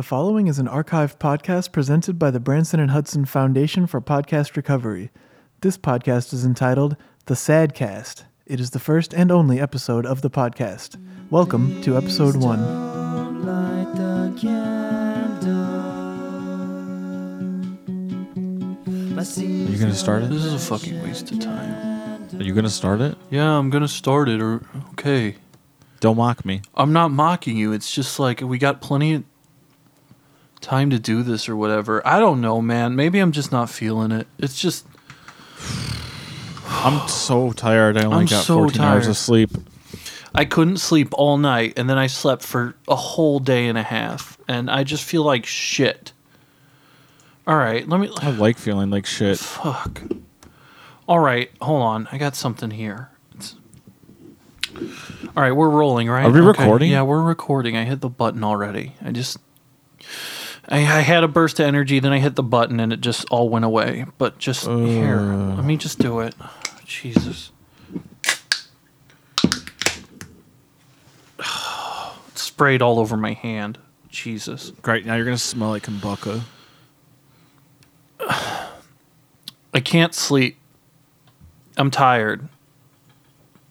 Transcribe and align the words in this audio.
The 0.00 0.04
following 0.04 0.46
is 0.46 0.58
an 0.58 0.66
archive 0.66 1.18
podcast 1.18 1.72
presented 1.72 2.18
by 2.18 2.30
the 2.30 2.40
Branson 2.40 2.80
and 2.80 2.90
Hudson 2.90 3.26
Foundation 3.26 3.86
for 3.86 4.00
Podcast 4.00 4.56
Recovery. 4.56 5.10
This 5.60 5.76
podcast 5.76 6.32
is 6.32 6.42
entitled 6.42 6.96
The 7.26 7.34
Sadcast. 7.34 8.22
It 8.46 8.60
is 8.60 8.70
the 8.70 8.78
first 8.78 9.12
and 9.12 9.30
only 9.30 9.60
episode 9.60 10.06
of 10.06 10.22
the 10.22 10.30
podcast. 10.30 10.96
Welcome 11.28 11.82
to 11.82 11.98
episode 11.98 12.36
one. 12.36 12.60
Are 12.60 14.32
you 19.70 19.78
gonna 19.78 19.92
start 19.92 20.22
it? 20.22 20.30
This 20.30 20.46
is 20.46 20.54
a 20.54 20.58
fucking 20.58 21.02
waste 21.02 21.30
of 21.30 21.40
time. 21.40 22.26
Are 22.38 22.42
you 22.42 22.54
gonna 22.54 22.70
start 22.70 23.02
it? 23.02 23.18
Yeah, 23.28 23.50
I'm 23.50 23.68
gonna 23.68 23.86
start 23.86 24.30
it. 24.30 24.40
Or 24.40 24.62
okay, 24.92 25.36
Don't 26.00 26.16
mock 26.16 26.46
me. 26.46 26.62
I'm 26.74 26.94
not 26.94 27.10
mocking 27.10 27.58
you. 27.58 27.74
It's 27.74 27.92
just 27.92 28.18
like 28.18 28.40
we 28.40 28.56
got 28.56 28.80
plenty 28.80 29.12
of 29.12 29.24
time 30.60 30.90
to 30.90 30.98
do 30.98 31.22
this 31.22 31.48
or 31.48 31.56
whatever. 31.56 32.06
I 32.06 32.18
don't 32.18 32.40
know, 32.40 32.60
man. 32.60 32.96
Maybe 32.96 33.18
I'm 33.18 33.32
just 33.32 33.52
not 33.52 33.70
feeling 33.70 34.12
it. 34.12 34.26
It's 34.38 34.60
just 34.60 34.86
I'm 36.70 37.08
so 37.08 37.52
tired. 37.52 37.96
I 37.96 38.04
only 38.04 38.18
I'm 38.18 38.26
got 38.26 38.44
so 38.44 38.58
14 38.58 38.80
hours 38.80 39.06
of 39.06 39.16
sleep. 39.16 39.50
I 40.34 40.44
couldn't 40.44 40.76
sleep 40.76 41.08
all 41.12 41.36
night, 41.36 41.74
and 41.76 41.90
then 41.90 41.98
I 41.98 42.06
slept 42.06 42.42
for 42.44 42.76
a 42.86 42.94
whole 42.94 43.40
day 43.40 43.66
and 43.66 43.76
a 43.76 43.82
half, 43.82 44.38
and 44.46 44.70
I 44.70 44.84
just 44.84 45.02
feel 45.02 45.24
like 45.24 45.44
shit. 45.44 46.12
All 47.46 47.56
right, 47.56 47.86
let 47.88 48.00
me. 48.00 48.10
I 48.18 48.30
like 48.30 48.56
feeling 48.56 48.90
like 48.90 49.06
shit. 49.06 49.38
Fuck. 49.38 50.02
All 51.08 51.18
right, 51.18 51.50
hold 51.60 51.82
on. 51.82 52.08
I 52.12 52.18
got 52.18 52.36
something 52.36 52.70
here. 52.70 53.10
It's... 53.34 53.56
All 55.36 55.42
right, 55.42 55.50
we're 55.50 55.68
rolling, 55.68 56.08
right? 56.08 56.26
Are 56.26 56.30
we 56.30 56.40
recording? 56.40 56.92
Yeah, 56.92 57.02
we're 57.02 57.22
recording. 57.22 57.76
I 57.76 57.84
hit 57.84 58.00
the 58.00 58.08
button 58.08 58.44
already. 58.44 58.94
I 59.02 59.10
just. 59.10 59.38
I, 60.68 60.78
I 60.78 61.00
had 61.00 61.24
a 61.24 61.28
burst 61.28 61.58
of 61.60 61.66
energy, 61.66 61.98
then 62.00 62.12
I 62.12 62.18
hit 62.18 62.36
the 62.36 62.42
button 62.42 62.78
and 62.80 62.92
it 62.92 63.00
just 63.00 63.26
all 63.30 63.48
went 63.48 63.64
away. 63.64 64.04
But 64.18 64.38
just 64.38 64.66
here, 64.66 65.18
Uh. 65.18 65.54
let 65.56 65.64
me 65.64 65.76
just 65.76 65.98
do 65.98 66.20
it. 66.20 66.34
Jesus. 66.84 67.50
It 72.32 72.38
sprayed 72.38 72.82
all 72.82 72.98
over 72.98 73.16
my 73.16 73.32
hand. 73.32 73.78
Jesus. 74.10 74.72
Great. 74.82 75.06
Now 75.06 75.14
you're 75.16 75.24
gonna 75.24 75.38
smell 75.38 75.70
like 75.70 75.84
kombucha. 75.84 76.42
I 78.20 79.80
can't 79.82 80.14
sleep. 80.14 80.56
I'm 81.76 81.90
tired. 81.90 82.48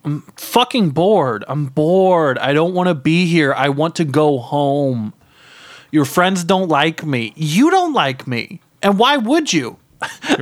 I'm 0.04 0.22
fucking 0.38 0.92
bored. 0.92 1.44
I'm 1.48 1.66
bored. 1.66 2.38
I 2.40 2.54
don't 2.54 2.74
want 2.74 2.88
to 2.88 2.96
be 2.96 3.26
here. 3.26 3.54
I 3.54 3.70
want 3.70 3.96
to 3.98 4.06
go 4.06 4.38
home. 4.40 5.14
Your 5.92 6.06
friends 6.06 6.44
don't 6.44 6.70
like 6.70 7.06
me. 7.06 7.34
You 7.36 7.70
don't 7.70 7.94
like 7.94 8.28
me. 8.28 8.62
And 8.82 8.98
why 9.00 9.18
would 9.18 9.52
you? 9.52 9.78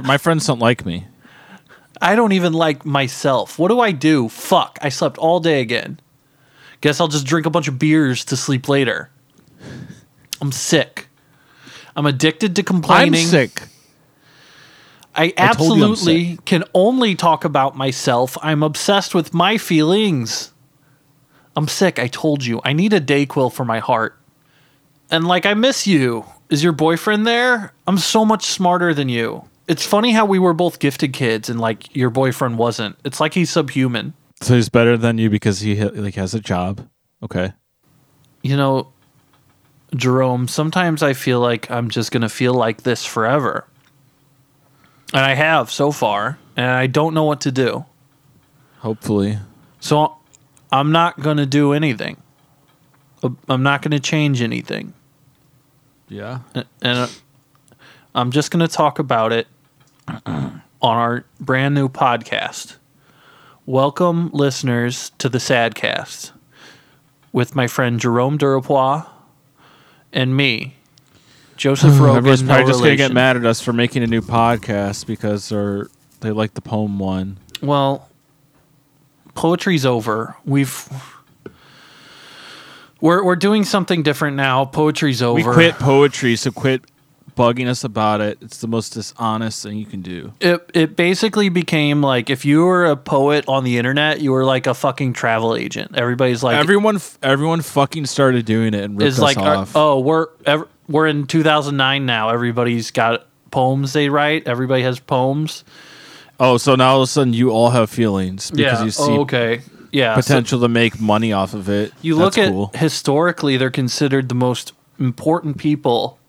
My 0.03 0.17
friends 0.17 0.45
don't 0.45 0.59
like 0.59 0.85
me. 0.85 1.07
I 2.01 2.15
don't 2.15 2.31
even 2.33 2.53
like 2.53 2.85
myself. 2.85 3.57
What 3.57 3.69
do 3.69 3.79
I 3.79 3.91
do? 3.91 4.29
Fuck. 4.29 4.77
I 4.81 4.89
slept 4.89 5.17
all 5.17 5.39
day 5.39 5.61
again. 5.61 5.99
Guess 6.81 6.99
I'll 6.99 7.07
just 7.07 7.25
drink 7.25 7.45
a 7.45 7.49
bunch 7.49 7.67
of 7.67 7.79
beers 7.79 8.23
to 8.25 8.37
sleep 8.37 8.69
later. 8.69 9.09
I'm 10.41 10.51
sick. 10.51 11.07
I'm 11.95 12.05
addicted 12.05 12.55
to 12.57 12.63
complaining. 12.63 13.21
I'm 13.21 13.27
sick. 13.27 13.63
I 15.15 15.33
I 15.35 15.53
told 15.53 15.79
you 15.79 15.83
I'm 15.83 15.91
absolutely 15.91 16.37
can 16.45 16.63
only 16.75 17.15
talk 17.15 17.43
about 17.43 17.75
myself. 17.75 18.37
I'm 18.43 18.61
obsessed 18.61 19.15
with 19.15 19.33
my 19.33 19.57
feelings. 19.57 20.53
I'm 21.55 21.67
sick. 21.67 21.97
I 21.97 22.07
told 22.07 22.45
you. 22.45 22.61
I 22.63 22.73
need 22.73 22.93
a 22.93 23.01
Dayquil 23.01 23.51
for 23.51 23.65
my 23.65 23.79
heart. 23.79 24.16
And 25.09 25.27
like, 25.27 25.45
I 25.45 25.53
miss 25.53 25.87
you. 25.87 26.25
Is 26.49 26.63
your 26.63 26.73
boyfriend 26.73 27.27
there? 27.27 27.73
I'm 27.87 27.97
so 27.97 28.25
much 28.25 28.45
smarter 28.45 28.93
than 28.93 29.09
you. 29.09 29.47
It's 29.67 29.85
funny 29.85 30.11
how 30.11 30.25
we 30.25 30.39
were 30.39 30.53
both 30.53 30.79
gifted 30.79 31.13
kids 31.13 31.49
and 31.49 31.59
like 31.59 31.93
your 31.95 32.09
boyfriend 32.09 32.57
wasn't. 32.57 32.97
It's 33.03 33.19
like 33.19 33.33
he's 33.33 33.49
subhuman. 33.49 34.13
So 34.41 34.55
he's 34.55 34.69
better 34.69 34.97
than 34.97 35.17
you 35.17 35.29
because 35.29 35.59
he 35.59 35.83
like 35.83 36.15
has 36.15 36.33
a 36.33 36.39
job. 36.39 36.87
Okay. 37.21 37.51
You 38.43 38.55
know, 38.55 38.93
Jerome, 39.95 40.47
sometimes 40.47 41.01
I 41.03 41.13
feel 41.13 41.39
like 41.39 41.69
I'm 41.71 41.89
just 41.89 42.11
going 42.11 42.21
to 42.21 42.29
feel 42.29 42.53
like 42.53 42.83
this 42.83 43.05
forever. 43.05 43.65
And 45.13 45.23
I 45.23 45.35
have 45.35 45.71
so 45.71 45.91
far, 45.91 46.37
and 46.57 46.69
I 46.69 46.87
don't 46.87 47.13
know 47.13 47.23
what 47.23 47.41
to 47.41 47.51
do. 47.51 47.85
Hopefully. 48.79 49.39
So 49.79 50.17
I'm 50.71 50.91
not 50.91 51.19
going 51.19 51.37
to 51.37 51.45
do 51.45 51.71
anything. 51.71 52.17
I'm 53.47 53.63
not 53.63 53.81
going 53.81 53.91
to 53.91 53.99
change 53.99 54.41
anything. 54.41 54.93
Yeah. 56.07 56.39
And 56.53 56.65
uh, 56.83 57.07
I'm 58.15 58.31
just 58.31 58.51
going 58.51 58.65
to 58.65 58.73
talk 58.73 58.99
about 58.99 59.31
it 59.33 59.47
on 60.25 60.61
our 60.81 61.25
brand 61.39 61.75
new 61.75 61.89
podcast. 61.89 62.77
Welcome, 63.65 64.29
listeners, 64.31 65.11
to 65.17 65.27
the 65.27 65.39
Sadcast 65.39 66.31
with 67.33 67.55
my 67.55 67.67
friend 67.67 67.99
Jerome 67.99 68.37
Durapois 68.37 69.05
and 70.13 70.35
me, 70.37 70.75
Joseph 71.57 71.91
Rogan. 71.99 72.17
Everyone's 72.17 72.43
no 72.43 72.53
probably 72.53 72.71
just 72.71 72.79
gonna 72.81 72.95
get 72.95 73.11
mad 73.13 73.35
at 73.35 73.45
us 73.45 73.59
for 73.59 73.73
making 73.73 74.03
a 74.03 74.07
new 74.07 74.21
podcast 74.21 75.05
because 75.05 75.49
they're 75.49 75.89
they 76.21 76.31
like 76.31 76.53
the 76.53 76.61
poem 76.61 76.97
one. 76.97 77.37
Well, 77.61 78.07
poetry's 79.35 79.85
over. 79.85 80.37
We've 80.45 80.89
we're 83.01 83.23
we're 83.23 83.35
doing 83.35 83.63
something 83.63 84.03
different 84.03 84.37
now. 84.37 84.65
Poetry's 84.65 85.21
over. 85.21 85.35
We 85.35 85.43
quit 85.43 85.75
poetry, 85.75 86.35
so 86.35 86.51
quit 86.51 86.83
bugging 87.37 87.67
us 87.67 87.83
about 87.83 88.19
it. 88.19 88.39
It's 88.41 88.57
the 88.57 88.67
most 88.67 88.93
dishonest 88.93 89.63
thing 89.63 89.77
you 89.77 89.85
can 89.85 90.01
do. 90.01 90.33
It 90.41 90.69
it 90.73 90.95
basically 90.95 91.49
became 91.49 92.01
like 92.01 92.29
if 92.29 92.43
you 92.43 92.65
were 92.65 92.85
a 92.85 92.97
poet 92.97 93.45
on 93.47 93.63
the 93.63 93.77
internet, 93.77 94.19
you 94.19 94.31
were 94.31 94.43
like 94.43 94.67
a 94.67 94.73
fucking 94.73 95.13
travel 95.13 95.55
agent. 95.55 95.95
Everybody's 95.95 96.43
like 96.43 96.57
everyone, 96.57 96.99
everyone 97.21 97.61
fucking 97.61 98.07
started 98.07 98.45
doing 98.45 98.73
it 98.73 98.83
and 98.83 98.97
ripped 98.97 99.07
is 99.07 99.19
us 99.19 99.23
like 99.23 99.37
uh, 99.37 99.59
off. 99.59 99.75
oh 99.75 99.99
we're 99.99 100.27
ev- 100.45 100.67
we're 100.89 101.07
in 101.07 101.27
2009 101.27 102.05
now. 102.05 102.29
Everybody's 102.29 102.91
got 102.91 103.27
poems 103.51 103.93
they 103.93 104.09
write. 104.09 104.47
Everybody 104.47 104.81
has 104.83 104.99
poems. 104.99 105.63
Oh, 106.39 106.57
so 106.57 106.75
now 106.75 106.89
all 106.89 106.97
of 106.97 107.03
a 107.03 107.07
sudden 107.07 107.33
you 107.33 107.49
all 107.49 107.69
have 107.69 107.89
feelings 107.89 108.51
because 108.51 108.79
yeah. 108.79 108.83
you 108.83 108.91
see 108.91 109.03
oh, 109.03 109.21
okay. 109.21 109.61
Yeah. 109.97 110.15
so- 110.15 110.21
potential 110.21 110.59
to 110.61 110.67
make 110.69 110.99
money 110.99 111.33
off 111.33 111.53
of 111.53 111.69
it. 111.69 111.91
You 112.01 112.15
That's 112.15 112.37
look 112.37 112.45
at 112.45 112.51
cool. 112.51 112.71
historically, 112.75 113.57
they're 113.57 113.69
considered 113.71 114.29
the 114.29 114.35
most 114.35 114.73
important 114.99 115.57
people, 115.57 116.19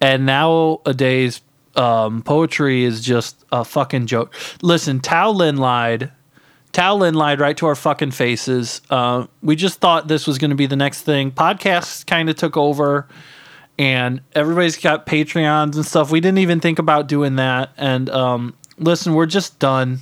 and 0.00 0.26
nowadays, 0.26 1.40
um, 1.76 2.22
poetry 2.22 2.84
is 2.84 3.00
just 3.00 3.44
a 3.50 3.64
fucking 3.64 4.06
joke. 4.06 4.34
Listen, 4.62 5.00
Tao 5.00 5.30
Lin 5.30 5.56
lied. 5.56 6.10
Tao 6.72 6.96
Lin 6.96 7.14
lied 7.14 7.38
right 7.40 7.56
to 7.58 7.66
our 7.66 7.74
fucking 7.74 8.12
faces. 8.12 8.80
Uh, 8.88 9.26
we 9.42 9.56
just 9.56 9.78
thought 9.80 10.08
this 10.08 10.26
was 10.26 10.38
going 10.38 10.50
to 10.50 10.56
be 10.56 10.66
the 10.66 10.76
next 10.76 11.02
thing. 11.02 11.30
Podcasts 11.30 12.06
kind 12.06 12.30
of 12.30 12.36
took 12.36 12.56
over, 12.56 13.06
and 13.78 14.20
everybody's 14.34 14.78
got 14.78 15.06
Patreons 15.06 15.74
and 15.76 15.84
stuff. 15.84 16.10
We 16.10 16.20
didn't 16.20 16.38
even 16.38 16.60
think 16.60 16.78
about 16.78 17.08
doing 17.08 17.36
that. 17.36 17.70
And 17.76 18.08
um, 18.10 18.54
listen, 18.78 19.14
we're 19.14 19.26
just 19.26 19.58
done. 19.58 20.00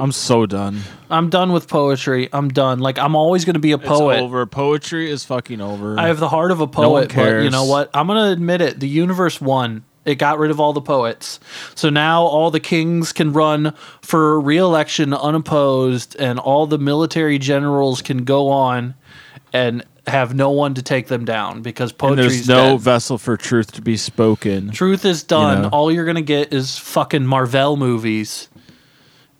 I'm 0.00 0.12
so 0.12 0.46
done. 0.46 0.80
I'm 1.10 1.28
done 1.28 1.52
with 1.52 1.68
poetry. 1.68 2.28
I'm 2.32 2.48
done. 2.48 2.78
Like 2.78 2.98
I'm 2.98 3.14
always 3.14 3.44
going 3.44 3.54
to 3.54 3.60
be 3.60 3.72
a 3.72 3.78
poet. 3.78 4.14
It's 4.14 4.22
over. 4.22 4.46
Poetry 4.46 5.10
is 5.10 5.24
fucking 5.24 5.60
over. 5.60 5.98
I 5.98 6.08
have 6.08 6.18
the 6.18 6.28
heart 6.28 6.50
of 6.50 6.60
a 6.60 6.66
poet, 6.66 7.14
but 7.14 7.42
you 7.42 7.50
know 7.50 7.64
what? 7.64 7.90
I'm 7.92 8.06
gonna 8.06 8.30
admit 8.30 8.60
it. 8.60 8.80
The 8.80 8.88
universe 8.88 9.40
won. 9.40 9.84
It 10.06 10.14
got 10.14 10.38
rid 10.38 10.50
of 10.50 10.58
all 10.58 10.72
the 10.72 10.80
poets. 10.80 11.38
So 11.74 11.90
now 11.90 12.22
all 12.22 12.50
the 12.50 12.60
kings 12.60 13.12
can 13.12 13.34
run 13.34 13.74
for 14.00 14.40
re-election 14.40 15.12
unopposed, 15.12 16.16
and 16.18 16.38
all 16.38 16.66
the 16.66 16.78
military 16.78 17.38
generals 17.38 18.00
can 18.00 18.24
go 18.24 18.48
on 18.48 18.94
and 19.52 19.84
have 20.06 20.34
no 20.34 20.50
one 20.50 20.74
to 20.74 20.82
take 20.82 21.08
them 21.08 21.24
down 21.24 21.62
because 21.62 21.92
poetry. 21.92 22.22
there's 22.22 22.48
no 22.48 22.72
dead. 22.72 22.80
vessel 22.80 23.18
for 23.18 23.36
truth 23.36 23.72
to 23.72 23.82
be 23.82 23.96
spoken. 23.96 24.70
Truth 24.70 25.04
is 25.04 25.22
done. 25.22 25.62
know. 25.62 25.68
All 25.68 25.92
you're 25.92 26.06
gonna 26.06 26.22
get 26.22 26.52
is 26.52 26.78
fucking 26.78 27.26
Marvel 27.26 27.76
movies. 27.76 28.48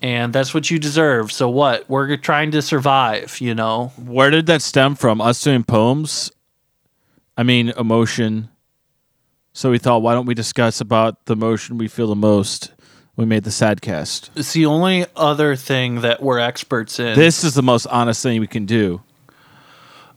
And 0.02 0.32
that's 0.32 0.54
what 0.54 0.70
you 0.70 0.78
deserve. 0.78 1.30
So 1.30 1.48
what? 1.50 1.88
We're 1.88 2.16
trying 2.16 2.52
to 2.52 2.62
survive, 2.62 3.40
you 3.40 3.54
know. 3.54 3.92
Where 3.98 4.30
did 4.30 4.46
that 4.46 4.62
stem 4.62 4.94
from? 4.94 5.20
Us 5.20 5.42
doing 5.42 5.62
poems? 5.62 6.30
I 7.36 7.42
mean, 7.42 7.70
emotion. 7.70 8.48
So 9.52 9.70
we 9.70 9.78
thought, 9.78 10.02
why 10.02 10.14
don't 10.14 10.26
we 10.26 10.34
discuss 10.34 10.80
about 10.80 11.26
the 11.26 11.34
emotion 11.34 11.76
we 11.76 11.88
feel 11.88 12.06
the 12.06 12.16
most? 12.16 12.72
We 13.16 13.26
made 13.26 13.44
the 13.44 13.50
sadcast. 13.50 14.30
It's 14.36 14.54
the 14.54 14.64
only 14.64 15.04
other 15.16 15.54
thing 15.56 16.00
that 16.00 16.22
we're 16.22 16.38
experts 16.38 16.98
in. 16.98 17.18
This 17.18 17.44
is 17.44 17.52
the 17.54 17.62
most 17.62 17.86
honest 17.86 18.22
thing 18.22 18.40
we 18.40 18.46
can 18.46 18.64
do. 18.64 19.02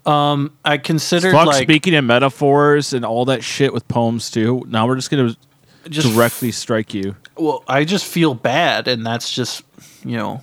Um, 0.06 0.58
I 0.64 0.78
considered 0.78 1.32
Fuck 1.32 1.48
like 1.48 1.64
speaking 1.64 1.94
in 1.94 2.06
metaphors 2.06 2.94
and 2.94 3.06
all 3.06 3.26
that 3.26 3.44
shit 3.44 3.74
with 3.74 3.88
poems 3.88 4.30
too. 4.30 4.64
Now 4.68 4.86
we're 4.88 4.96
just 4.96 5.10
gonna 5.10 5.36
just 5.90 6.14
directly 6.14 6.52
strike 6.52 6.94
you. 6.94 7.16
well, 7.38 7.64
I 7.68 7.86
just 7.86 8.06
feel 8.06 8.34
bad, 8.34 8.88
and 8.88 9.06
that's 9.06 9.34
just 9.34 9.64
you 10.04 10.18
know, 10.18 10.42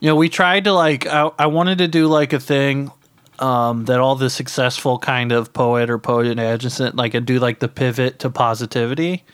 you 0.00 0.08
know, 0.08 0.16
we 0.16 0.28
tried 0.28 0.64
to 0.64 0.72
like 0.72 1.06
I, 1.06 1.30
I 1.38 1.46
wanted 1.46 1.78
to 1.78 1.88
do 1.88 2.06
like 2.06 2.32
a 2.32 2.40
thing 2.40 2.90
um, 3.38 3.84
that 3.84 4.00
all 4.00 4.16
the 4.16 4.30
successful 4.30 4.98
kind 4.98 5.32
of 5.32 5.52
poet 5.52 5.90
or 5.90 5.98
poet 5.98 6.26
and 6.26 6.40
adjacent 6.40 6.96
like 6.96 7.14
I 7.14 7.20
do 7.20 7.38
like 7.38 7.60
the 7.60 7.68
pivot 7.68 8.18
to 8.20 8.30
positivity 8.30 9.24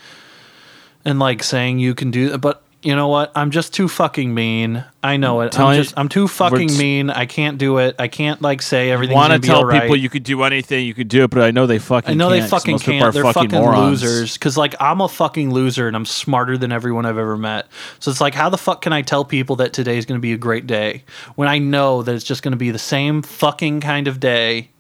and 1.05 1.19
like 1.19 1.43
saying 1.43 1.79
you 1.79 1.95
can 1.95 2.11
do 2.11 2.37
but 2.39 2.63
you 2.85 2.95
know 2.95 3.09
what 3.09 3.33
i'm 3.35 3.51
just 3.51 3.73
too 3.73 3.89
fucking 3.89 4.35
mean 4.35 4.85
i 5.03 5.17
know 5.17 5.41
it 5.41 5.53
Tell 5.53 5.69
i'm 5.69 5.77
just 5.83 5.95
i'm 5.97 6.09
too 6.09 6.29
fucking 6.29 6.69
we're- 6.69 6.79
mean 6.79 7.11
i 7.11 7.27
can't 7.27 7.57
do 7.59 7.79
it 7.79 7.97
i 7.99 8.09
can't 8.09 8.43
like 8.43 8.61
say 8.63 8.91
everything's 8.91 9.17
Want 9.17 9.33
to 9.33 9.39
be 9.39 9.49
tell 9.49 9.65
right. 9.65 9.83
people 9.83 9.97
you 9.97 10.11
could 10.11 10.23
do 10.23 10.43
anything, 10.43 10.87
you 10.87 10.93
could 10.95 11.09
do 11.09 11.25
it, 11.25 11.31
but 11.31 11.43
I 11.43 11.51
know 11.51 11.67
they 11.67 11.79
fucking. 11.79 12.11
I 12.11 12.15
know 12.15 12.31
they 12.31 12.43
fucking 12.43 12.79
can't. 12.79 13.13
They're 13.15 13.23
fucking, 13.23 13.51
morons. 13.51 14.03
losers. 14.03 14.35
Because 14.35 14.57
like 14.57 14.75
I'm 14.81 15.01
a 15.01 15.09
fucking 15.09 15.53
loser 15.53 15.87
and 15.87 15.97
I'm 15.97 16.05
smarter 16.05 16.59
than 16.59 16.73
everyone 16.73 17.07
I've 17.07 17.19
ever 17.19 17.37
met. 17.37 17.67
So 18.01 18.11
it's 18.11 18.21
like, 18.21 18.35
how 18.35 18.49
the 18.51 18.59
fuck 18.59 18.83
can 18.83 18.93
I 18.93 19.03
tell 19.03 19.25
people 19.25 19.57
that 19.57 19.73
today 19.73 19.97
is 19.99 20.05
going 20.05 20.19
to 20.19 20.23
be 20.23 20.33
a 20.33 20.37
great 20.37 20.67
day 20.67 21.05
when 21.37 21.49
I 21.49 21.59
know 21.59 22.03
that 22.03 22.15
it's 22.15 22.25
just 22.25 22.43
going 22.43 22.53
to 22.53 22.59
be 22.59 22.71
the 22.71 22.79
same 22.79 23.23
fucking 23.23 23.81
kind 23.81 24.09
of 24.09 24.21
day, 24.21 24.71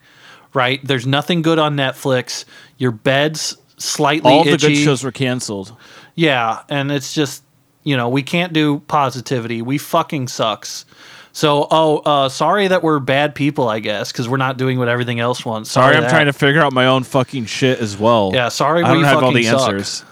right? 0.53 0.81
There's 0.85 1.07
nothing 1.07 1.43
good 1.43 1.59
on 1.59 1.77
Netflix. 1.77 2.45
Your 2.77 2.91
bed's 2.91 3.57
slightly 3.77 4.33
All 4.33 4.45
the 4.45 4.57
good 4.57 4.77
shows 4.77 5.05
were 5.05 5.13
canceled. 5.13 5.77
Yeah, 6.15 6.63
and 6.69 6.91
it's 6.93 7.15
just 7.15 7.43
you 7.85 7.97
know 7.97 8.09
we 8.09 8.23
can't 8.23 8.53
do 8.53 8.81
positivity. 8.81 9.63
We 9.63 9.79
fucking 9.79 10.29
sucks. 10.29 10.85
So 11.33 11.67
oh, 11.71 11.99
uh, 11.99 12.29
sorry 12.29 12.69
that 12.69 12.83
we're 12.85 13.01
bad 13.01 13.35
people, 13.35 13.69
I 13.69 13.81
guess, 13.81 14.13
because 14.13 14.29
we're 14.29 14.37
not 14.37 14.57
doing 14.57 14.79
what 14.79 14.89
everything 14.89 15.19
else 15.19 15.45
wants. 15.45 15.71
Sorry, 15.71 15.97
I'm 15.97 16.03
that. 16.03 16.11
trying 16.11 16.27
to 16.27 16.33
figure 16.33 16.61
out 16.61 16.73
my 16.73 16.87
own 16.87 17.03
fucking 17.03 17.47
shit 17.47 17.81
as 17.81 17.99
well. 17.99 18.31
Yeah, 18.33 18.49
sorry 18.49 18.85
I 18.85 18.93
we 18.93 18.99
don't 18.99 19.05
have 19.05 19.23
all 19.23 19.33
the 19.33 19.43
suck. 19.43 19.61
answers. 19.73 20.05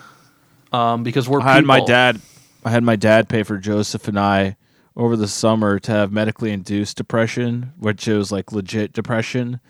um, 0.72 1.02
because 1.04 1.28
we're 1.28 1.40
I 1.40 1.54
had 1.54 1.64
my 1.64 1.80
dad. 1.84 2.20
I 2.64 2.70
had 2.70 2.82
my 2.82 2.96
dad 2.96 3.28
pay 3.28 3.42
for 3.42 3.58
Joseph 3.58 4.06
and 4.08 4.18
I 4.18 4.56
over 4.96 5.16
the 5.16 5.28
summer 5.28 5.78
to 5.80 5.92
have 5.92 6.12
medically 6.12 6.50
induced 6.52 6.96
depression, 6.96 7.72
which 7.78 8.06
is 8.06 8.30
like 8.30 8.52
legit 8.52 8.92
depression, 8.92 9.60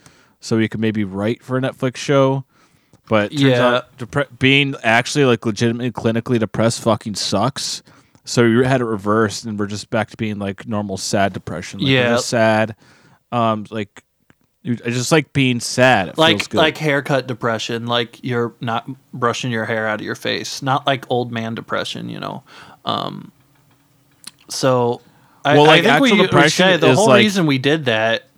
so 0.40 0.56
we 0.56 0.68
could 0.68 0.80
maybe 0.80 1.04
write 1.04 1.42
for 1.42 1.56
a 1.56 1.60
Netflix 1.60 1.96
show. 1.96 2.44
But 3.08 3.32
Yeah. 3.32 3.82
depre- 3.98 4.28
being 4.38 4.74
actually 4.82 5.24
like 5.24 5.44
legitimately 5.44 5.90
clinically 5.90 6.38
depressed 6.38 6.80
fucking 6.82 7.16
sucks. 7.16 7.82
So 8.24 8.44
we 8.48 8.64
had 8.64 8.80
it 8.80 8.84
reversed, 8.84 9.44
and 9.44 9.58
we're 9.58 9.66
just 9.66 9.90
back 9.90 10.10
to 10.10 10.16
being 10.16 10.38
like 10.38 10.66
normal 10.68 10.96
sad 10.96 11.32
depression. 11.32 11.80
Like, 11.80 11.88
Yeah. 11.88 12.10
just 12.14 12.28
sad. 12.28 12.76
Um, 13.32 13.66
like 13.70 14.04
I 14.64 14.90
just 14.90 15.10
like 15.10 15.32
being 15.32 15.58
sad. 15.58 16.08
It 16.08 16.14
feels 16.14 16.18
like 16.18 16.48
good. 16.50 16.58
like 16.58 16.78
haircut 16.78 17.26
depression, 17.26 17.86
like 17.86 18.20
you're 18.22 18.54
not 18.60 18.88
brushing 19.12 19.50
your 19.50 19.64
hair 19.64 19.88
out 19.88 19.98
of 20.00 20.06
your 20.06 20.14
face, 20.14 20.62
not 20.62 20.86
like 20.86 21.04
old 21.10 21.32
man 21.32 21.56
depression, 21.56 22.08
you 22.08 22.20
know. 22.20 22.44
Um, 22.84 23.32
so, 24.48 25.00
I, 25.44 25.54
Well, 25.54 25.64
I 25.64 25.66
like, 25.80 25.82
think 25.84 26.00
we, 26.00 26.12
we 26.42 26.48
say 26.48 26.76
the 26.76 26.94
whole 26.94 27.08
like- 27.08 27.18
reason 27.22 27.46
we 27.46 27.58
did 27.58 27.86
that, 27.86 28.28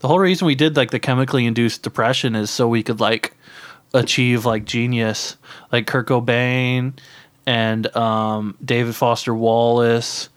the 0.00 0.08
whole 0.08 0.18
reason 0.18 0.46
we 0.46 0.54
did 0.54 0.76
like 0.76 0.90
the 0.90 0.98
chemically 0.98 1.44
induced 1.46 1.82
depression 1.82 2.34
is 2.34 2.50
so 2.50 2.66
we 2.66 2.82
could 2.82 3.00
like 3.00 3.33
achieve 3.94 4.44
like 4.44 4.64
genius, 4.66 5.36
like 5.72 5.86
Kurt 5.86 6.08
Cobain 6.08 6.92
and 7.46 7.94
um, 7.96 8.56
David 8.64 8.94
Foster 8.94 9.34
Wallace. 9.34 10.28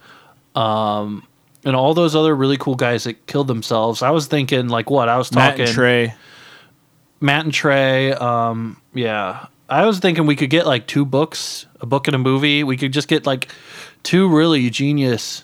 Um, 0.55 1.27
and 1.65 1.75
all 1.75 1.93
those 1.93 2.15
other 2.15 2.33
really 2.35 2.57
cool 2.57 2.75
guys 2.75 3.03
that 3.03 3.27
killed 3.27 3.47
themselves. 3.47 4.01
I 4.01 4.11
was 4.11 4.27
thinking, 4.27 4.69
like, 4.69 4.89
what 4.89 5.09
I 5.09 5.17
was 5.17 5.29
talking 5.29 5.59
Matt 5.59 5.67
and 5.67 5.75
Trey. 5.75 6.13
Matt 7.19 7.43
and 7.45 7.53
Trey. 7.53 8.13
Um, 8.13 8.79
yeah, 8.93 9.47
I 9.67 9.85
was 9.85 9.99
thinking 9.99 10.25
we 10.27 10.35
could 10.35 10.49
get 10.49 10.65
like 10.65 10.87
two 10.87 11.03
books, 11.05 11.65
a 11.81 11.85
book 11.85 12.07
and 12.07 12.15
a 12.15 12.19
movie. 12.19 12.63
We 12.63 12.77
could 12.77 12.93
just 12.93 13.07
get 13.07 13.25
like 13.25 13.49
two 14.03 14.29
really 14.29 14.69
genius 14.69 15.43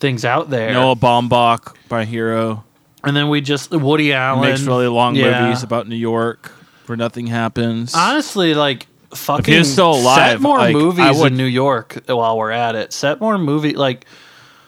things 0.00 0.24
out 0.24 0.50
there, 0.50 0.72
Noah 0.72 0.96
Baumbach 0.96 1.74
by 1.88 2.04
Hero. 2.04 2.64
and 3.02 3.16
then 3.16 3.28
we 3.28 3.40
just 3.40 3.70
Woody 3.70 4.12
Allen 4.12 4.42
makes 4.50 4.62
really 4.62 4.88
long 4.88 5.14
Yeah. 5.14 5.44
movies 5.44 5.62
about 5.62 5.88
New 5.88 5.96
York 5.96 6.52
where 6.86 6.96
nothing 6.96 7.26
happens. 7.26 7.94
Honestly, 7.94 8.54
like 8.54 8.86
fucking. 9.14 9.52
he 9.52 9.58
was 9.58 9.72
still 9.72 9.94
set 9.94 10.02
alive, 10.02 10.40
more 10.40 10.58
like, 10.58 10.74
I 10.74 10.78
movies 10.78 11.18
would- 11.18 11.32
in 11.32 11.38
New 11.38 11.44
York 11.44 12.02
while 12.06 12.36
we're 12.38 12.50
at 12.50 12.74
it. 12.74 12.92
Set 12.92 13.20
more 13.20 13.36
movie 13.38 13.74
like. 13.74 14.04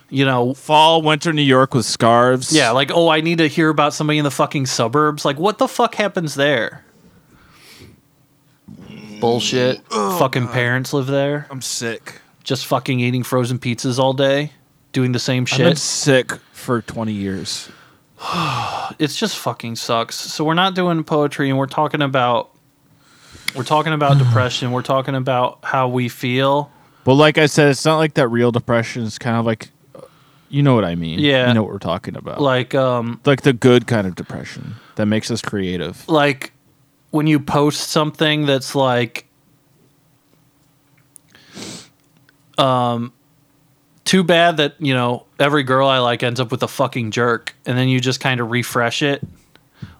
You 0.08 0.24
know, 0.24 0.54
Fall, 0.54 1.02
winter, 1.02 1.32
New 1.32 1.42
York 1.42 1.74
with 1.74 1.84
scarves. 1.84 2.52
yeah, 2.52 2.70
like 2.70 2.92
oh, 2.94 3.08
I 3.08 3.22
need 3.22 3.38
to 3.38 3.48
hear 3.48 3.70
about 3.70 3.92
somebody 3.92 4.18
in 4.18 4.24
the 4.24 4.30
fucking 4.30 4.66
suburbs. 4.66 5.24
Like, 5.24 5.36
what 5.36 5.58
the 5.58 5.66
fuck 5.66 5.96
happens 5.96 6.36
there? 6.36 6.84
Bullshit. 9.20 9.80
Oh, 9.90 10.16
fucking 10.18 10.46
parents 10.48 10.92
live 10.92 11.06
there. 11.06 11.46
I'm 11.50 11.60
sick. 11.62 12.20
just 12.44 12.66
fucking 12.66 13.00
eating 13.00 13.24
frozen 13.24 13.58
pizzas 13.58 13.98
all 13.98 14.12
day, 14.12 14.52
doing 14.92 15.10
the 15.10 15.18
same 15.18 15.44
shit. 15.44 15.58
I've 15.60 15.64
been 15.66 15.74
shit. 15.74 15.78
sick 15.78 16.32
for 16.52 16.82
20 16.82 17.12
years. 17.12 17.68
It's 18.98 19.16
just 19.16 19.36
fucking 19.38 19.76
sucks. 19.76 20.14
So 20.14 20.44
we're 20.44 20.54
not 20.54 20.74
doing 20.74 21.02
poetry, 21.04 21.50
and 21.50 21.58
we're 21.58 21.66
talking 21.66 22.00
about 22.02 22.50
we're 23.54 23.64
talking 23.64 23.92
about 23.92 24.16
depression. 24.24 24.70
We're 24.72 24.82
talking 24.82 25.14
about 25.14 25.58
how 25.62 25.88
we 25.88 26.08
feel. 26.08 26.70
But 27.04 27.14
like 27.14 27.36
I 27.36 27.46
said, 27.46 27.68
it's 27.68 27.84
not 27.84 27.96
like 27.98 28.14
that 28.14 28.28
real 28.28 28.52
depression. 28.52 29.04
It's 29.04 29.18
kind 29.18 29.36
of 29.36 29.44
like, 29.44 29.70
you 30.48 30.62
know 30.62 30.74
what 30.74 30.84
I 30.84 30.94
mean. 30.94 31.18
Yeah. 31.18 31.48
You 31.48 31.54
know 31.54 31.62
what 31.62 31.72
we're 31.72 31.78
talking 31.78 32.16
about. 32.16 32.40
Like, 32.40 32.74
um 32.74 33.20
Like 33.24 33.42
the 33.42 33.52
good 33.52 33.86
kind 33.86 34.06
of 34.06 34.14
depression 34.14 34.76
that 34.94 35.06
makes 35.06 35.30
us 35.30 35.42
creative. 35.42 36.08
like 36.08 36.52
when 37.10 37.26
you 37.26 37.38
post 37.40 37.90
something 37.90 38.46
that's 38.46 38.74
like 38.74 39.26
um 42.58 43.12
too 44.06 44.24
bad 44.24 44.56
that 44.56 44.74
you 44.78 44.94
know 44.94 45.26
every 45.38 45.62
girl 45.62 45.86
i 45.86 45.98
like 45.98 46.22
ends 46.22 46.40
up 46.40 46.50
with 46.50 46.62
a 46.62 46.68
fucking 46.68 47.10
jerk 47.10 47.54
and 47.66 47.76
then 47.76 47.88
you 47.88 48.00
just 48.00 48.20
kind 48.20 48.40
of 48.40 48.50
refresh 48.50 49.02
it 49.02 49.22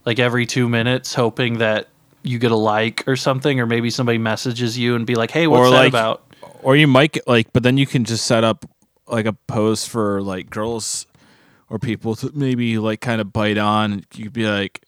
like 0.07 0.19
every 0.19 0.47
two 0.47 0.69
minutes 0.69 1.13
hoping 1.13 1.59
that 1.59 1.89
you 2.23 2.39
get 2.39 2.51
a 2.51 2.57
like 2.57 3.07
or 3.07 3.17
something 3.17 3.61
or 3.61 3.67
maybe 3.67 3.91
somebody 3.91 4.17
messages 4.19 4.79
you 4.79 4.95
and 4.97 5.07
be 5.07 5.15
like 5.15 5.31
hey 5.31 5.47
what's 5.47 5.69
Or, 5.69 5.71
that 5.71 5.77
like, 5.77 5.89
about 5.91 6.23
Or 6.63 6.75
you 6.77 6.87
might 6.87 7.13
get 7.13 7.29
like, 7.29 7.53
but 7.53 7.63
then 7.63 7.77
you 7.77 7.87
can 7.87 8.05
just 8.05 8.27
set 8.27 8.43
up 8.43 8.65
like 9.07 9.27
a 9.27 9.33
post 9.33 9.89
for 9.89 10.23
like 10.23 10.51
girls 10.51 11.07
or 11.69 11.79
people 11.79 12.15
to 12.17 12.31
maybe 12.35 12.79
like 12.79 13.01
kind 13.01 13.21
of 13.21 13.33
bite 13.33 13.59
on. 13.59 14.05
You'd 14.15 14.33
be 14.33 14.47
like, 14.47 14.83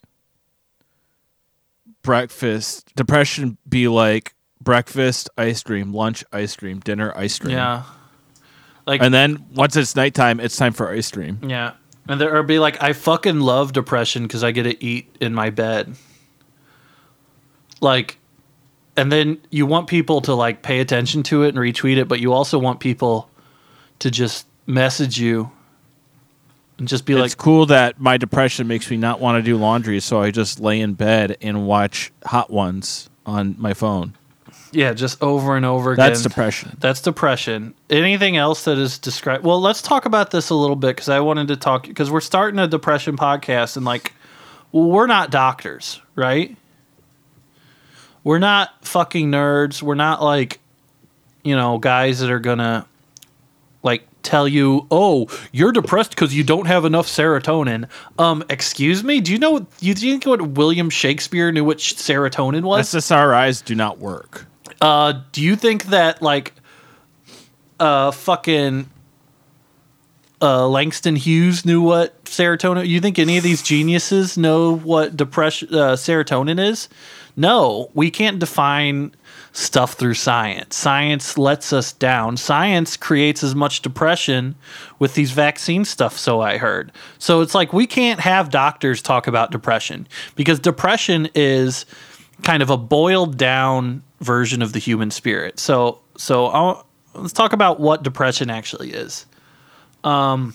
breakfast 2.03 2.95
depression 2.97 3.59
be 3.69 3.89
like 3.89 4.35
breakfast 4.61 5.29
ice 5.37 5.63
cream, 5.63 5.93
lunch 5.93 6.25
ice 6.33 6.57
cream, 6.57 6.81
dinner 6.81 7.13
ice 7.17 7.39
cream. 7.39 7.55
yeah 7.57 7.83
like 8.89 9.03
And 9.03 9.13
then 9.13 9.45
once 9.55 9.77
it's 9.77 9.95
nighttime, 9.95 10.41
it's 10.41 10.57
time 10.57 10.73
for 10.73 10.91
ice 10.91 11.11
cream. 11.11 11.39
Yeah. 11.47 11.75
And 12.09 12.19
there 12.19 12.35
or 12.35 12.43
be 12.43 12.59
like, 12.59 12.83
I 12.83 12.95
fucking 12.95 13.39
love 13.39 13.75
depression 13.75 14.23
because 14.23 14.43
I 14.43 14.51
get 14.51 14.63
to 14.63 14.83
eat 14.83 15.15
in 15.21 15.35
my 15.35 15.51
bed. 15.51 15.95
Like, 17.83 18.19
and 18.97 19.13
then 19.13 19.39
you 19.51 19.67
want 19.67 19.89
people 19.89 20.23
to 20.23 20.35
like 20.35 20.63
pay 20.63 20.81
attention 20.81 21.23
to 21.25 21.43
it 21.43 21.49
and 21.49 21.59
retweet 21.59 21.99
it, 21.99 22.09
but 22.09 22.19
you 22.19 22.33
also 22.33 22.59
want 22.59 22.81
people 22.81 23.31
to 23.99 24.11
just 24.11 24.47
message 24.67 25.21
you 25.21 25.53
and 26.79 26.89
just 26.89 27.05
be 27.05 27.13
it's 27.13 27.21
like, 27.21 27.27
"It's 27.27 27.35
cool 27.35 27.67
that 27.67 28.01
my 28.01 28.17
depression 28.17 28.67
makes 28.67 28.91
me 28.91 28.97
not 28.97 29.21
want 29.21 29.37
to 29.37 29.43
do 29.43 29.57
laundry, 29.57 30.01
so 30.01 30.23
I 30.23 30.31
just 30.31 30.61
lay 30.61 30.81
in 30.81 30.95
bed 30.95 31.37
and 31.43 31.67
watch 31.67 32.11
Hot 32.25 32.51
Ones 32.51 33.11
on 33.27 33.55
my 33.59 33.75
phone. 33.75 34.17
Yeah, 34.73 34.93
just 34.93 35.23
over 35.23 35.57
and 35.57 35.65
over 35.65 35.93
again. 35.93 36.07
That's 36.07 36.23
depression. 36.23 36.77
That's 36.81 37.01
depression. 37.01 37.75
Anything 37.91 38.37
else 38.37 38.65
that 38.65 38.79
is 38.79 38.99
described? 38.99 39.45
Well, 39.45 39.61
let's 39.61 39.83
talk 39.83 40.05
about 40.05 40.31
this 40.31 40.51
a 40.51 40.55
little 40.55 40.77
bit 40.77 40.97
because 40.97 41.09
I 41.09 41.21
wanted 41.21 41.49
to 41.49 41.57
talk 41.57 41.87
because 41.87 42.11
we're 42.11 42.21
starting 42.21 42.59
a 42.59 42.69
depression 42.69 43.17
podcast 43.17 43.77
and 43.77 43.85
like, 43.85 44.13
well, 44.73 44.85
we're 44.85 45.07
not 45.07 45.31
doctors, 45.31 46.01
right? 46.15 46.57
We're 48.25 48.39
not 48.39 48.85
fucking 48.85 49.31
nerds. 49.31 49.83
We're 49.83 49.95
not 49.95 50.23
like, 50.23 50.61
you 51.43 51.57
know, 51.57 51.79
guys 51.79 52.21
that 52.21 52.31
are 52.31 52.41
gonna 52.41 52.87
like 53.83 54.07
tell 54.23 54.47
you, 54.47 54.87
"Oh, 54.91 55.29
you're 55.53 55.73
depressed 55.73 56.11
because 56.11 56.35
you 56.35 56.45
don't 56.45 56.67
have 56.67 56.85
enough 56.85 57.07
serotonin." 57.07 57.89
Um, 58.19 58.45
excuse 58.51 59.03
me. 59.03 59.21
Do 59.21 59.33
you 59.33 59.39
know? 59.39 59.67
You 59.81 59.95
think 59.95 60.27
what 60.27 60.43
William 60.43 60.91
Shakespeare 60.91 61.51
knew 61.51 61.65
what 61.65 61.81
sh- 61.81 61.95
serotonin 61.95 62.63
was? 62.63 62.93
SSRIs 62.93 63.65
do 63.65 63.75
not 63.75 63.99
work. 63.99 64.47
Uh, 64.81 65.23
do 65.33 65.43
you 65.43 65.57
think 65.57 65.87
that 65.87 66.23
like 66.23 66.53
uh 67.81 68.11
fucking 68.11 68.89
uh 70.41 70.67
Langston 70.69 71.17
Hughes 71.17 71.65
knew 71.65 71.83
what 71.83 72.25
serotonin? 72.25 72.87
You 72.87 73.01
think 73.01 73.19
any 73.19 73.37
of 73.37 73.45
these 73.45 73.63
geniuses 73.63 74.37
know 74.37 74.77
what 74.77 75.17
depression 75.17 75.69
uh, 75.73 75.93
serotonin 75.93 76.61
is? 76.61 76.89
No, 77.37 77.91
we 77.95 78.11
can't 78.11 78.41
define 78.41 79.15
stuff 79.53 79.95
through 79.95 80.15
science. 80.15 80.77
Science 80.77 81.39
lets 81.39 81.73
us 81.73 81.93
down. 81.93 82.37
Science 82.37 82.97
creates 82.97 83.43
as 83.43 83.55
much 83.55 83.83
depression 83.83 84.55
with 84.99 85.15
these 85.15 85.31
vaccine 85.31 85.85
stuff, 85.85 86.19
so 86.19 86.41
I 86.41 86.59
heard. 86.59 86.93
So 87.19 87.41
it's 87.41 87.55
like 87.55 87.73
we 87.73 87.87
can't 87.87 88.21
have 88.21 88.51
doctors 88.51 89.03
talk 89.03 89.27
about 89.27 89.51
depression 89.51 90.07
because 90.37 90.59
depression 90.59 91.29
is 91.35 91.87
kind 92.43 92.63
of 92.63 92.71
a 92.71 92.77
boiled 92.77 93.37
down 93.37 94.03
version 94.21 94.63
of 94.63 94.73
the 94.73 94.79
human 94.79 95.11
spirit. 95.11 95.59
So 95.59 96.01
so 96.17 96.47
I'll, 96.47 96.87
let's 97.15 97.33
talk 97.33 97.53
about 97.53 97.81
what 97.81 98.03
depression 98.03 98.51
actually 98.51 98.93
is. 98.93 99.27
Um, 100.05 100.55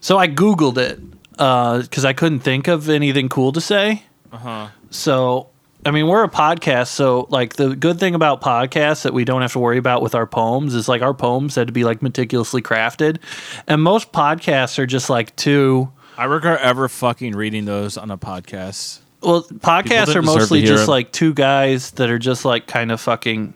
so 0.00 0.18
I 0.18 0.28
googled 0.28 0.78
it. 0.78 1.00
because 1.32 2.04
I 2.04 2.12
couldn't 2.12 2.40
think 2.40 2.68
of 2.68 2.88
anything 2.88 3.28
cool 3.28 3.52
to 3.52 3.60
say. 3.60 4.04
Uh 4.32 4.36
huh. 4.36 4.68
So, 4.90 5.48
I 5.86 5.90
mean, 5.90 6.06
we're 6.06 6.24
a 6.24 6.28
podcast. 6.28 6.88
So, 6.88 7.26
like, 7.30 7.54
the 7.54 7.74
good 7.74 7.98
thing 7.98 8.14
about 8.14 8.42
podcasts 8.42 9.02
that 9.02 9.14
we 9.14 9.24
don't 9.24 9.40
have 9.40 9.52
to 9.52 9.58
worry 9.58 9.78
about 9.78 10.02
with 10.02 10.14
our 10.14 10.26
poems 10.26 10.74
is 10.74 10.88
like 10.88 11.00
our 11.00 11.14
poems 11.14 11.54
had 11.54 11.68
to 11.68 11.72
be 11.72 11.84
like 11.84 12.02
meticulously 12.02 12.60
crafted. 12.60 13.18
And 13.66 13.82
most 13.82 14.12
podcasts 14.12 14.78
are 14.78 14.86
just 14.86 15.08
like 15.08 15.34
two. 15.36 15.90
I 16.18 16.24
regret 16.24 16.60
ever 16.60 16.88
fucking 16.88 17.34
reading 17.34 17.64
those 17.64 17.96
on 17.96 18.10
a 18.10 18.18
podcast. 18.18 19.00
Well, 19.22 19.42
podcasts 19.42 20.14
are 20.14 20.22
mostly 20.22 20.62
just 20.62 20.84
it. 20.84 20.90
like 20.90 21.12
two 21.12 21.34
guys 21.34 21.90
that 21.92 22.08
are 22.08 22.18
just 22.18 22.44
like 22.44 22.66
kind 22.66 22.90
of 22.90 23.00
fucking 23.00 23.54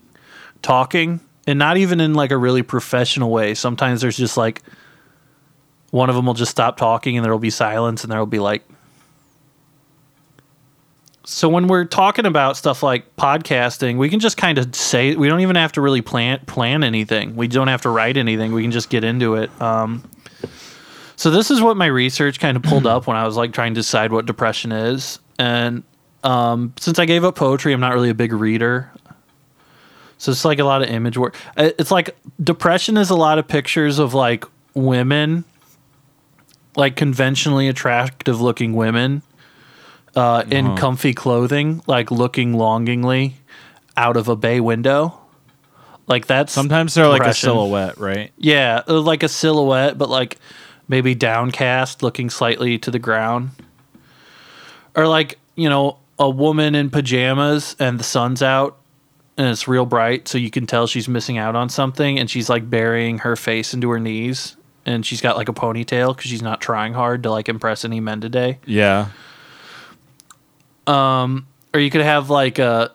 talking 0.62 1.20
and 1.46 1.58
not 1.58 1.76
even 1.76 2.00
in 2.00 2.14
like 2.14 2.30
a 2.30 2.36
really 2.36 2.62
professional 2.62 3.30
way. 3.30 3.54
Sometimes 3.54 4.00
there's 4.00 4.16
just 4.16 4.36
like 4.36 4.62
one 5.90 6.10
of 6.10 6.16
them 6.16 6.26
will 6.26 6.34
just 6.34 6.50
stop 6.50 6.76
talking 6.76 7.16
and 7.16 7.24
there 7.24 7.32
will 7.32 7.38
be 7.38 7.50
silence 7.50 8.02
and 8.02 8.12
there 8.12 8.18
will 8.18 8.26
be 8.26 8.40
like 8.40 8.62
so 11.26 11.48
when 11.48 11.68
we're 11.68 11.86
talking 11.86 12.26
about 12.26 12.56
stuff 12.56 12.82
like 12.82 13.16
podcasting, 13.16 13.96
we 13.96 14.10
can 14.10 14.20
just 14.20 14.36
kind 14.36 14.58
of 14.58 14.74
say 14.74 15.16
we 15.16 15.28
don't 15.28 15.40
even 15.40 15.56
have 15.56 15.72
to 15.72 15.80
really 15.80 16.02
plan 16.02 16.40
plan 16.46 16.84
anything. 16.84 17.34
We 17.34 17.48
don't 17.48 17.68
have 17.68 17.82
to 17.82 17.88
write 17.88 18.18
anything. 18.18 18.52
We 18.52 18.62
can 18.62 18.70
just 18.70 18.90
get 18.90 19.04
into 19.04 19.36
it. 19.36 19.50
Um, 19.60 20.08
so 21.16 21.30
this 21.30 21.50
is 21.50 21.62
what 21.62 21.76
my 21.76 21.86
research 21.86 22.40
kind 22.40 22.56
of 22.56 22.62
pulled 22.62 22.86
up 22.86 23.06
when 23.06 23.16
I 23.16 23.24
was 23.24 23.36
like 23.36 23.52
trying 23.52 23.72
to 23.74 23.80
decide 23.80 24.12
what 24.12 24.26
depression 24.26 24.70
is. 24.70 25.18
And 25.38 25.82
um, 26.22 26.72
since 26.78 26.98
I 26.98 27.04
gave 27.04 27.24
up 27.24 27.34
poetry, 27.34 27.72
I'm 27.72 27.80
not 27.80 27.94
really 27.94 28.10
a 28.10 28.14
big 28.14 28.32
reader. 28.32 28.90
So 30.18 30.32
it's 30.32 30.44
like 30.44 30.58
a 30.58 30.64
lot 30.64 30.82
of 30.82 30.88
image 30.88 31.18
work. 31.18 31.36
It's 31.56 31.90
like 31.90 32.16
depression 32.42 32.96
is 32.96 33.10
a 33.10 33.16
lot 33.16 33.38
of 33.38 33.46
pictures 33.46 33.98
of 33.98 34.14
like 34.14 34.44
women, 34.72 35.44
like 36.76 36.96
conventionally 36.96 37.68
attractive 37.68 38.40
looking 38.40 38.74
women, 38.74 39.22
uh, 40.16 40.44
in 40.50 40.76
comfy 40.76 41.12
clothing, 41.12 41.82
like 41.86 42.10
looking 42.10 42.54
longingly 42.54 43.36
out 43.96 44.16
of 44.16 44.28
a 44.28 44.36
bay 44.36 44.60
window. 44.60 45.20
Like 46.06 46.26
that's 46.26 46.52
Sometimes 46.52 46.94
they're 46.94 47.08
like 47.08 47.22
a 47.22 47.34
silhouette, 47.34 47.98
right? 47.98 48.32
Yeah, 48.36 48.82
uh, 48.88 49.00
like 49.00 49.22
a 49.22 49.28
silhouette, 49.28 49.98
but 49.98 50.08
like 50.08 50.38
maybe 50.86 51.14
downcast, 51.14 52.02
looking 52.02 52.30
slightly 52.30 52.78
to 52.78 52.90
the 52.90 52.98
ground. 52.98 53.50
Or 54.96 55.06
like, 55.08 55.38
you 55.54 55.68
know, 55.68 55.98
a 56.18 56.30
woman 56.30 56.74
in 56.74 56.90
pajamas 56.90 57.76
and 57.78 57.98
the 57.98 58.04
sun's 58.04 58.42
out 58.42 58.78
and 59.36 59.48
it's 59.48 59.66
real 59.66 59.84
bright, 59.84 60.28
so 60.28 60.38
you 60.38 60.50
can 60.50 60.66
tell 60.66 60.86
she's 60.86 61.08
missing 61.08 61.38
out 61.38 61.56
on 61.56 61.68
something 61.68 62.18
and 62.18 62.30
she's 62.30 62.48
like 62.48 62.70
burying 62.70 63.18
her 63.18 63.34
face 63.34 63.74
into 63.74 63.90
her 63.90 63.98
knees 63.98 64.56
and 64.86 65.04
she's 65.04 65.20
got 65.20 65.36
like 65.36 65.48
a 65.48 65.52
ponytail 65.52 66.14
because 66.14 66.30
she's 66.30 66.42
not 66.42 66.60
trying 66.60 66.92
hard 66.92 67.22
to 67.24 67.30
like 67.30 67.48
impress 67.48 67.84
any 67.84 68.00
men 68.00 68.20
today. 68.20 68.58
Yeah. 68.66 69.08
Um, 70.86 71.46
or 71.72 71.80
you 71.80 71.90
could 71.90 72.02
have 72.02 72.30
like 72.30 72.58
a 72.58 72.92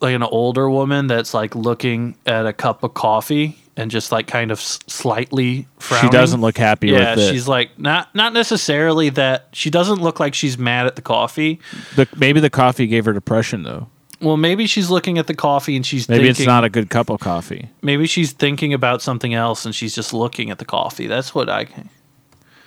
like 0.00 0.14
an 0.14 0.22
older 0.22 0.68
woman 0.68 1.06
that's 1.06 1.34
like 1.34 1.54
looking 1.54 2.16
at 2.26 2.46
a 2.46 2.52
cup 2.52 2.82
of 2.82 2.94
coffee 2.94 3.58
and 3.76 3.90
just 3.90 4.12
like 4.12 4.26
kind 4.26 4.50
of 4.50 4.60
slightly 4.60 5.66
frowning. 5.78 6.10
She 6.10 6.12
doesn't 6.12 6.40
look 6.40 6.56
happy 6.56 6.88
yeah, 6.88 7.14
with 7.14 7.24
it. 7.24 7.32
she's 7.32 7.48
like 7.48 7.78
not 7.78 8.14
not 8.14 8.32
necessarily 8.32 9.10
that 9.10 9.48
she 9.52 9.70
doesn't 9.70 10.00
look 10.00 10.20
like 10.20 10.34
she's 10.34 10.58
mad 10.58 10.86
at 10.86 10.96
the 10.96 11.02
coffee. 11.02 11.60
The, 11.96 12.08
maybe 12.16 12.40
the 12.40 12.50
coffee 12.50 12.86
gave 12.86 13.04
her 13.04 13.12
depression 13.12 13.62
though. 13.62 13.88
Well, 14.20 14.36
maybe 14.36 14.66
she's 14.66 14.90
looking 14.90 15.18
at 15.18 15.26
the 15.26 15.34
coffee 15.34 15.76
and 15.76 15.84
she's 15.84 16.08
Maybe 16.08 16.24
thinking, 16.24 16.42
it's 16.42 16.46
not 16.46 16.64
a 16.64 16.70
good 16.70 16.88
cup 16.88 17.10
of 17.10 17.20
coffee. 17.20 17.68
maybe 17.82 18.06
she's 18.06 18.32
thinking 18.32 18.72
about 18.72 19.02
something 19.02 19.34
else 19.34 19.66
and 19.66 19.74
she's 19.74 19.94
just 19.94 20.14
looking 20.14 20.50
at 20.50 20.58
the 20.58 20.64
coffee. 20.64 21.06
That's 21.06 21.34
what 21.34 21.50
I 21.50 21.66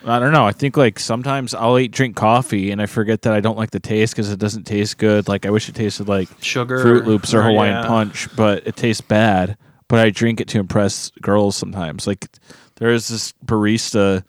I 0.06 0.20
don't 0.20 0.32
know. 0.32 0.46
I 0.46 0.52
think 0.52 0.78
like 0.78 1.00
sometimes 1.00 1.54
I'll 1.54 1.80
eat 1.80 1.92
drink 1.92 2.16
coffee 2.16 2.72
and 2.72 2.82
I 2.82 2.86
forget 2.86 3.24
that 3.24 3.34
I 3.34 3.40
don't 3.40 3.58
like 3.58 3.72
the 3.72 3.80
taste 3.80 4.14
because 4.14 4.32
it 4.32 4.40
doesn't 4.40 4.64
taste 4.64 4.98
good. 4.98 5.28
Like 5.28 5.46
I 5.46 5.50
wish 5.50 5.68
it 5.68 5.76
tasted 5.76 6.08
like 6.08 6.30
sugar 6.42 6.80
Fruit 6.80 7.06
Loops 7.06 7.34
or 7.34 7.44
Hawaiian 7.44 7.82
yeah. 7.82 7.88
Punch, 7.88 8.34
but 8.36 8.66
it 8.68 8.76
tastes 8.76 9.02
bad. 9.02 9.58
But 9.88 10.00
I 10.00 10.10
drink 10.10 10.42
it 10.42 10.48
to 10.50 10.60
impress 10.60 11.12
girls 11.22 11.56
sometimes. 11.56 12.08
Like 12.08 12.28
there 12.76 12.92
is 12.92 13.08
this 13.08 13.34
barista, 13.46 14.24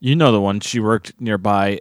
you 0.00 0.16
know 0.16 0.32
the 0.32 0.40
one. 0.40 0.60
She 0.60 0.80
worked 0.80 1.12
nearby 1.20 1.80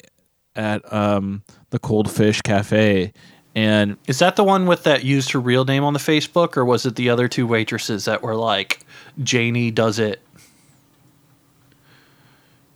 at 0.56 0.92
um, 0.92 1.44
the 1.70 1.80
Cold 1.80 2.12
Fish 2.12 2.42
Cafe, 2.42 3.14
and 3.58 3.98
Is 4.06 4.20
that 4.20 4.36
the 4.36 4.44
one 4.44 4.68
with 4.68 4.84
that 4.84 5.04
used 5.04 5.32
her 5.32 5.40
real 5.40 5.66
name 5.66 5.84
on 5.84 5.94
the 5.94 6.00
Facebook, 6.00 6.58
or 6.58 6.64
was 6.64 6.86
it 6.86 6.96
the 6.96 7.10
other 7.10 7.28
two 7.28 7.48
waitresses 7.48 8.06
that 8.06 8.22
were 8.22 8.36
like 8.36 8.86
Janie 9.24 9.72
does 9.72 9.98
it? 9.98 10.22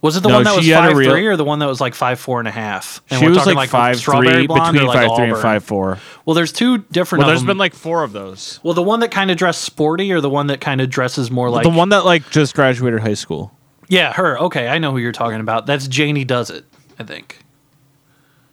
Was 0.01 0.17
it 0.17 0.23
the 0.23 0.29
No, 0.29 0.35
one 0.35 0.43
that 0.45 0.55
was 0.55 0.65
had 0.65 0.75
five 0.79 0.97
real- 0.97 1.11
three 1.11 1.27
or 1.27 1.37
the 1.37 1.43
one 1.43 1.59
that 1.59 1.67
was 1.67 1.79
like 1.79 1.93
five 1.93 2.19
four 2.19 2.39
and 2.39 2.47
a 2.47 2.51
half? 2.51 3.03
And 3.11 3.19
she 3.19 3.25
we're 3.25 3.29
was 3.31 3.37
talking 3.39 3.55
like, 3.55 3.69
five 3.69 3.99
three 3.99 4.47
blonde 4.47 4.73
between 4.73 4.89
or 4.89 4.93
like 4.93 5.07
five 5.07 5.15
three 5.15 5.29
and 5.29 5.37
five 5.37 5.63
four. 5.63 5.99
Well, 6.25 6.33
there's 6.33 6.51
two 6.51 6.79
different. 6.79 7.19
Well, 7.19 7.29
of 7.29 7.33
there's 7.33 7.41
them. 7.41 7.47
been 7.47 7.57
like 7.59 7.75
four 7.75 8.03
of 8.03 8.11
those. 8.11 8.59
well, 8.63 8.73
the 8.73 8.81
one 8.81 9.01
that 9.01 9.11
kind 9.11 9.29
of 9.29 9.37
dressed 9.37 9.61
sporty, 9.61 10.11
or 10.11 10.19
the 10.19 10.29
one 10.29 10.47
that 10.47 10.59
kind 10.59 10.81
of 10.81 10.89
dresses 10.89 11.29
more 11.29 11.49
like 11.51 11.63
the 11.63 11.69
one 11.69 11.89
that 11.89 12.03
like 12.03 12.29
just 12.31 12.55
graduated 12.55 13.01
high 13.01 13.13
school. 13.13 13.51
Yeah, 13.89 14.11
her. 14.13 14.39
Okay, 14.39 14.67
I 14.69 14.79
know 14.79 14.91
who 14.91 14.97
you're 14.97 15.11
talking 15.11 15.39
about. 15.39 15.65
That's 15.67 15.87
Janie 15.87 16.23
does 16.25 16.49
it. 16.49 16.65
I 16.97 17.03
think. 17.03 17.37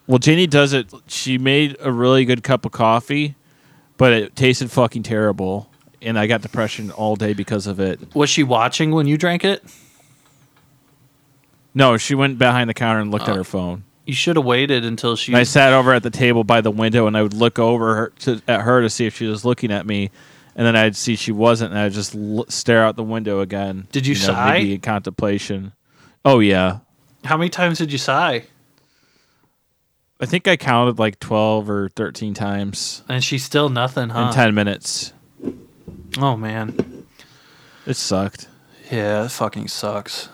Well, 0.06 0.18
Janie 0.18 0.46
does 0.46 0.72
it. 0.72 0.92
She 1.06 1.38
made 1.38 1.76
a 1.80 1.92
really 1.92 2.24
good 2.24 2.42
cup 2.42 2.64
of 2.66 2.72
coffee, 2.72 3.36
but 3.96 4.12
it 4.12 4.36
tasted 4.36 4.70
fucking 4.70 5.02
terrible, 5.02 5.70
and 6.02 6.18
I 6.18 6.26
got 6.26 6.40
depression 6.42 6.90
all 6.90 7.14
day 7.16 7.32
because 7.34 7.66
of 7.66 7.78
it. 7.80 8.14
Was 8.14 8.28
she 8.30 8.42
watching 8.42 8.90
when 8.90 9.06
you 9.06 9.16
drank 9.18 9.44
it? 9.44 9.62
No, 11.78 11.96
she 11.96 12.16
went 12.16 12.38
behind 12.38 12.68
the 12.68 12.74
counter 12.74 13.00
and 13.00 13.12
looked 13.12 13.28
at 13.28 13.34
uh, 13.34 13.36
her 13.36 13.44
phone. 13.44 13.84
You 14.04 14.12
should 14.12 14.34
have 14.34 14.44
waited 14.44 14.84
until 14.84 15.14
she. 15.14 15.30
And 15.30 15.38
I 15.38 15.44
sat 15.44 15.72
over 15.72 15.92
at 15.92 16.02
the 16.02 16.10
table 16.10 16.42
by 16.42 16.60
the 16.60 16.72
window, 16.72 17.06
and 17.06 17.16
I 17.16 17.22
would 17.22 17.34
look 17.34 17.60
over 17.60 17.94
her 17.94 18.12
to, 18.20 18.42
at 18.48 18.62
her 18.62 18.82
to 18.82 18.90
see 18.90 19.06
if 19.06 19.16
she 19.16 19.26
was 19.26 19.44
looking 19.44 19.70
at 19.70 19.86
me, 19.86 20.10
and 20.56 20.66
then 20.66 20.74
I'd 20.74 20.96
see 20.96 21.14
she 21.14 21.30
wasn't, 21.30 21.70
and 21.70 21.78
I'd 21.80 21.92
just 21.92 22.16
l- 22.16 22.46
stare 22.48 22.84
out 22.84 22.96
the 22.96 23.04
window 23.04 23.38
again. 23.38 23.86
Did 23.92 24.08
you 24.08 24.16
sigh? 24.16 24.54
Maybe 24.58 24.74
in 24.74 24.80
contemplation. 24.80 25.70
Oh 26.24 26.40
yeah, 26.40 26.78
How 27.24 27.36
many 27.36 27.48
times 27.48 27.78
did 27.78 27.92
you 27.92 27.98
sigh? 27.98 28.46
I 30.20 30.26
think 30.26 30.48
I 30.48 30.56
counted 30.56 30.98
like 30.98 31.20
twelve 31.20 31.70
or 31.70 31.90
thirteen 31.90 32.34
times 32.34 33.04
And 33.08 33.22
she's 33.22 33.44
still 33.44 33.68
nothing, 33.68 34.08
huh? 34.08 34.26
in 34.26 34.34
ten 34.34 34.52
minutes. 34.52 35.12
Oh 36.18 36.36
man. 36.36 37.06
It 37.86 37.94
sucked, 37.94 38.48
Yeah, 38.90 39.26
it 39.26 39.30
fucking 39.30 39.68
sucks. 39.68 40.28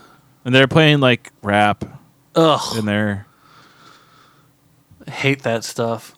And 0.45 0.55
they're 0.55 0.69
playing 0.69 1.01
like 1.01 1.33
rap 1.43 1.85
Ugh, 2.35 2.77
in 2.79 2.85
there. 2.87 3.27
I 5.07 5.11
hate 5.11 5.43
that 5.43 5.65
stuff. 5.65 6.15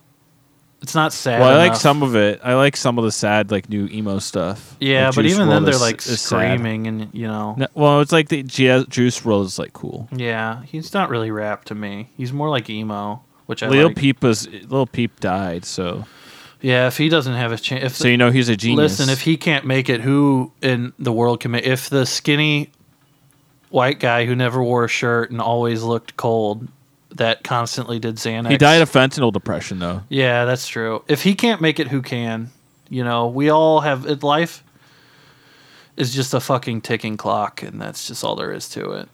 It's 0.82 0.94
not 0.94 1.12
sad. 1.12 1.40
Well, 1.40 1.48
I 1.58 1.68
like 1.68 1.74
some 1.74 2.02
of 2.02 2.14
it. 2.14 2.40
I 2.44 2.54
like 2.54 2.76
some 2.76 2.98
of 2.98 3.04
the 3.04 3.10
sad, 3.10 3.50
like 3.50 3.68
new 3.68 3.86
emo 3.88 4.18
stuff. 4.18 4.76
Yeah, 4.78 5.06
Like, 5.06 5.16
but 5.16 5.22
Juice 5.22 5.32
even 5.34 5.48
then 5.48 5.62
WRLD 5.62 5.64
they're 5.64 5.74
is- 5.74 5.80
like 5.80 5.96
is 5.98 6.20
sad. 6.20 6.26
screaming 6.58 6.86
and 6.86 7.08
you 7.12 7.26
know. 7.26 7.54
No, 7.56 7.66
well, 7.74 8.00
it's 8.00 8.12
like 8.12 8.28
the 8.28 8.42
Ju- 8.42 8.84
Juice 8.88 9.20
WRLD 9.20 9.44
is 9.46 9.58
like 9.58 9.72
cool. 9.72 10.08
Yeah, 10.12 10.62
he's 10.64 10.92
not 10.94 11.08
really 11.08 11.30
rap 11.30 11.64
to 11.66 11.74
me. 11.74 12.10
He's 12.16 12.32
more 12.32 12.50
like 12.50 12.68
emo, 12.70 13.22
which 13.46 13.62
I 13.62 13.68
Lil 13.68 13.88
like. 13.88 13.96
Peep 13.96 14.22
was 14.22 14.48
Lil 14.68 14.86
Peep 14.86 15.18
died, 15.18 15.64
so 15.64 16.04
yeah, 16.60 16.86
if 16.86 16.98
he 16.98 17.08
doesn't 17.08 17.34
have 17.34 17.50
a 17.52 17.56
chance, 17.56 17.82
if 17.84 17.96
so 17.96 18.06
you 18.06 18.16
know 18.18 18.30
he's 18.30 18.48
a 18.48 18.56
genius. 18.56 18.98
listen, 19.00 19.08
if 19.12 19.22
he 19.22 19.36
can't 19.36 19.64
make 19.64 19.88
it, 19.88 20.02
who 20.02 20.52
in 20.62 20.92
the 20.98 21.12
world 21.12 21.40
can 21.40 21.50
make? 21.52 21.64
If 21.66 21.88
the 21.90 22.06
skinny 22.06 22.70
white 23.76 24.00
guy 24.00 24.24
who 24.24 24.34
never 24.34 24.64
wore 24.64 24.86
a 24.86 24.88
shirt 24.88 25.30
and 25.30 25.38
always 25.38 25.82
looked 25.82 26.16
cold, 26.16 26.66
that 27.10 27.44
constantly 27.44 27.98
did 27.98 28.16
Xanax. 28.16 28.50
he 28.50 28.56
died 28.56 28.80
of 28.80 28.90
fentanyl 28.90 29.30
depression 29.30 29.78
though. 29.78 30.02
Yeah, 30.08 30.46
that's 30.46 30.66
true. 30.66 31.04
If 31.08 31.22
he 31.22 31.34
can't 31.34 31.60
make 31.60 31.78
it, 31.78 31.88
who 31.88 32.00
can? 32.00 32.50
You 32.88 33.04
know, 33.04 33.28
we 33.28 33.50
all 33.50 33.80
have 33.80 34.06
it. 34.06 34.22
Life 34.22 34.64
is 35.98 36.14
just 36.14 36.32
a 36.32 36.40
fucking 36.40 36.80
ticking 36.80 37.18
clock, 37.18 37.62
and 37.62 37.78
that's 37.78 38.06
just 38.06 38.24
all 38.24 38.34
there 38.34 38.50
is 38.50 38.66
to 38.70 38.92
it. 38.92 39.08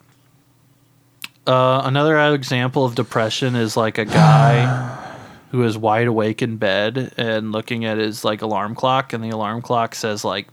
Uh, 1.44 1.82
another 1.84 2.32
example 2.32 2.84
of 2.84 2.94
depression 2.94 3.56
is 3.56 3.76
like 3.76 3.98
a 3.98 4.04
guy 4.04 5.18
who 5.50 5.64
is 5.64 5.76
wide 5.76 6.06
awake 6.06 6.40
in 6.40 6.56
bed 6.56 7.12
and 7.16 7.50
looking 7.50 7.84
at 7.84 7.98
his 7.98 8.24
like 8.24 8.42
alarm 8.42 8.76
clock, 8.76 9.12
and 9.12 9.24
the 9.24 9.30
alarm 9.30 9.60
clock 9.60 9.96
says 9.96 10.24
like 10.24 10.46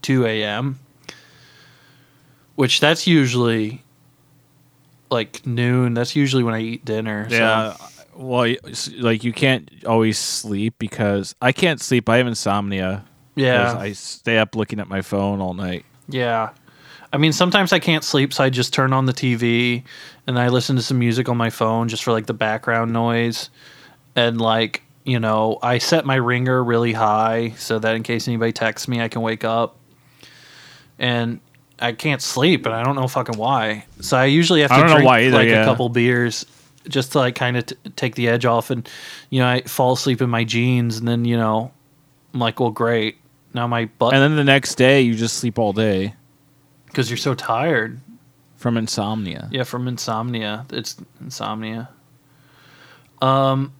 2 0.00 0.24
a.m., 0.24 0.78
which 2.56 2.80
that's 2.80 3.06
usually 3.06 3.82
like 5.10 5.44
noon. 5.46 5.94
That's 5.94 6.16
usually 6.16 6.42
when 6.42 6.54
I 6.54 6.60
eat 6.60 6.84
dinner. 6.84 7.28
so- 7.30 7.36
Yeah. 7.36 7.76
Well, 8.16 8.54
like 8.98 9.24
you 9.24 9.32
can't 9.32 9.68
always 9.86 10.18
sleep 10.18 10.74
because 10.78 11.34
I 11.42 11.50
can't 11.50 11.80
sleep. 11.80 12.08
I 12.08 12.18
have 12.18 12.26
insomnia. 12.28 13.04
yeah. 13.34 13.76
I 13.76 13.90
stay 13.92 14.38
up 14.38 14.54
looking 14.54 14.78
at 14.78 14.88
my 14.88 15.02
phone 15.02 15.40
all 15.40 15.54
night. 15.54 15.84
Yeah. 16.08 16.50
I 17.12 17.16
mean, 17.16 17.32
sometimes 17.32 17.72
I 17.72 17.80
can't 17.80 18.04
sleep, 18.04 18.32
so 18.32 18.44
I 18.44 18.50
just 18.50 18.72
turn 18.72 18.92
on 18.92 19.06
the 19.06 19.12
TV 19.12 19.82
and 20.28 20.38
I 20.38 20.48
listen 20.48 20.76
to 20.76 20.82
some 20.82 20.98
music 20.98 21.28
on 21.28 21.36
my 21.36 21.50
phone 21.50 21.88
just 21.88 22.04
for 22.04 22.12
like 22.12 22.26
the 22.26 22.34
background 22.34 22.92
noise. 22.92 23.50
And 24.14 24.40
like, 24.40 24.82
you 25.04 25.18
know, 25.18 25.58
I 25.62 25.78
set 25.78 26.04
my 26.06 26.14
ringer 26.16 26.62
really 26.62 26.92
high 26.92 27.54
so 27.56 27.80
that 27.80 27.96
in 27.96 28.04
case 28.04 28.28
anybody 28.28 28.52
texts 28.52 28.86
me, 28.86 29.00
I 29.00 29.08
can 29.08 29.22
wake 29.22 29.42
up. 29.44 29.76
And 31.00 31.40
I 31.80 31.92
can't 31.92 32.22
sleep, 32.22 32.66
and 32.66 32.74
I 32.74 32.82
don't 32.82 32.96
know 32.96 33.08
fucking 33.08 33.36
why. 33.36 33.84
So 34.00 34.16
I 34.16 34.26
usually 34.26 34.60
have 34.60 34.70
to 34.70 34.76
I 34.76 34.80
don't 34.80 34.88
know 34.90 34.96
drink 34.96 35.10
either, 35.10 35.36
like 35.36 35.48
yeah. 35.48 35.62
a 35.62 35.64
couple 35.64 35.88
beers 35.88 36.46
just 36.88 37.12
to 37.12 37.18
like 37.18 37.34
kind 37.34 37.56
of 37.56 37.66
t- 37.66 37.76
take 37.96 38.14
the 38.14 38.28
edge 38.28 38.44
off, 38.44 38.70
and 38.70 38.88
you 39.30 39.40
know 39.40 39.48
I 39.48 39.62
fall 39.62 39.92
asleep 39.92 40.22
in 40.22 40.30
my 40.30 40.44
jeans, 40.44 40.98
and 40.98 41.08
then 41.08 41.24
you 41.24 41.36
know 41.36 41.72
I'm 42.32 42.40
like, 42.40 42.60
well, 42.60 42.70
great. 42.70 43.16
Now 43.54 43.68
my 43.68 43.84
butt 43.84 44.12
And 44.12 44.22
then 44.22 44.36
the 44.36 44.44
next 44.44 44.74
day, 44.74 45.00
you 45.00 45.14
just 45.14 45.36
sleep 45.38 45.58
all 45.58 45.72
day 45.72 46.14
because 46.86 47.08
you're 47.08 47.16
so 47.16 47.34
tired. 47.34 48.00
from 48.56 48.76
insomnia. 48.76 49.48
Yeah, 49.52 49.62
from 49.62 49.86
insomnia. 49.86 50.66
It's 50.70 50.96
insomnia. 51.20 51.90
Um, 53.22 53.72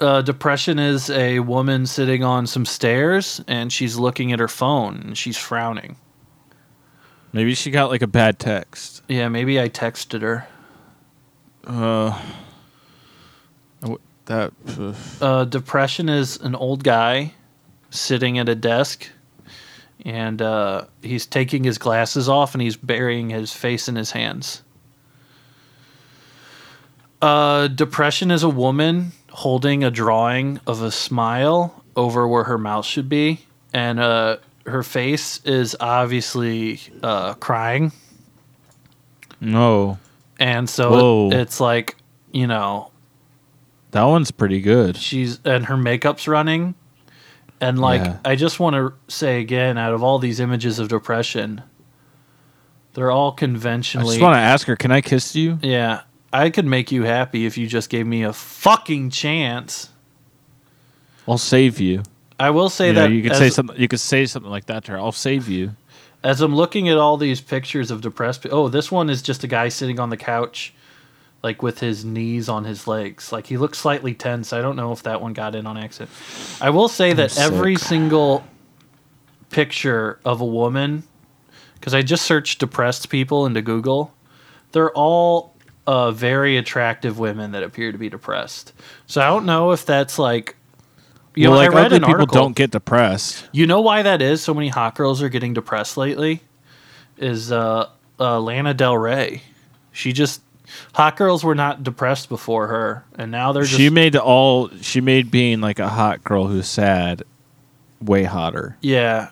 uh, 0.00 0.22
depression 0.22 0.78
is 0.78 1.10
a 1.10 1.40
woman 1.40 1.86
sitting 1.86 2.24
on 2.24 2.46
some 2.46 2.64
stairs 2.66 3.40
and 3.46 3.72
she's 3.72 3.96
looking 3.96 4.32
at 4.32 4.40
her 4.40 4.48
phone 4.48 4.96
and 5.04 5.16
she's 5.16 5.36
frowning. 5.36 5.96
Maybe 7.32 7.54
she 7.54 7.70
got 7.70 7.90
like 7.90 8.02
a 8.02 8.06
bad 8.06 8.38
text. 8.38 9.02
Yeah, 9.08 9.28
maybe 9.28 9.60
I 9.60 9.68
texted 9.68 10.22
her. 10.22 10.46
Uh, 11.66 12.20
that. 14.26 14.52
ugh. 14.78 14.96
Uh, 15.20 15.44
depression 15.44 16.08
is 16.08 16.36
an 16.38 16.54
old 16.54 16.84
guy 16.84 17.34
sitting 17.90 18.38
at 18.38 18.48
a 18.48 18.54
desk 18.54 19.08
and 20.04 20.42
uh, 20.42 20.84
he's 21.00 21.26
taking 21.26 21.64
his 21.64 21.78
glasses 21.78 22.28
off 22.28 22.54
and 22.54 22.62
he's 22.62 22.76
burying 22.76 23.30
his 23.30 23.52
face 23.52 23.88
in 23.88 23.96
his 23.96 24.12
hands. 24.12 24.62
Uh, 27.20 27.68
depression 27.68 28.30
is 28.30 28.42
a 28.42 28.48
woman 28.48 29.12
holding 29.30 29.84
a 29.84 29.90
drawing 29.90 30.60
of 30.66 30.82
a 30.82 30.90
smile 30.90 31.84
over 31.94 32.26
where 32.26 32.44
her 32.44 32.58
mouth 32.58 32.84
should 32.84 33.08
be, 33.08 33.46
and 33.72 34.00
uh, 34.00 34.38
her 34.66 34.82
face 34.82 35.40
is 35.44 35.76
obviously 35.80 36.80
uh, 37.02 37.34
crying. 37.34 37.92
no, 39.40 39.98
And 40.38 40.68
so 40.70 40.90
Whoa. 40.90 41.30
it's 41.32 41.60
like, 41.60 41.96
you 42.32 42.46
know, 42.46 42.90
that 43.90 44.04
one's 44.04 44.30
pretty 44.30 44.60
good. 44.60 44.96
she's 44.96 45.38
and 45.44 45.66
her 45.66 45.76
makeup's 45.76 46.26
running 46.26 46.74
and 47.60 47.78
like 47.78 48.00
Yeah. 48.00 48.16
i 48.24 48.34
just 48.36 48.58
want 48.58 48.74
to 48.74 48.92
say 49.12 49.40
again 49.40 49.76
out 49.76 49.92
of 49.92 50.02
all 50.02 50.18
these 50.18 50.40
images 50.40 50.78
of 50.78 50.88
depression 50.88 51.62
they're 52.94 53.10
all 53.10 53.32
conventionally 53.32 54.08
I 54.08 54.12
just 54.14 54.22
want 54.22 54.34
to 54.36 54.40
ask 54.40 54.66
her, 54.66 54.76
can 54.76 54.90
I 54.92 55.00
kiss 55.02 55.36
you? 55.36 55.58
yeah 55.62 56.02
i 56.32 56.48
could 56.48 56.64
make 56.64 56.90
you 56.90 57.02
happy 57.02 57.44
if 57.44 57.58
you 57.58 57.66
just 57.66 57.90
gave 57.90 58.06
me 58.06 58.22
a 58.22 58.32
fucking 58.32 59.10
chance 59.10 59.90
I'll 61.28 61.36
save 61.38 61.78
you. 61.78 62.02
I 62.46 62.50
will 62.50 62.68
say 62.68 62.88
you, 62.88 62.92
know, 62.92 63.02
that 63.02 63.12
you 63.12 63.22
could 63.22 63.36
say 63.36 63.50
something. 63.50 63.76
You 63.82 63.88
could 63.88 64.00
say 64.00 64.26
something 64.26 64.50
like 64.50 64.66
that 64.66 64.84
to 64.84 64.92
her. 64.92 64.98
I'll 64.98 65.12
save 65.28 65.48
you. 65.48 65.72
as 66.24 66.40
i'm 66.40 66.54
looking 66.54 66.88
at 66.88 66.98
all 66.98 67.16
these 67.16 67.40
pictures 67.40 67.90
of 67.90 68.00
depressed 68.00 68.46
oh 68.50 68.68
this 68.68 68.90
one 68.90 69.10
is 69.10 69.22
just 69.22 69.44
a 69.44 69.46
guy 69.46 69.68
sitting 69.68 69.98
on 69.98 70.10
the 70.10 70.16
couch 70.16 70.74
like 71.42 71.62
with 71.62 71.80
his 71.80 72.04
knees 72.04 72.48
on 72.48 72.64
his 72.64 72.86
legs 72.86 73.32
like 73.32 73.46
he 73.46 73.56
looks 73.56 73.78
slightly 73.78 74.14
tense 74.14 74.52
i 74.52 74.60
don't 74.60 74.76
know 74.76 74.92
if 74.92 75.02
that 75.02 75.20
one 75.20 75.32
got 75.32 75.54
in 75.54 75.66
on 75.66 75.76
accident 75.76 76.10
i 76.60 76.70
will 76.70 76.88
say 76.88 77.12
that 77.12 77.36
every 77.38 77.76
single 77.76 78.44
picture 79.50 80.20
of 80.24 80.40
a 80.40 80.46
woman 80.46 81.02
because 81.74 81.94
i 81.94 82.02
just 82.02 82.24
searched 82.24 82.60
depressed 82.60 83.08
people 83.08 83.44
into 83.46 83.60
google 83.62 84.14
they're 84.72 84.92
all 84.92 85.52
uh, 85.84 86.12
very 86.12 86.56
attractive 86.56 87.18
women 87.18 87.50
that 87.50 87.64
appear 87.64 87.90
to 87.90 87.98
be 87.98 88.08
depressed 88.08 88.72
so 89.06 89.20
i 89.20 89.26
don't 89.26 89.44
know 89.44 89.72
if 89.72 89.84
that's 89.84 90.18
like 90.18 90.56
you 91.34 91.48
well, 91.48 91.58
know, 91.58 91.64
like 91.66 91.72
I 91.72 91.74
read 91.74 91.86
ugly 91.86 91.96
an 91.96 92.02
people 92.02 92.14
article. 92.14 92.34
don't 92.34 92.56
get 92.56 92.70
depressed. 92.70 93.48
You 93.52 93.66
know 93.66 93.80
why 93.80 94.02
that 94.02 94.20
is? 94.22 94.42
So 94.42 94.52
many 94.54 94.68
hot 94.68 94.94
girls 94.94 95.22
are 95.22 95.28
getting 95.28 95.54
depressed 95.54 95.96
lately. 95.96 96.42
Is 97.18 97.52
uh, 97.52 97.88
uh, 98.18 98.40
Lana 98.40 98.74
Del 98.74 98.96
Rey? 98.96 99.42
She 99.92 100.12
just 100.12 100.42
hot 100.94 101.16
girls 101.16 101.44
were 101.44 101.54
not 101.54 101.82
depressed 101.82 102.28
before 102.28 102.66
her, 102.68 103.04
and 103.16 103.30
now 103.30 103.52
they're 103.52 103.64
just 103.64 103.76
She 103.76 103.90
made 103.90 104.16
all. 104.16 104.70
She 104.80 105.00
made 105.00 105.30
being 105.30 105.60
like 105.60 105.78
a 105.78 105.88
hot 105.88 106.24
girl 106.24 106.46
who's 106.46 106.66
sad 106.66 107.22
way 108.00 108.24
hotter. 108.24 108.76
yeah, 108.80 109.30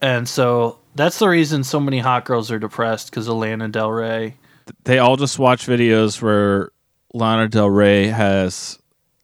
and 0.00 0.28
so 0.28 0.78
that's 0.94 1.18
the 1.18 1.28
reason 1.28 1.62
so 1.64 1.78
many 1.80 1.98
hot 1.98 2.24
girls 2.24 2.50
are 2.50 2.58
depressed 2.58 3.10
because 3.10 3.28
of 3.28 3.36
Lana 3.36 3.68
Del 3.68 3.90
Rey. 3.90 4.36
They 4.84 4.98
all 4.98 5.16
just 5.16 5.38
watch 5.38 5.66
videos 5.66 6.20
where 6.22 6.70
Lana 7.12 7.48
Del 7.48 7.68
Rey 7.70 8.06
has 8.06 8.78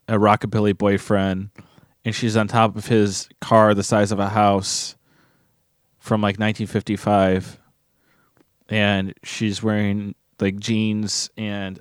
a 0.09 0.15
rockabilly 0.15 0.77
boyfriend, 0.77 1.51
and 2.05 2.15
she's 2.15 2.37
on 2.37 2.49
top 2.49 2.77
of 2.77 2.87
his 2.87 3.29
car 3.41 3.75
the 3.75 3.83
size 3.83 4.13
of 4.13 4.19
a 4.19 4.29
house 4.29 4.95
from 5.99 6.21
like 6.21 6.35
1955, 6.39 7.59
and 8.69 9.15
she's 9.23 9.63
wearing 9.63 10.15
like 10.41 10.59
jeans 10.59 11.31
and 11.37 11.81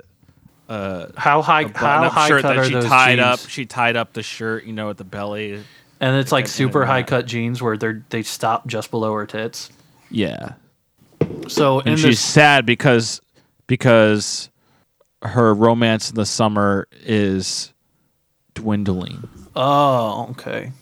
uh, 0.68 1.06
How 1.16 1.42
high? 1.42 1.62
a 1.62 1.66
How 1.68 1.72
button-up 1.72 2.12
high 2.12 2.28
shirt 2.28 2.42
cut 2.42 2.48
that 2.54 2.58
are 2.58 2.64
she 2.64 2.72
those 2.74 2.86
tied 2.86 3.16
jeans? 3.16 3.26
up. 3.26 3.40
She 3.48 3.66
tied 3.66 3.96
up 3.96 4.12
the 4.14 4.22
shirt, 4.22 4.64
you 4.64 4.72
know, 4.72 4.90
at 4.90 4.96
the 4.96 5.04
belly. 5.04 5.62
and 6.00 6.16
it's 6.16 6.32
like 6.32 6.48
super 6.48 6.84
high 6.86 7.02
cut 7.02 7.26
jeans 7.26 7.60
where 7.62 7.76
they're 7.76 8.02
they 8.08 8.22
stop 8.22 8.66
just 8.66 8.90
below 8.90 9.12
her 9.14 9.26
tits. 9.26 9.70
Yeah, 10.10 10.54
So 11.48 11.80
in 11.80 11.88
and 11.88 11.98
she's 11.98 12.10
this, 12.10 12.20
sad 12.20 12.64
because 12.64 13.20
because 13.66 14.48
her 15.22 15.52
romance 15.54 16.08
in 16.10 16.14
the 16.16 16.26
summer 16.26 16.86
is 17.02 17.72
dwindling. 18.54 19.28
Oh 19.56 20.28
okay. 20.30 20.72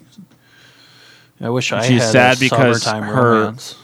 I 1.41 1.49
wish 1.49 1.71
I 1.73 1.85
She's 1.87 2.01
had 2.01 2.11
sad 2.11 2.39
because 2.39 2.85
her- 2.85 3.31
romance. 3.41 3.75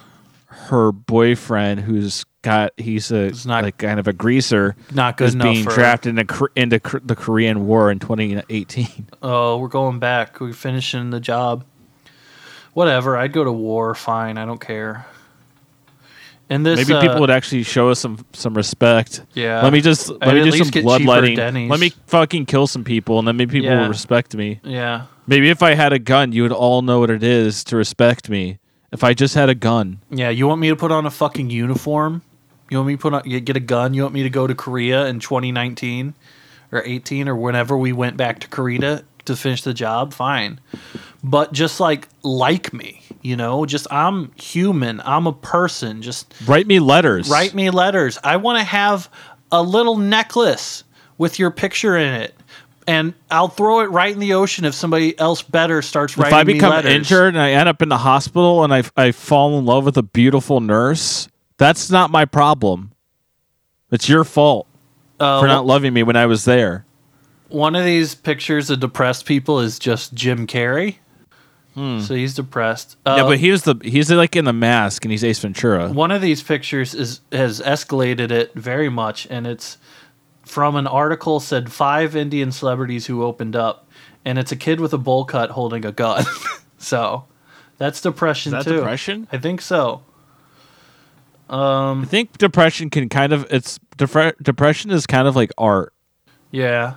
Her 0.48 0.92
boyfriend, 0.92 1.80
who's 1.82 2.26
got 2.44 2.74
he's 2.78 3.12
a 3.12 3.32
not- 3.48 3.64
like 3.64 3.78
kind 3.80 4.00
of 4.00 4.08
a 4.08 4.14
greaser, 4.14 4.76
Not 4.94 5.18
good 5.18 5.30
is 5.30 5.34
enough 5.34 5.46
being 5.46 5.66
drafted 5.66 6.18
into 6.18 6.48
into 6.56 6.80
the 7.04 7.16
Korean 7.16 7.66
War 7.66 7.90
in 7.92 8.00
2018. 8.00 9.08
Oh, 9.24 9.58
we're 9.58 9.68
going 9.68 10.00
back. 10.00 10.40
We're 10.40 10.54
finishing 10.54 11.10
the 11.10 11.20
job. 11.20 11.66
Whatever. 12.74 13.18
I'd 13.18 13.34
go 13.34 13.44
to 13.44 13.52
war. 13.52 13.94
Fine. 13.96 14.38
I 14.38 14.46
don't 14.46 14.62
care. 14.62 15.06
And 16.52 16.66
this 16.66 16.78
Maybe 16.80 16.98
uh, 16.98 17.02
people 17.02 17.20
would 17.20 17.30
actually 17.30 17.64
show 17.64 17.90
us 17.90 18.00
some 18.00 18.26
some 18.34 18.56
respect. 18.56 19.22
Yeah. 19.34 19.62
Let 19.62 19.72
me 19.72 19.82
just 19.82 20.10
let 20.10 20.24
I'd 20.30 20.44
me 20.44 20.50
do 20.50 20.64
some 20.64 20.84
bloodletting. 20.84 21.70
Let 21.70 21.80
me 21.80 21.92
fucking 22.08 22.48
kill 22.48 22.66
some 22.66 22.84
people, 22.84 23.20
and 23.20 23.28
then 23.28 23.38
maybe 23.38 23.52
people 23.60 23.70
Yeah. 23.70 23.82
will 23.82 23.90
respect 23.90 24.36
me. 24.36 24.60
Yeah. 24.64 25.06
Maybe 25.28 25.50
if 25.52 25.62
I 25.62 25.76
had 25.76 25.94
a 25.94 26.00
gun, 26.00 26.32
you 26.32 26.42
would 26.44 26.52
all 26.52 26.82
know 26.82 27.00
what 27.00 27.12
it 27.12 27.22
is 27.24 27.64
to 27.66 27.76
respect 27.78 28.30
me. 28.30 28.58
If 28.92 29.04
I 29.04 29.14
just 29.14 29.36
had 29.36 29.50
a 29.50 29.56
gun, 29.56 30.00
Yeah. 30.10 30.30
You 30.32 30.48
want 30.48 30.60
me 30.60 30.70
to 30.70 30.76
put 30.76 30.92
on 30.92 31.06
a 31.06 31.12
fucking 31.12 31.52
uniform? 31.52 32.24
You 32.72 32.78
want 32.78 32.88
me 32.88 32.94
to 32.96 33.02
put 33.02 33.14
on 33.14 33.22
get 33.30 33.56
a 33.56 33.60
gun? 33.60 33.94
You 33.94 34.02
want 34.02 34.14
me 34.16 34.24
to 34.24 34.30
go 34.30 34.48
to 34.48 34.56
Korea 34.56 35.06
in 35.06 35.20
2019 35.20 36.16
or 36.72 36.82
18 36.84 37.28
or 37.28 37.36
whenever 37.36 37.78
we 37.78 37.92
went 37.94 38.18
back 38.18 38.40
to 38.40 38.48
Korea 38.48 39.04
to 39.26 39.36
finish 39.36 39.62
the 39.62 39.74
job? 39.74 40.14
Fine. 40.14 40.60
But 41.24 41.54
just 41.54 41.80
like 41.80 42.08
like 42.24 42.74
me, 42.74 43.04
you 43.22 43.36
know, 43.36 43.66
just 43.66 43.88
I'm 43.92 44.32
human. 44.36 45.02
I'm 45.04 45.28
a 45.28 45.34
person. 45.34 46.02
Just 46.02 46.34
write 46.46 46.68
me 46.68 46.80
letters. 46.80 47.30
Write 47.30 47.54
me 47.54 47.70
letters. 47.70 48.18
I 48.24 48.38
want 48.38 48.60
to 48.60 48.64
have 48.64 49.10
a 49.52 49.62
little 49.62 49.98
necklace 49.98 50.84
with 51.18 51.40
your 51.40 51.52
picture 51.52 51.98
in 51.98 52.14
it. 52.14 52.36
And 52.88 53.14
I'll 53.30 53.50
throw 53.50 53.82
it 53.82 53.92
right 53.92 54.12
in 54.12 54.20
the 54.20 54.34
ocean 54.34 54.66
if 54.66 54.74
somebody 54.74 55.18
else 55.20 55.44
better 55.44 55.82
starts 55.84 56.18
writing 56.18 56.32
me 56.32 56.36
letters. 56.36 56.50
If 56.50 56.50
I 56.50 56.54
become 56.54 56.70
me 56.70 56.76
letters. 56.76 56.92
injured 56.94 57.36
and 57.36 57.42
I 57.42 57.52
end 57.52 57.70
up 57.70 57.82
in 57.84 57.90
the 57.90 57.98
hospital 58.00 58.64
and 58.64 58.74
I 58.74 58.84
I 58.98 59.12
fall 59.12 59.60
in 59.60 59.66
love 59.66 59.86
with 59.86 59.98
a 59.98 60.04
beautiful 60.04 60.60
nurse, 60.60 61.28
that's 61.58 61.92
not 61.92 62.10
my 62.10 62.26
problem. 62.26 62.92
It's 63.92 64.08
your 64.10 64.24
fault 64.24 64.66
uh, 65.20 65.40
for 65.40 65.48
not 65.48 65.66
loving 65.66 65.94
me 65.94 66.02
when 66.04 66.16
I 66.16 66.26
was 66.26 66.46
there. 66.46 66.86
one 67.50 67.76
of 67.76 67.84
these 67.84 68.16
pictures 68.16 68.70
of 68.70 68.80
depressed 68.80 69.26
people 69.26 69.60
is 69.60 69.78
just 69.80 70.14
Jim 70.14 70.48
Carrey. 70.48 70.98
So 72.02 72.14
he's 72.16 72.34
depressed. 72.34 72.98
Uh, 73.06 73.14
Hmm. 73.14 73.18
yeah, 73.20 73.28
but 73.28 73.40
he 73.40 73.52
was 73.52 73.64
the 73.64 73.76
he's 73.84 74.12
like 74.12 74.36
in 74.36 74.46
the 74.46 74.54
mask 74.54 75.06
and 75.06 75.12
he's 75.12 75.24
Ace 75.24 75.40
Ventura. 75.40 75.90
one 75.90 76.12
of 76.12 76.22
these 76.22 76.44
pictures 76.44 76.94
is 76.94 77.22
has 77.32 77.62
escalated 77.62 78.32
it 78.32 78.54
very 78.54 78.90
much, 78.90 79.28
and 79.30 79.48
it's 79.48 79.78
from 80.44 80.76
an 80.76 80.88
article 80.88 81.40
said 81.40 81.72
five 81.72 82.16
Indian 82.16 82.52
celebrities 82.52 83.06
who 83.06 83.24
opened 83.24 83.56
up, 83.56 83.88
and 84.26 84.38
it's 84.40 84.52
a 84.52 84.56
kid 84.56 84.80
with 84.80 84.94
a 84.94 84.98
bowl 84.98 85.24
cut 85.26 85.52
holding 85.52 85.86
a 85.86 85.92
gun. 85.92 86.26
so 86.78 87.26
that's 87.78 88.02
depression 88.02 88.54
Is 88.54 88.66
that 88.66 88.70
too. 88.70 88.78
depression? 88.78 89.28
I 89.32 89.38
think 89.38 89.62
so. 89.62 90.02
I 91.50 92.04
think 92.06 92.38
depression 92.38 92.90
can 92.90 93.10
kind 93.10 93.34
of 93.34 93.48
it's 93.52 93.80
depre- 93.98 94.34
depression 94.42 94.92
is 94.92 95.08
kind 95.08 95.28
of 95.28 95.36
like 95.36 95.52
art. 95.58 95.94
Yeah. 96.52 96.96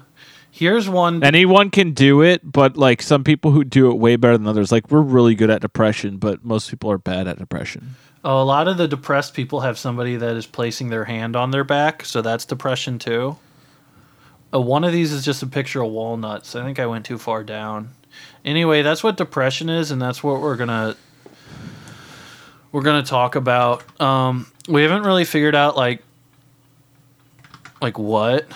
Here's 0.54 0.86
one. 0.86 1.24
Anyone 1.24 1.70
can 1.70 1.92
do 1.92 2.20
it, 2.20 2.42
but 2.44 2.76
like 2.76 3.00
some 3.00 3.24
people 3.24 3.52
who 3.52 3.64
do 3.64 3.90
it 3.90 3.94
way 3.94 4.16
better 4.16 4.36
than 4.36 4.46
others. 4.46 4.70
Like 4.70 4.90
we're 4.90 5.00
really 5.00 5.34
good 5.34 5.48
at 5.48 5.62
depression, 5.62 6.18
but 6.18 6.44
most 6.44 6.68
people 6.68 6.90
are 6.90 6.98
bad 6.98 7.26
at 7.26 7.38
depression. 7.38 7.96
Oh, 8.22 8.42
a 8.42 8.44
lot 8.44 8.68
of 8.68 8.76
the 8.76 8.86
depressed 8.86 9.32
people 9.32 9.60
have 9.60 9.78
somebody 9.78 10.14
that 10.16 10.36
is 10.36 10.46
placing 10.46 10.90
their 10.90 11.06
hand 11.06 11.36
on 11.36 11.52
their 11.52 11.64
back, 11.64 12.04
so 12.04 12.20
that's 12.20 12.44
depression 12.44 12.98
too. 12.98 13.38
Uh, 14.52 14.60
one 14.60 14.84
of 14.84 14.92
these 14.92 15.10
is 15.10 15.24
just 15.24 15.42
a 15.42 15.46
picture 15.46 15.82
of 15.82 15.90
walnuts. 15.90 16.54
I 16.54 16.62
think 16.62 16.78
I 16.78 16.84
went 16.84 17.06
too 17.06 17.16
far 17.16 17.42
down. 17.42 17.88
Anyway, 18.44 18.82
that's 18.82 19.02
what 19.02 19.16
depression 19.16 19.70
is, 19.70 19.90
and 19.90 20.02
that's 20.02 20.22
what 20.22 20.42
we're 20.42 20.56
gonna 20.56 20.96
we're 22.72 22.82
gonna 22.82 23.02
talk 23.02 23.36
about. 23.36 23.82
Um, 23.98 24.52
we 24.68 24.82
haven't 24.82 25.04
really 25.04 25.24
figured 25.24 25.54
out 25.54 25.78
like 25.78 26.02
like 27.80 27.98
what 27.98 28.46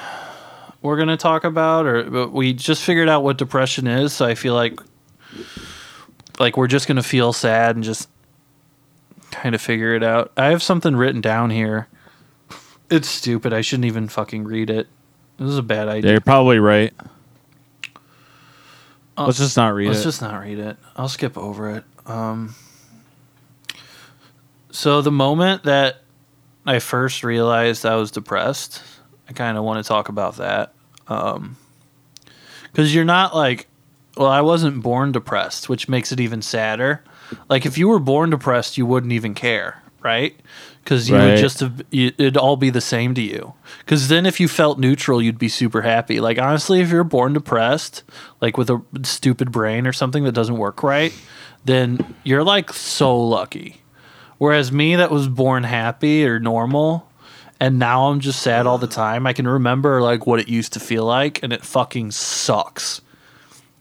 we're 0.86 0.96
gonna 0.96 1.16
talk 1.16 1.44
about, 1.44 1.86
or 1.86 2.04
but 2.04 2.32
we 2.32 2.52
just 2.52 2.82
figured 2.82 3.08
out 3.08 3.22
what 3.22 3.36
depression 3.36 3.86
is. 3.86 4.12
So 4.12 4.24
I 4.24 4.34
feel 4.34 4.54
like, 4.54 4.80
like 6.38 6.56
we're 6.56 6.66
just 6.68 6.88
gonna 6.88 7.02
feel 7.02 7.32
sad 7.32 7.76
and 7.76 7.84
just 7.84 8.08
kind 9.30 9.54
of 9.54 9.60
figure 9.60 9.94
it 9.94 10.02
out. 10.02 10.32
I 10.36 10.46
have 10.46 10.62
something 10.62 10.96
written 10.96 11.20
down 11.20 11.50
here. 11.50 11.88
It's 12.88 13.08
stupid. 13.08 13.52
I 13.52 13.60
shouldn't 13.60 13.86
even 13.86 14.08
fucking 14.08 14.44
read 14.44 14.70
it. 14.70 14.86
This 15.38 15.48
is 15.48 15.58
a 15.58 15.62
bad 15.62 15.88
idea. 15.88 16.12
you're 16.12 16.20
probably 16.20 16.58
right. 16.58 16.94
Let's 19.18 19.38
just 19.38 19.56
not 19.56 19.74
read 19.74 19.86
it. 19.86 19.90
Let's 19.90 20.02
just 20.02 20.22
not 20.22 20.40
read 20.40 20.58
it. 20.58 20.76
I'll 20.94 21.08
skip 21.08 21.36
over 21.36 21.70
it. 21.70 21.84
Um, 22.06 22.54
so 24.70 25.00
the 25.02 25.10
moment 25.10 25.64
that 25.64 26.02
I 26.66 26.78
first 26.78 27.24
realized 27.24 27.86
I 27.86 27.96
was 27.96 28.10
depressed, 28.10 28.82
I 29.28 29.32
kind 29.32 29.56
of 29.58 29.64
want 29.64 29.84
to 29.84 29.88
talk 29.88 30.08
about 30.08 30.36
that. 30.36 30.74
Um, 31.08 31.56
because 32.72 32.94
you're 32.94 33.04
not 33.04 33.34
like, 33.34 33.66
well, 34.16 34.28
I 34.28 34.40
wasn't 34.42 34.82
born 34.82 35.12
depressed, 35.12 35.68
which 35.68 35.88
makes 35.88 36.12
it 36.12 36.20
even 36.20 36.42
sadder. 36.42 37.02
Like 37.48 37.66
if 37.66 37.78
you 37.78 37.88
were 37.88 37.98
born 37.98 38.30
depressed, 38.30 38.76
you 38.78 38.86
wouldn't 38.86 39.12
even 39.12 39.34
care, 39.34 39.82
right? 40.02 40.38
Because 40.84 41.08
you 41.08 41.16
would 41.16 41.38
just 41.38 41.60
have, 41.60 41.82
you- 41.90 42.12
it'd 42.18 42.36
all 42.36 42.56
be 42.56 42.70
the 42.70 42.80
same 42.80 43.14
to 43.14 43.22
you. 43.22 43.54
Because 43.80 44.08
then 44.08 44.26
if 44.26 44.38
you 44.40 44.46
felt 44.48 44.78
neutral, 44.78 45.20
you'd 45.22 45.38
be 45.38 45.48
super 45.48 45.82
happy. 45.82 46.20
Like 46.20 46.38
honestly, 46.38 46.80
if 46.80 46.90
you're 46.90 47.02
born 47.04 47.32
depressed, 47.32 48.02
like 48.40 48.56
with 48.56 48.70
a 48.70 48.80
stupid 49.02 49.50
brain 49.52 49.86
or 49.86 49.92
something 49.92 50.24
that 50.24 50.32
doesn't 50.32 50.56
work 50.58 50.82
right, 50.82 51.12
then 51.64 52.14
you're 52.24 52.44
like 52.44 52.72
so 52.72 53.16
lucky. 53.18 53.80
Whereas 54.38 54.70
me 54.70 54.96
that 54.96 55.10
was 55.10 55.28
born 55.28 55.64
happy 55.64 56.26
or 56.26 56.38
normal, 56.38 57.10
and 57.60 57.78
now 57.78 58.08
I'm 58.08 58.20
just 58.20 58.42
sad 58.42 58.66
all 58.66 58.78
the 58.78 58.86
time. 58.86 59.26
I 59.26 59.32
can 59.32 59.48
remember 59.48 60.02
like 60.02 60.26
what 60.26 60.40
it 60.40 60.48
used 60.48 60.74
to 60.74 60.80
feel 60.80 61.04
like, 61.04 61.42
and 61.42 61.52
it 61.52 61.64
fucking 61.64 62.10
sucks. 62.10 63.00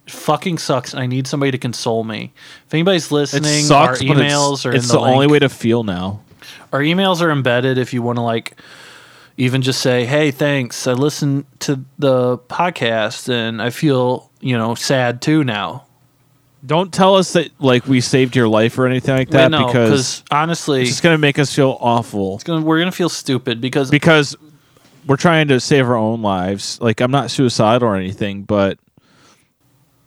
It 0.07 0.11
fucking 0.13 0.59
sucks. 0.59 0.93
and 0.93 1.01
I 1.01 1.07
need 1.07 1.27
somebody 1.27 1.51
to 1.51 1.57
console 1.57 2.03
me. 2.03 2.33
If 2.67 2.73
anybody's 2.73 3.11
listening, 3.11 3.63
sucks, 3.63 4.01
our 4.01 4.07
emails 4.07 4.65
are 4.65 4.73
it's 4.73 4.85
in 4.85 4.95
the, 4.95 5.03
the, 5.03 5.05
only 5.05 5.27
way 5.27 5.39
to 5.39 5.49
feel 5.49 5.83
now. 5.83 6.21
Our 6.71 6.79
emails 6.79 7.21
are 7.21 7.31
embedded 7.31 7.77
if 7.77 7.93
you 7.93 8.01
want 8.01 8.17
to 8.17 8.21
like 8.21 8.57
even 9.37 9.61
just 9.61 9.81
say, 9.81 10.05
"Hey, 10.05 10.31
thanks. 10.31 10.87
I 10.87 10.93
listened 10.93 11.45
to 11.59 11.83
the 11.99 12.37
podcast 12.37 13.29
and 13.29 13.61
I 13.61 13.69
feel, 13.69 14.29
you 14.39 14.57
know, 14.57 14.75
sad 14.75 15.21
too 15.21 15.43
now." 15.43 15.85
Don't 16.65 16.93
tell 16.93 17.15
us 17.15 17.33
that 17.33 17.49
like 17.61 17.85
we 17.87 18.01
saved 18.01 18.35
your 18.35 18.47
life 18.47 18.77
or 18.79 18.87
anything 18.87 19.15
like 19.15 19.29
that 19.31 19.51
no, 19.51 19.67
because 19.67 20.23
honestly, 20.31 20.81
it's 20.81 20.89
just 20.91 21.03
gonna 21.03 21.17
make 21.17 21.37
us 21.37 21.53
feel 21.53 21.77
awful. 21.79 22.35
it's 22.35 22.43
gonna, 22.43 22.65
we're 22.65 22.79
gonna 22.79 22.91
feel 22.91 23.09
stupid 23.09 23.61
because 23.61 23.91
Because 23.91 24.35
we're 25.05 25.17
trying 25.17 25.47
to 25.49 25.59
save 25.59 25.87
our 25.87 25.95
own 25.95 26.21
lives. 26.21 26.79
Like 26.81 27.01
I'm 27.01 27.11
not 27.11 27.29
suicidal 27.29 27.87
or 27.89 27.95
anything, 27.95 28.43
but 28.43 28.79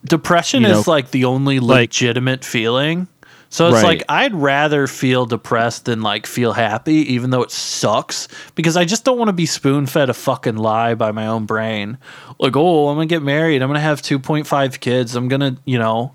depression 0.04 0.62
you 0.62 0.68
know, 0.68 0.78
is 0.80 0.88
like 0.88 1.10
the 1.10 1.24
only 1.24 1.60
like- 1.60 1.78
legitimate 1.90 2.44
feeling. 2.44 3.08
So 3.50 3.68
it's 3.68 3.76
Right. 3.76 3.84
like 3.84 4.04
I'd 4.10 4.34
rather 4.34 4.86
feel 4.86 5.24
depressed 5.24 5.86
than 5.86 6.02
like 6.02 6.26
feel 6.26 6.52
happy, 6.52 7.14
even 7.14 7.30
though 7.30 7.42
it 7.42 7.50
sucks. 7.50 8.28
Because 8.54 8.76
I 8.76 8.84
just 8.84 9.04
don't 9.06 9.16
want 9.16 9.28
to 9.30 9.32
be 9.32 9.46
spoon 9.46 9.86
fed 9.86 10.10
a 10.10 10.14
fucking 10.14 10.56
lie 10.56 10.94
by 10.94 11.12
my 11.12 11.26
own 11.26 11.46
brain. 11.46 11.96
Like, 12.38 12.56
oh, 12.56 12.88
I'm 12.88 12.96
gonna 12.96 13.06
get 13.06 13.22
married. 13.22 13.62
I'm 13.62 13.68
gonna 13.70 13.80
have 13.80 14.02
2.5 14.02 14.80
kids. 14.80 15.16
I'm 15.16 15.28
gonna, 15.28 15.56
you 15.64 15.78
know, 15.78 16.12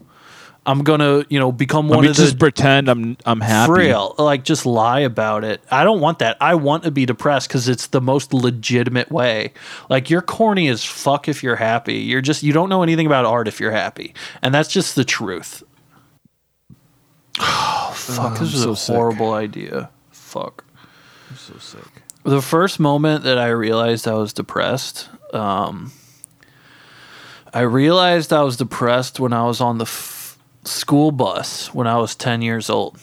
I'm 0.65 0.83
gonna, 0.83 1.25
you 1.29 1.39
know, 1.39 1.51
become 1.51 1.89
let 1.89 1.97
one 1.97 2.03
me 2.05 2.09
of 2.11 2.15
just 2.15 2.33
the 2.33 2.37
pretend 2.37 2.87
I'm 2.89 3.17
I'm 3.25 3.41
happy. 3.41 3.67
for 3.67 3.75
real. 3.75 4.15
Like, 4.17 4.43
just 4.45 4.65
lie 4.65 5.01
about 5.01 5.43
it. 5.43 5.61
I 5.69 5.83
don't 5.83 5.99
want 5.99 6.19
that. 6.19 6.37
I 6.39 6.55
want 6.55 6.83
to 6.83 6.91
be 6.91 7.05
depressed 7.05 7.49
because 7.49 7.67
it's 7.67 7.87
the 7.87 7.99
most 7.99 8.33
legitimate 8.33 9.11
way. 9.11 9.51
Like, 9.89 10.09
you're 10.09 10.21
corny 10.21 10.69
as 10.69 10.83
fuck 10.85 11.27
if 11.27 11.43
you're 11.43 11.57
happy. 11.57 11.95
You're 11.95 12.21
just, 12.21 12.43
you 12.43 12.53
don't 12.53 12.69
know 12.69 12.81
anything 12.81 13.05
about 13.05 13.25
art 13.25 13.47
if 13.49 13.59
you're 13.59 13.71
happy. 13.71 14.13
And 14.41 14.53
that's 14.53 14.69
just 14.69 14.95
the 14.95 15.03
truth. 15.05 15.63
Oh, 17.39 17.91
fuck. 17.95 18.39
this 18.39 18.53
is 18.53 18.63
so 18.63 18.71
a 18.71 18.75
sick. 18.75 18.95
horrible 18.95 19.33
idea. 19.33 19.89
Fuck. 20.11 20.65
I'm 21.29 21.37
so 21.37 21.57
sick. 21.59 22.03
The 22.23 22.41
first 22.41 22.79
moment 22.79 23.23
that 23.23 23.37
I 23.37 23.49
realized 23.49 24.07
I 24.07 24.13
was 24.13 24.33
depressed, 24.33 25.09
um, 25.33 25.91
I 27.53 27.61
realized 27.61 28.33
I 28.33 28.41
was 28.43 28.57
depressed 28.57 29.19
when 29.19 29.31
I 29.33 29.43
was 29.45 29.61
on 29.61 29.77
the 29.77 29.83
f- 29.85 30.22
school 30.65 31.11
bus 31.11 31.73
when 31.73 31.87
I 31.87 31.97
was 31.97 32.15
10 32.15 32.41
years 32.41 32.69
old. 32.69 32.97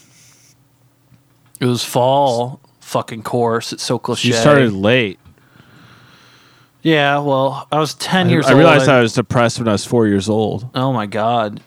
It 1.60 1.66
was 1.66 1.84
fall 1.84 2.60
fucking 2.80 3.22
course. 3.22 3.72
It's 3.72 3.82
so 3.82 3.98
cliche. 3.98 4.28
You 4.28 4.34
started 4.34 4.72
late. 4.72 5.18
Yeah, 6.82 7.18
well, 7.18 7.68
I 7.70 7.78
was 7.78 7.94
10 7.94 8.26
I, 8.26 8.30
years 8.30 8.46
I 8.46 8.50
old. 8.52 8.58
realized 8.58 8.88
I 8.88 9.00
was 9.00 9.12
depressed 9.12 9.58
when 9.58 9.68
I 9.68 9.72
was 9.72 9.84
four 9.84 10.06
years 10.06 10.28
old. 10.28 10.68
Oh 10.74 10.92
my 10.92 11.06
God. 11.06 11.60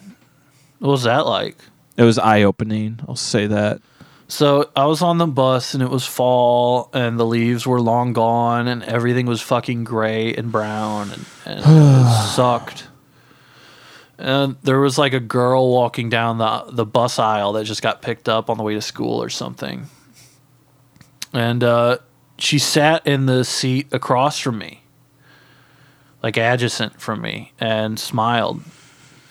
What 0.79 0.89
was 0.89 1.03
that 1.03 1.25
like? 1.25 1.57
It 1.95 2.03
was 2.03 2.17
eye 2.17 2.43
opening. 2.43 2.99
I'll 3.07 3.15
say 3.15 3.47
that. 3.47 3.81
So 4.27 4.71
I 4.75 4.85
was 4.85 5.03
on 5.03 5.19
the 5.19 5.27
bus 5.27 5.75
and 5.75 5.83
it 5.83 5.89
was 5.89 6.07
fall 6.07 6.89
and 6.93 7.19
the 7.19 7.25
leaves 7.25 7.67
were 7.67 7.79
long 7.79 8.13
gone 8.13 8.67
and 8.67 8.81
everything 8.83 9.27
was 9.27 9.41
fucking 9.41 9.83
gray 9.83 10.33
and 10.33 10.51
brown 10.51 11.11
and, 11.11 11.25
and 11.45 11.59
it 11.59 12.25
sucked. 12.35 12.87
And 14.17 14.55
there 14.63 14.79
was 14.79 14.97
like 14.97 15.13
a 15.13 15.19
girl 15.19 15.71
walking 15.71 16.09
down 16.09 16.37
the 16.37 16.65
the 16.69 16.85
bus 16.85 17.17
aisle 17.19 17.53
that 17.53 17.63
just 17.65 17.81
got 17.81 18.01
picked 18.01 18.29
up 18.29 18.49
on 18.49 18.57
the 18.57 18.63
way 18.63 18.75
to 18.75 18.81
school 18.81 19.21
or 19.21 19.29
something. 19.29 19.87
And 21.33 21.63
uh, 21.63 21.97
she 22.37 22.59
sat 22.59 23.05
in 23.07 23.25
the 23.25 23.43
seat 23.43 23.87
across 23.91 24.39
from 24.39 24.59
me, 24.59 24.83
like 26.21 26.37
adjacent 26.37 27.01
from 27.01 27.21
me, 27.21 27.53
and 27.59 27.99
smiled. 27.99 28.61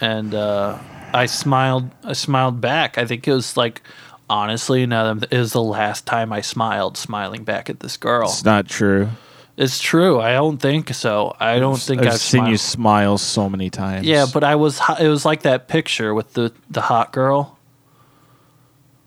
And 0.00 0.34
uh, 0.34 0.78
I 1.14 1.26
smiled. 1.26 1.90
I 2.02 2.12
smiled 2.14 2.60
back. 2.60 2.98
I 2.98 3.06
think 3.06 3.28
it 3.28 3.32
was 3.32 3.56
like, 3.56 3.82
honestly, 4.28 4.84
now 4.84 5.14
that 5.14 5.30
was 5.30 5.52
the 5.52 5.62
last 5.62 6.06
time 6.06 6.32
I 6.32 6.40
smiled, 6.40 6.96
smiling 6.96 7.44
back 7.44 7.70
at 7.70 7.80
this 7.80 7.96
girl. 7.96 8.28
It's 8.28 8.44
not 8.44 8.66
true. 8.66 9.10
It's 9.56 9.80
true. 9.80 10.18
I 10.20 10.32
don't 10.32 10.58
think 10.58 10.94
so. 10.94 11.36
I 11.38 11.58
don't 11.58 11.78
think 11.78 12.00
I've 12.00 12.14
I've, 12.14 12.20
seen 12.20 12.46
you 12.46 12.56
smile 12.56 13.18
so 13.18 13.50
many 13.50 13.68
times. 13.68 14.06
Yeah, 14.06 14.26
but 14.32 14.44
I 14.44 14.54
was. 14.54 14.80
It 14.98 15.08
was 15.08 15.24
like 15.24 15.42
that 15.42 15.68
picture 15.68 16.14
with 16.14 16.32
the 16.32 16.52
the 16.70 16.80
hot 16.80 17.12
girl. 17.12 17.58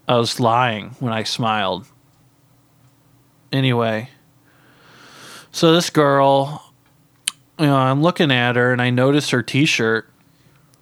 I 0.08 0.17
was 0.17 0.39
lying 0.39 0.95
when 0.99 1.12
I 1.12 1.23
smiled. 1.23 1.88
Anyway, 3.51 4.10
so 5.51 5.73
this 5.73 5.89
girl, 5.89 6.71
you 7.58 7.65
know, 7.65 7.75
I'm 7.75 8.03
looking 8.03 8.31
at 8.31 8.55
her 8.55 8.71
and 8.71 8.81
I 8.81 8.91
notice 8.91 9.31
her 9.31 9.41
T-shirt. 9.41 10.08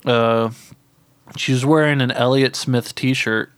Uh, 0.03 0.49
she's 1.37 1.65
wearing 1.65 2.01
an 2.01 2.11
Elliott 2.11 2.55
Smith 2.55 2.95
T-shirt. 2.95 3.52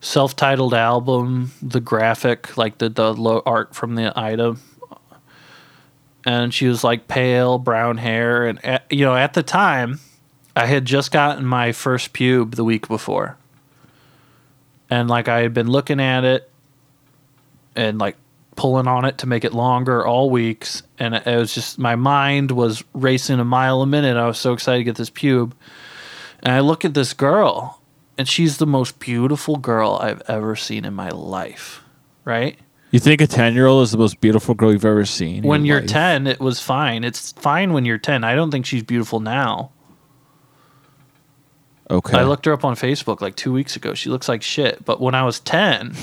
Self-titled 0.00 0.74
album, 0.74 1.52
the 1.60 1.80
graphic, 1.80 2.56
like 2.56 2.78
the 2.78 2.88
the 2.88 3.14
art 3.44 3.74
from 3.74 3.96
the 3.96 4.12
item, 4.16 4.60
and 6.28 6.52
she 6.52 6.66
was 6.66 6.84
like 6.84 7.08
pale 7.08 7.58
brown 7.58 7.96
hair 7.96 8.46
and 8.46 8.62
at, 8.64 8.84
you 8.90 9.04
know 9.04 9.16
at 9.16 9.32
the 9.32 9.42
time 9.42 9.98
i 10.54 10.66
had 10.66 10.84
just 10.84 11.10
gotten 11.10 11.44
my 11.46 11.72
first 11.72 12.12
pube 12.12 12.54
the 12.54 12.64
week 12.64 12.86
before. 12.88 13.36
And 14.90 15.08
like 15.08 15.28
i 15.28 15.40
had 15.40 15.54
been 15.54 15.68
looking 15.68 16.00
at 16.00 16.24
it 16.24 16.50
and 17.74 17.98
like 17.98 18.16
pulling 18.56 18.88
on 18.88 19.04
it 19.04 19.18
to 19.18 19.26
make 19.26 19.44
it 19.44 19.54
longer 19.54 20.04
all 20.04 20.30
weeks. 20.30 20.82
And 20.98 21.14
it 21.14 21.26
was 21.26 21.54
just 21.54 21.78
my 21.78 21.94
mind 21.94 22.50
was 22.50 22.82
racing 22.92 23.38
a 23.38 23.44
mile 23.44 23.82
a 23.82 23.86
minute. 23.86 24.16
I 24.16 24.26
was 24.26 24.38
so 24.38 24.52
excited 24.52 24.78
to 24.78 24.84
get 24.84 24.96
this 24.96 25.10
pube. 25.10 25.52
And 26.42 26.52
i 26.52 26.60
look 26.60 26.84
at 26.84 26.94
this 26.94 27.12
girl 27.14 27.77
and 28.18 28.28
she's 28.28 28.58
the 28.58 28.66
most 28.66 28.98
beautiful 28.98 29.56
girl 29.56 29.98
i've 30.02 30.20
ever 30.28 30.54
seen 30.56 30.84
in 30.84 30.92
my 30.92 31.08
life 31.10 31.82
right 32.24 32.58
You 32.90 32.98
think 32.98 33.20
a 33.20 33.26
ten 33.26 33.54
year 33.54 33.66
old 33.66 33.82
is 33.84 33.92
the 33.92 33.98
most 33.98 34.20
beautiful 34.20 34.54
girl 34.54 34.72
you've 34.72 34.84
ever 34.84 35.04
seen? 35.06 35.44
when 35.44 35.64
your 35.64 35.76
you're 35.78 35.82
life? 35.82 35.90
10 35.90 36.26
it 36.26 36.40
was 36.40 36.60
fine 36.60 37.04
it's 37.04 37.32
fine 37.32 37.72
when 37.72 37.84
you're 37.84 37.98
10 37.98 38.24
i 38.24 38.34
don't 38.34 38.50
think 38.50 38.66
she's 38.66 38.82
beautiful 38.82 39.20
now 39.20 39.70
Okay. 41.90 42.18
i 42.18 42.22
looked 42.22 42.44
her 42.44 42.52
up 42.52 42.64
on 42.64 42.74
facebook 42.74 43.20
like 43.22 43.34
two 43.34 43.52
weeks 43.52 43.74
ago 43.76 43.94
she 43.94 44.10
looks 44.10 44.28
like 44.28 44.42
shit 44.42 44.84
but 44.84 45.00
when 45.00 45.14
i 45.14 45.22
was 45.22 45.40
10 45.40 45.94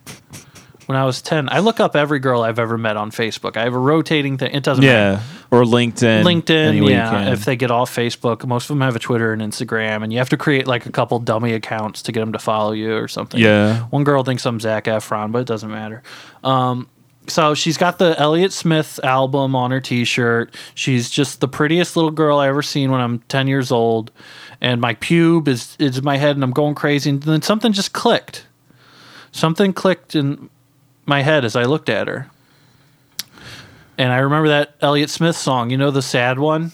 when 0.86 0.98
i 0.98 1.04
was 1.04 1.22
10 1.22 1.48
i 1.48 1.58
look 1.60 1.80
up 1.80 1.96
every 1.96 2.18
girl 2.18 2.42
i've 2.42 2.58
ever 2.58 2.76
met 2.76 2.98
on 2.98 3.10
facebook 3.10 3.56
i 3.56 3.62
have 3.64 3.72
a 3.74 3.78
rotating 3.78 4.36
thing 4.36 4.54
it 4.54 4.62
doesn't 4.62 4.84
matter 4.84 5.22
Yeah. 5.22 5.45
Or 5.50 5.62
LinkedIn. 5.62 6.24
linkedin 6.24 6.50
any 6.68 6.80
way 6.80 6.88
you 6.90 6.96
yeah 6.96 7.32
if 7.32 7.44
they 7.44 7.56
get 7.56 7.70
off 7.70 7.94
facebook 7.94 8.44
most 8.46 8.64
of 8.64 8.68
them 8.68 8.80
have 8.80 8.96
a 8.96 8.98
twitter 8.98 9.32
and 9.32 9.40
instagram 9.40 10.02
and 10.02 10.12
you 10.12 10.18
have 10.18 10.28
to 10.30 10.36
create 10.36 10.66
like 10.66 10.86
a 10.86 10.90
couple 10.92 11.18
dummy 11.20 11.52
accounts 11.52 12.02
to 12.02 12.12
get 12.12 12.20
them 12.20 12.32
to 12.32 12.38
follow 12.38 12.72
you 12.72 12.96
or 12.96 13.06
something 13.08 13.40
Yeah. 13.40 13.80
one 13.90 14.04
girl 14.04 14.24
thinks 14.24 14.44
i'm 14.44 14.58
zach 14.60 14.84
efron 14.84 15.30
but 15.32 15.38
it 15.40 15.46
doesn't 15.46 15.70
matter 15.70 16.02
um, 16.44 16.88
so 17.28 17.54
she's 17.54 17.76
got 17.76 17.98
the 17.98 18.14
Elliott 18.20 18.52
Smith 18.52 19.00
album 19.02 19.56
on 19.56 19.72
her 19.72 19.80
T-shirt. 19.80 20.54
She's 20.76 21.10
just 21.10 21.40
the 21.40 21.48
prettiest 21.48 21.96
little 21.96 22.12
girl 22.12 22.38
I 22.38 22.46
ever 22.46 22.62
seen 22.62 22.92
when 22.92 23.00
I'm 23.00 23.18
10 23.26 23.48
years 23.48 23.72
old, 23.72 24.12
and 24.60 24.80
my 24.80 24.94
pube 24.94 25.48
is 25.48 25.76
is 25.80 25.98
in 25.98 26.04
my 26.04 26.18
head, 26.18 26.36
and 26.36 26.44
I'm 26.44 26.52
going 26.52 26.76
crazy. 26.76 27.10
And 27.10 27.20
then 27.24 27.42
something 27.42 27.72
just 27.72 27.92
clicked. 27.92 28.46
Something 29.32 29.72
clicked 29.72 30.14
in 30.14 30.48
my 31.04 31.22
head 31.22 31.44
as 31.44 31.56
I 31.56 31.64
looked 31.64 31.88
at 31.88 32.06
her. 32.06 32.30
And 33.98 34.12
I 34.12 34.18
remember 34.18 34.48
that 34.48 34.74
Elliott 34.80 35.10
Smith 35.10 35.36
song, 35.36 35.70
you 35.70 35.78
know, 35.78 35.90
the 35.90 36.02
sad 36.02 36.38
one? 36.38 36.72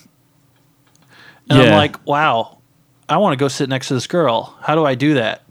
And 1.48 1.60
I'm 1.60 1.72
like, 1.72 2.06
wow, 2.06 2.58
I 3.08 3.18
want 3.18 3.32
to 3.32 3.36
go 3.36 3.48
sit 3.48 3.68
next 3.68 3.88
to 3.88 3.94
this 3.94 4.06
girl. 4.06 4.56
How 4.62 4.74
do 4.74 4.84
I 4.84 4.94
do 4.94 5.14
that? 5.14 5.42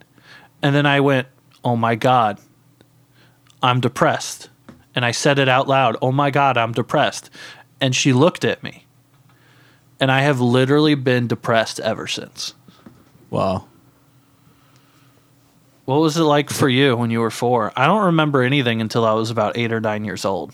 And 0.62 0.76
then 0.76 0.86
I 0.86 1.00
went, 1.00 1.28
oh 1.64 1.76
my 1.76 1.96
God, 1.96 2.40
I'm 3.62 3.80
depressed. 3.80 4.50
And 4.96 5.06
I 5.06 5.12
said 5.12 5.40
it 5.40 5.48
out 5.48 5.68
loud, 5.68 5.96
oh 6.02 6.12
my 6.12 6.32
God, 6.32 6.58
I'm 6.58 6.72
depressed. 6.72 7.30
And 7.80 7.96
she 7.96 8.14
looked 8.14 8.44
at 8.44 8.64
me. 8.64 8.86
And 10.00 10.12
I 10.12 10.22
have 10.22 10.42
literally 10.42 10.96
been 10.96 11.28
depressed 11.28 11.80
ever 11.80 12.08
since. 12.08 12.56
Wow. 13.30 13.68
What 15.86 16.02
was 16.02 16.18
it 16.18 16.24
like 16.24 16.50
for 16.50 16.68
you 16.68 16.96
when 16.96 17.12
you 17.12 17.20
were 17.20 17.32
four? 17.32 17.72
I 17.76 17.86
don't 17.86 18.06
remember 18.06 18.42
anything 18.42 18.82
until 18.82 19.06
I 19.06 19.14
was 19.14 19.30
about 19.30 19.58
eight 19.58 19.72
or 19.72 19.80
nine 19.80 20.04
years 20.04 20.26
old. 20.26 20.54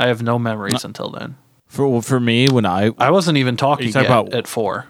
I 0.00 0.06
have 0.08 0.22
no 0.22 0.38
memories 0.38 0.84
until 0.84 1.10
then. 1.10 1.36
For 1.66 1.86
well, 1.86 2.00
for 2.00 2.18
me, 2.18 2.48
when 2.48 2.64
I 2.66 2.90
I 2.98 3.10
wasn't 3.10 3.36
even 3.38 3.56
talking 3.56 3.92
talking 3.92 4.08
yet 4.10 4.10
about- 4.10 4.34
at 4.34 4.46
four. 4.48 4.86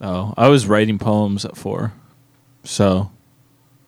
oh 0.00 0.34
I 0.36 0.48
was 0.48 0.66
writing 0.66 0.98
poems 0.98 1.44
at 1.44 1.56
four, 1.56 1.92
so 2.64 3.10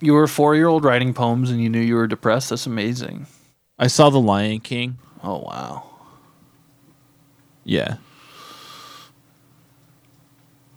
You 0.00 0.14
were 0.14 0.22
a 0.24 0.28
four 0.28 0.54
year 0.56 0.66
old 0.66 0.85
writing 0.85 1.12
poems 1.14 1.50
and 1.50 1.62
you 1.62 1.68
knew 1.68 1.80
you 1.80 1.94
were 1.94 2.06
depressed. 2.06 2.48
That's 2.50 2.66
amazing. 2.66 3.26
I 3.78 3.87
saw 3.87 4.09
The 4.11 4.18
Lion 4.20 4.61
King. 4.61 4.98
Oh, 5.22 5.38
wow. 5.38 5.85
Yeah. 7.64 7.96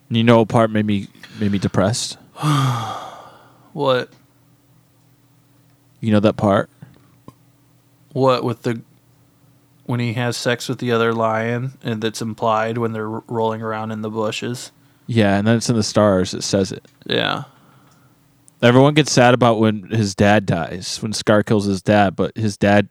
You 0.10 0.23
know 0.23 0.39
what 0.39 0.49
part 0.49 0.69
made 0.71 0.86
me 0.86 1.08
made 1.39 1.51
me 1.51 1.60
depressed? 1.60 2.17
What? 3.73 4.10
You 6.01 6.12
know 6.12 6.19
that 6.19 6.38
part? 6.38 6.69
What 8.13 8.43
with 8.43 8.63
the. 8.63 8.82
When 9.86 9.99
he 9.99 10.13
has 10.13 10.38
sex 10.38 10.69
with 10.69 10.80
the 10.80 10.93
other 10.93 11.12
lion 11.12 11.73
and 11.84 12.02
that's 12.02 12.21
implied 12.21 12.78
when 12.78 12.93
they're 12.93 13.10
r- 13.10 13.23
rolling 13.28 13.62
around 13.62 13.91
in 13.91 14.02
the 14.02 14.10
bushes? 14.10 14.71
Yeah, 15.08 15.38
and 15.38 15.45
then 15.45 15.58
it's 15.58 15.69
in 15.69 15.76
the 15.76 15.84
stars. 15.84 16.34
It 16.34 16.43
says 16.43 16.71
it. 16.71 16.88
Yeah. 17.06 17.43
Everyone 18.62 18.93
gets 18.93 19.12
sad 19.12 19.34
about 19.34 19.60
when 19.60 19.89
his 19.89 20.15
dad 20.15 20.45
dies, 20.45 21.02
when 21.02 21.12
Scar 21.12 21.43
kills 21.43 21.65
his 21.65 21.82
dad, 21.82 22.15
but 22.15 22.38
his 22.38 22.56
dad, 22.56 22.88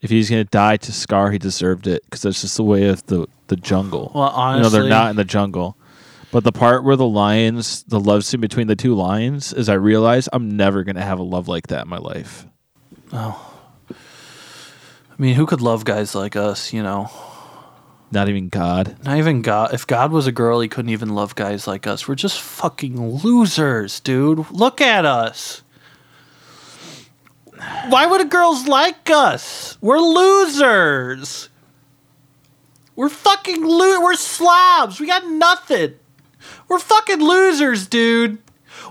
if 0.00 0.08
he's 0.08 0.30
gonna 0.30 0.44
die 0.44 0.76
to 0.76 0.92
Scar, 0.92 1.32
he 1.32 1.38
deserved 1.38 1.88
it 1.88 2.04
because 2.04 2.22
that's 2.22 2.42
just 2.42 2.56
the 2.56 2.62
way 2.62 2.86
of 2.86 3.04
the 3.06 3.26
the 3.48 3.56
jungle. 3.56 4.12
Well, 4.14 4.56
you 4.56 4.62
know, 4.62 4.68
they're 4.68 4.88
not 4.88 5.10
in 5.10 5.16
the 5.16 5.24
jungle. 5.24 5.76
But 6.30 6.44
the 6.44 6.52
part 6.52 6.84
where 6.84 6.96
the 6.96 7.08
lions, 7.08 7.82
the 7.84 7.98
love 7.98 8.24
scene 8.24 8.40
between 8.40 8.68
the 8.68 8.76
two 8.76 8.94
lions, 8.94 9.52
is 9.52 9.68
I 9.68 9.74
realize 9.74 10.28
I'm 10.32 10.56
never 10.56 10.84
gonna 10.84 11.02
have 11.04 11.18
a 11.18 11.24
love 11.24 11.48
like 11.48 11.68
that 11.68 11.82
in 11.82 11.88
my 11.88 11.98
life. 11.98 12.46
Oh. 13.12 13.45
I 15.18 15.22
mean, 15.22 15.34
who 15.34 15.46
could 15.46 15.62
love 15.62 15.84
guys 15.84 16.14
like 16.14 16.36
us, 16.36 16.72
you 16.72 16.82
know? 16.82 17.10
Not 18.12 18.28
even 18.28 18.48
God. 18.48 18.96
Not 19.02 19.16
even 19.18 19.42
God. 19.42 19.74
If 19.74 19.86
God 19.86 20.12
was 20.12 20.26
a 20.26 20.32
girl, 20.32 20.60
he 20.60 20.68
couldn't 20.68 20.90
even 20.90 21.08
love 21.14 21.34
guys 21.34 21.66
like 21.66 21.86
us. 21.86 22.06
We're 22.06 22.14
just 22.14 22.40
fucking 22.40 23.18
losers, 23.22 23.98
dude. 24.00 24.50
Look 24.50 24.80
at 24.80 25.04
us. 25.04 25.62
Why 27.88 28.06
would 28.06 28.30
girls 28.30 28.68
like 28.68 29.10
us? 29.10 29.78
We're 29.80 29.98
losers. 29.98 31.48
We're 32.94 33.08
fucking 33.08 33.64
lo- 33.64 34.00
We're 34.00 34.14
slobs. 34.14 35.00
We 35.00 35.06
got 35.06 35.26
nothing. 35.28 35.94
We're 36.68 36.78
fucking 36.78 37.20
losers, 37.20 37.86
dude. 37.88 38.38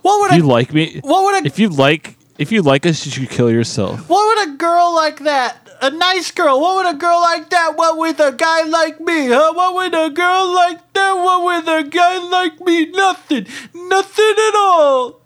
What 0.01 0.21
would 0.21 0.31
If 0.31 0.33
a 0.33 0.37
you 0.37 0.47
like 0.47 0.73
me, 0.73 0.99
what 1.03 1.23
would 1.23 1.43
a 1.43 1.47
if 1.47 1.59
you 1.59 1.69
like, 1.69 2.17
if 2.37 2.51
you 2.51 2.61
like 2.61 2.85
us, 2.85 3.05
you 3.05 3.11
should 3.11 3.29
kill 3.29 3.51
yourself. 3.51 4.09
what 4.09 4.37
would 4.37 4.49
a 4.49 4.57
girl 4.57 4.93
like 4.93 5.19
that? 5.19 5.64
A 5.81 5.89
nice 5.89 6.31
girl. 6.31 6.59
What 6.61 6.75
would 6.77 6.95
a 6.95 6.97
girl 6.97 7.19
like 7.21 7.49
that 7.49 7.75
want 7.77 7.99
with 7.99 8.19
a 8.19 8.31
guy 8.31 8.63
like 8.63 8.99
me? 8.99 9.27
Huh? 9.27 9.53
What 9.53 9.75
would 9.75 9.93
a 9.93 10.09
girl 10.09 10.53
like 10.53 10.93
that 10.93 11.13
want 11.13 11.65
with 11.65 11.67
a 11.67 11.89
guy 11.89 12.17
like 12.17 12.59
me? 12.61 12.85
Nothing. 12.87 13.45
Nothing 13.73 14.35
at 14.37 14.55
all. 14.55 15.21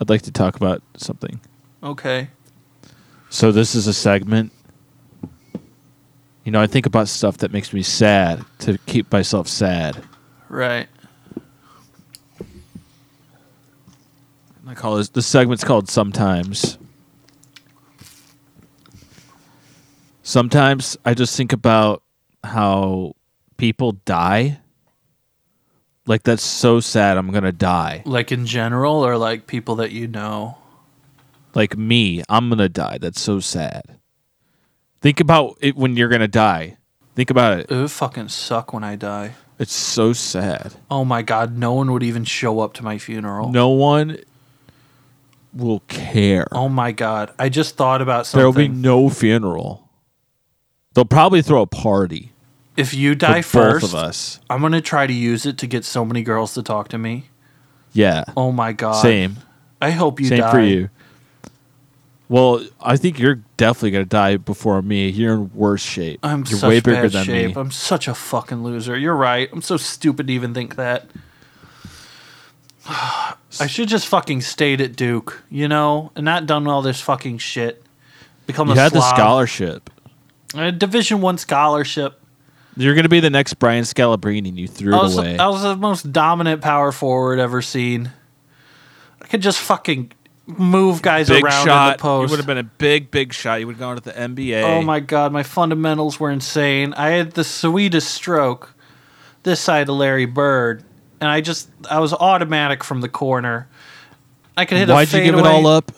I'd 0.00 0.08
like 0.08 0.22
to 0.22 0.32
talk 0.32 0.56
about 0.56 0.82
something. 0.96 1.40
Okay. 1.82 2.28
So 3.30 3.52
this 3.52 3.74
is 3.74 3.86
a 3.86 3.94
segment. 3.94 4.52
You 6.44 6.52
know, 6.52 6.60
I 6.60 6.66
think 6.66 6.86
about 6.86 7.08
stuff 7.08 7.38
that 7.38 7.52
makes 7.52 7.72
me 7.72 7.82
sad 7.82 8.44
to 8.60 8.78
keep 8.86 9.10
myself 9.12 9.48
sad. 9.48 10.02
Right. 10.48 10.88
I 14.66 14.74
call 14.74 14.96
this 14.96 15.08
the 15.08 15.22
segment's 15.22 15.64
called 15.64 15.88
Sometimes. 15.88 16.78
Sometimes 20.32 20.96
I 21.04 21.12
just 21.12 21.36
think 21.36 21.52
about 21.52 22.02
how 22.42 23.16
people 23.58 23.92
die. 24.06 24.60
Like 26.06 26.22
that's 26.22 26.42
so 26.42 26.80
sad 26.80 27.18
I'm 27.18 27.30
going 27.32 27.44
to 27.44 27.52
die. 27.52 28.02
Like 28.06 28.32
in 28.32 28.46
general, 28.46 29.04
or 29.04 29.18
like 29.18 29.46
people 29.46 29.74
that 29.74 29.92
you 29.92 30.08
know. 30.08 30.56
Like 31.54 31.76
me, 31.76 32.22
I'm 32.30 32.48
going 32.48 32.60
to 32.60 32.70
die. 32.70 32.96
That's 32.98 33.20
so 33.20 33.40
sad. 33.40 33.98
Think 35.02 35.20
about 35.20 35.58
it 35.60 35.76
when 35.76 35.98
you're 35.98 36.08
going 36.08 36.22
to 36.22 36.28
die. 36.28 36.78
Think 37.14 37.28
about 37.28 37.58
it. 37.58 37.70
It 37.70 37.76
would 37.76 37.90
fucking 37.90 38.28
suck 38.28 38.72
when 38.72 38.84
I 38.84 38.96
die. 38.96 39.34
It's 39.58 39.74
so 39.74 40.14
sad. 40.14 40.72
Oh 40.90 41.04
my 41.04 41.20
god, 41.20 41.58
no 41.58 41.74
one 41.74 41.92
would 41.92 42.02
even 42.02 42.24
show 42.24 42.60
up 42.60 42.72
to 42.74 42.82
my 42.82 42.96
funeral. 42.96 43.50
No 43.50 43.68
one 43.68 44.16
will 45.52 45.80
care. 45.88 46.48
Oh 46.52 46.70
my 46.70 46.90
god. 46.92 47.34
I 47.38 47.50
just 47.50 47.76
thought 47.76 48.00
about 48.00 48.24
something. 48.24 48.38
there 48.40 48.46
will 48.46 48.54
be 48.54 48.68
no 48.68 49.10
funeral. 49.10 49.90
They'll 50.94 51.04
probably 51.04 51.42
throw 51.42 51.62
a 51.62 51.66
party 51.66 52.32
if 52.76 52.94
you 52.94 53.14
die 53.14 53.42
first, 53.42 53.82
both 53.82 53.90
of 53.90 53.94
us. 53.94 54.40
I'm 54.50 54.60
going 54.60 54.72
to 54.72 54.80
try 54.80 55.06
to 55.06 55.12
use 55.12 55.46
it 55.46 55.58
to 55.58 55.66
get 55.66 55.84
so 55.84 56.04
many 56.04 56.22
girls 56.22 56.54
to 56.54 56.62
talk 56.62 56.88
to 56.88 56.98
me. 56.98 57.28
Yeah, 57.92 58.24
Oh 58.36 58.52
my 58.52 58.72
god. 58.72 59.00
same, 59.02 59.36
I 59.80 59.90
hope 59.90 60.18
you 60.20 60.26
same 60.26 60.38
die. 60.40 60.50
for 60.50 60.60
you. 60.60 60.88
Well, 62.30 62.64
I 62.80 62.96
think 62.96 63.18
you're 63.18 63.40
definitely 63.58 63.90
gonna 63.90 64.04
die 64.06 64.38
before 64.38 64.80
me. 64.80 65.10
You're 65.10 65.34
in 65.34 65.50
worse 65.52 65.82
shape. 65.82 66.18
I'm 66.22 66.38
you're 66.48 66.58
such 66.58 66.68
way 66.70 66.80
bigger 66.80 67.10
than 67.10 67.24
shape. 67.26 67.54
me. 67.54 67.60
I'm 67.60 67.70
such 67.70 68.08
a 68.08 68.14
fucking 68.14 68.62
loser. 68.64 68.96
You're 68.96 69.14
right. 69.14 69.50
I'm 69.52 69.60
so 69.60 69.76
stupid 69.76 70.28
to 70.28 70.32
even 70.32 70.54
think 70.54 70.76
that. 70.76 71.08
I 72.88 73.66
should 73.68 73.88
just 73.88 74.06
fucking 74.08 74.40
stayed 74.40 74.80
at 74.80 74.96
Duke, 74.96 75.42
you 75.50 75.68
know, 75.68 76.10
and 76.16 76.24
not 76.24 76.46
done 76.46 76.66
all 76.66 76.80
this 76.80 77.02
fucking 77.02 77.36
shit. 77.36 77.82
Become 78.46 78.68
You 78.68 78.74
a 78.74 78.76
had 78.76 78.92
the 78.92 79.02
scholarship. 79.02 79.90
A 80.54 80.72
Division 80.72 81.20
One 81.20 81.38
scholarship. 81.38 82.20
You're 82.76 82.94
gonna 82.94 83.08
be 83.08 83.20
the 83.20 83.30
next 83.30 83.54
Brian 83.54 83.84
Scalabrine, 83.84 84.48
and 84.48 84.58
you 84.58 84.66
threw 84.66 84.94
I 84.94 84.98
it 84.98 85.02
was, 85.02 85.18
away. 85.18 85.38
I 85.38 85.48
was 85.48 85.62
the 85.62 85.76
most 85.76 86.12
dominant 86.12 86.62
power 86.62 86.92
forward 86.92 87.38
ever 87.38 87.60
seen. 87.62 88.10
I 89.20 89.26
could 89.26 89.42
just 89.42 89.60
fucking 89.60 90.12
move 90.46 91.02
guys 91.02 91.28
big 91.28 91.44
around 91.44 91.68
in 91.68 91.92
the 91.92 91.98
post. 91.98 92.28
You 92.28 92.32
would 92.32 92.38
have 92.38 92.46
been 92.46 92.58
a 92.58 92.62
big, 92.62 93.10
big 93.10 93.32
shot. 93.32 93.60
You 93.60 93.66
would 93.66 93.74
have 93.74 93.80
gone 93.80 93.96
to 93.96 94.02
the 94.02 94.12
NBA. 94.12 94.62
Oh 94.62 94.82
my 94.82 95.00
god, 95.00 95.32
my 95.32 95.42
fundamentals 95.42 96.18
were 96.18 96.30
insane. 96.30 96.94
I 96.94 97.10
had 97.10 97.32
the 97.32 97.44
sweetest 97.44 98.10
stroke 98.10 98.74
this 99.42 99.60
side 99.60 99.88
of 99.88 99.96
Larry 99.96 100.26
Bird, 100.26 100.84
and 101.20 101.30
I 101.30 101.40
just 101.40 101.68
I 101.90 102.00
was 102.00 102.12
automatic 102.12 102.84
from 102.84 103.00
the 103.00 103.08
corner. 103.08 103.68
I 104.56 104.64
could 104.64 104.78
hit 104.78 104.88
a 104.88 104.92
Why'd 104.92 105.12
you 105.12 105.22
give 105.22 105.38
it 105.38 105.46
all 105.46 105.66
up? 105.66 105.92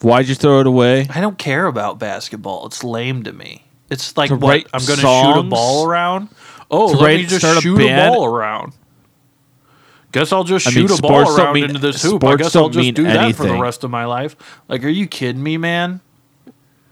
Why'd 0.00 0.28
you 0.28 0.34
throw 0.34 0.60
it 0.60 0.66
away? 0.66 1.06
I 1.10 1.20
don't 1.20 1.38
care 1.38 1.66
about 1.66 1.98
basketball. 1.98 2.66
It's 2.66 2.84
lame 2.84 3.24
to 3.24 3.32
me. 3.32 3.64
It's 3.90 4.16
like 4.16 4.28
To 4.28 4.36
what 4.36 4.66
I'm 4.74 4.84
going 4.84 4.98
to 4.98 5.06
shoot 5.06 5.38
a 5.40 5.42
ball 5.42 5.86
around. 5.86 6.28
Oh, 6.70 6.86
let 6.86 7.02
write- 7.02 7.20
me 7.20 7.26
just 7.26 7.44
a 7.44 7.60
shoot 7.60 7.76
a 7.80 7.86
band? 7.86 8.14
ball 8.14 8.24
around. 8.26 8.72
Guess 10.12 10.32
I'll 10.32 10.44
just 10.44 10.66
I 10.66 10.70
shoot 10.70 10.88
mean, 10.90 10.98
a 10.98 11.02
ball 11.02 11.36
around 11.38 11.54
mean- 11.54 11.64
into 11.64 11.78
this 11.78 12.02
hoop. 12.02 12.24
I 12.24 12.36
guess 12.36 12.56
I'll 12.56 12.68
just 12.70 12.94
do 12.94 13.04
that 13.04 13.34
for 13.34 13.44
the 13.46 13.58
rest 13.58 13.84
of 13.84 13.90
my 13.90 14.04
life. 14.06 14.36
Like, 14.68 14.84
are 14.84 14.88
you 14.88 15.06
kidding 15.06 15.42
me, 15.42 15.56
man? 15.56 16.00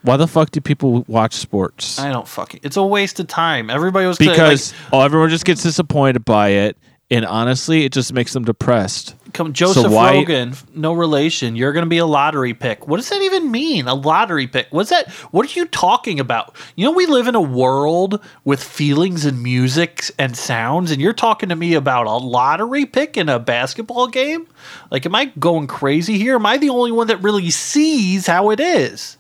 Why 0.03 0.17
the 0.17 0.29
fuck 0.29 0.53
do 0.53 0.61
people 0.61 1.05
watch 1.09 1.35
sports? 1.35 1.99
I 1.99 2.13
don't 2.13 2.29
fucking. 2.29 2.61
It's 2.63 2.77
a 2.77 2.83
waste 2.85 3.19
of 3.19 3.27
time. 3.27 3.71
Everybody 3.71 4.07
was 4.07 4.19
because 4.19 4.73
like, 4.73 4.81
oh, 4.93 5.01
everyone 5.01 5.31
just 5.31 5.45
gets 5.45 5.65
disappointed 5.65 6.25
by 6.25 6.51
it, 6.51 6.77
and 7.11 7.25
honestly, 7.27 7.85
it 7.85 7.93
just 7.93 8.13
makes 8.13 8.33
them 8.33 8.45
depressed. 8.45 9.16
Come, 9.33 9.53
Joseph 9.53 9.91
why- 9.91 10.15
Rogan, 10.15 10.55
no 10.75 10.93
relation. 10.93 11.57
You're 11.57 11.73
going 11.73 11.85
to 11.85 11.89
be 11.91 11.99
a 11.99 12.07
lottery 12.07 12.55
pick. 12.55 12.87
What 12.87 12.97
does 12.97 13.09
that 13.09 13.21
even 13.23 13.51
mean? 13.51 13.89
A 13.89 13.95
lottery 13.95 14.47
pick? 14.47 14.69
What's 14.71 14.91
that? 14.91 15.11
What 15.33 15.47
are 15.47 15.59
you 15.59 15.67
talking 15.67 16.21
about? 16.21 16.57
You 16.77 16.85
know, 16.85 16.93
we 16.93 17.07
live 17.07 17.27
in 17.27 17.35
a 17.35 17.41
world 17.41 18.23
with 18.45 18.63
feelings 18.63 19.25
and 19.25 19.43
music 19.43 20.05
and 20.19 20.37
sounds, 20.37 20.91
and 20.91 21.01
you're 21.01 21.13
talking 21.13 21.49
to 21.49 21.57
me 21.57 21.75
about 21.75 22.07
a 22.07 22.17
lottery 22.17 22.87
pick 22.87 23.17
in 23.17 23.29
a 23.29 23.39
basketball 23.39 24.07
game? 24.07 24.47
Like, 24.91 25.05
am 25.07 25.15
I 25.15 25.27
going 25.39 25.67
crazy 25.67 26.19
here? 26.19 26.37
Am 26.37 26.47
I 26.47 26.57
the 26.57 26.71
only 26.71 26.93
one 26.93 27.09
that 27.09 27.23
really 27.23 27.51
sees 27.51 28.27
how 28.27 28.51
it 28.51 28.61
is? 28.61 29.19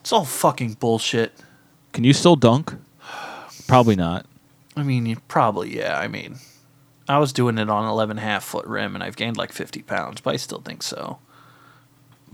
It's 0.00 0.12
all 0.12 0.24
fucking 0.24 0.74
bullshit. 0.74 1.32
Can 1.92 2.04
you 2.04 2.12
still 2.12 2.36
dunk? 2.36 2.74
Probably 3.66 3.96
not. 3.96 4.26
I 4.76 4.82
mean, 4.82 5.16
probably, 5.28 5.76
yeah. 5.76 5.98
I 5.98 6.08
mean, 6.08 6.36
I 7.08 7.18
was 7.18 7.32
doing 7.32 7.58
it 7.58 7.68
on 7.68 7.88
11 7.88 8.16
half 8.16 8.44
foot 8.44 8.66
rim 8.66 8.94
and 8.94 9.04
I've 9.04 9.16
gained 9.16 9.36
like 9.36 9.52
50 9.52 9.82
pounds, 9.82 10.20
but 10.20 10.34
I 10.34 10.36
still 10.36 10.60
think 10.60 10.82
so. 10.82 11.18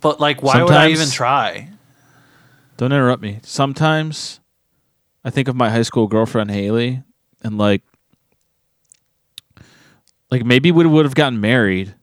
But 0.00 0.20
like, 0.20 0.42
why 0.42 0.62
would 0.62 0.72
I 0.72 0.88
even 0.90 1.10
try? 1.10 1.68
Don't 2.76 2.92
interrupt 2.92 3.20
me. 3.22 3.40
Sometimes 3.42 4.40
I 5.24 5.30
think 5.30 5.48
of 5.48 5.56
my 5.56 5.70
high 5.70 5.82
school 5.82 6.06
girlfriend 6.06 6.50
Haley 6.50 7.02
and 7.42 7.58
like 7.58 7.82
like 10.30 10.44
maybe 10.44 10.70
we 10.72 10.86
would 10.86 11.04
have 11.04 11.14
gotten 11.14 11.40
married. 11.40 11.94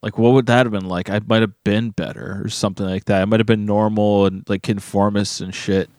Like 0.00 0.16
what 0.16 0.30
would 0.30 0.46
that 0.46 0.64
have 0.64 0.72
been 0.72 0.86
like? 0.86 1.10
I 1.10 1.20
might 1.26 1.42
have 1.42 1.64
been 1.64 1.90
better 1.90 2.40
or 2.44 2.48
something 2.48 2.86
like 2.86 3.06
that. 3.06 3.20
I 3.20 3.24
might 3.24 3.40
have 3.40 3.46
been 3.46 3.66
normal 3.66 4.26
and 4.26 4.48
like 4.48 4.62
conformist 4.62 5.40
and 5.40 5.54
shit. 5.54 5.90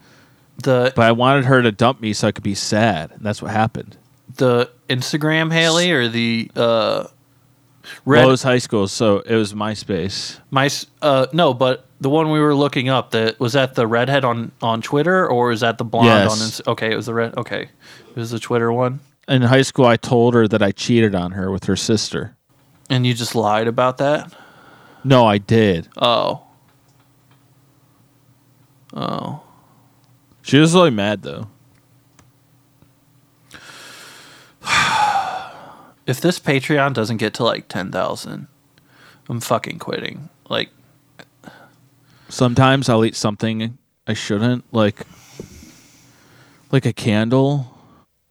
The 0.64 0.94
But 0.96 1.06
I 1.06 1.12
wanted 1.12 1.46
her 1.46 1.62
to 1.62 1.72
dump 1.72 2.02
me 2.02 2.14
so 2.14 2.28
I 2.28 2.32
could 2.32 2.44
be 2.44 2.56
sad. 2.56 3.12
And 3.12 3.22
that's 3.22 3.42
what 3.42 3.52
happened. 3.52 3.98
the 4.38 4.72
Instagram 4.90 5.52
Haley 5.52 5.92
or 5.92 6.08
the 6.08 6.52
uh 6.56 7.08
Red. 8.06 8.40
High 8.42 8.58
School, 8.60 8.88
so 8.88 9.20
it 9.20 9.36
was 9.36 9.54
MySpace. 9.54 10.40
my 10.52 10.70
uh 11.02 11.28
no, 11.34 11.54
but 11.54 11.86
the 12.02 12.10
one 12.10 12.30
we 12.32 12.40
were 12.40 12.54
looking 12.56 12.88
up 12.90 13.12
that 13.12 13.40
was 13.40 13.54
that 13.54 13.76
the 13.76 13.88
redhead 13.88 14.24
on 14.24 14.52
on 14.62 14.82
Twitter 14.82 15.28
or 15.28 15.52
is 15.52 15.62
that 15.62 15.78
the 15.78 15.84
blonde 15.86 16.08
Yes. 16.08 16.62
on 16.62 16.72
Okay, 16.74 16.92
it 16.92 16.96
was 16.96 17.06
the 17.08 17.14
red. 17.14 17.36
Okay. 17.38 17.64
It 18.10 18.16
was 18.16 18.32
the 18.32 18.40
Twitter 18.40 18.72
one. 18.72 19.00
In 19.28 19.44
high 19.44 19.62
school, 19.64 19.86
I 19.86 19.96
told 19.98 20.34
her 20.34 20.48
that 20.48 20.62
I 20.62 20.72
cheated 20.72 21.14
on 21.16 21.32
her 21.32 21.52
with 21.52 21.66
her 21.66 21.76
sister. 21.76 22.36
And 22.90 23.06
you 23.06 23.14
just 23.14 23.36
lied 23.36 23.68
about 23.68 23.98
that? 23.98 24.34
No, 25.04 25.26
I 25.26 25.38
did. 25.38 25.88
Oh. 25.98 26.44
Oh. 28.94 29.42
She 30.42 30.58
was 30.58 30.74
really 30.74 30.90
mad 30.92 31.22
though. 31.22 31.48
If 36.10 36.20
this 36.20 36.40
Patreon 36.40 36.94
doesn't 36.94 37.18
get 37.18 37.36
to 37.36 37.44
like 37.44 37.68
10,000, 37.68 38.48
I'm 39.30 39.40
fucking 39.40 39.78
quitting. 39.78 40.30
Like 40.50 40.70
Sometimes 42.30 42.90
I'll 42.90 43.06
eat 43.06 43.16
something 43.16 43.78
I 44.08 44.14
shouldn't, 44.14 44.72
like 44.74 45.02
like 46.72 46.86
a 46.86 46.94
candle, 46.94 47.76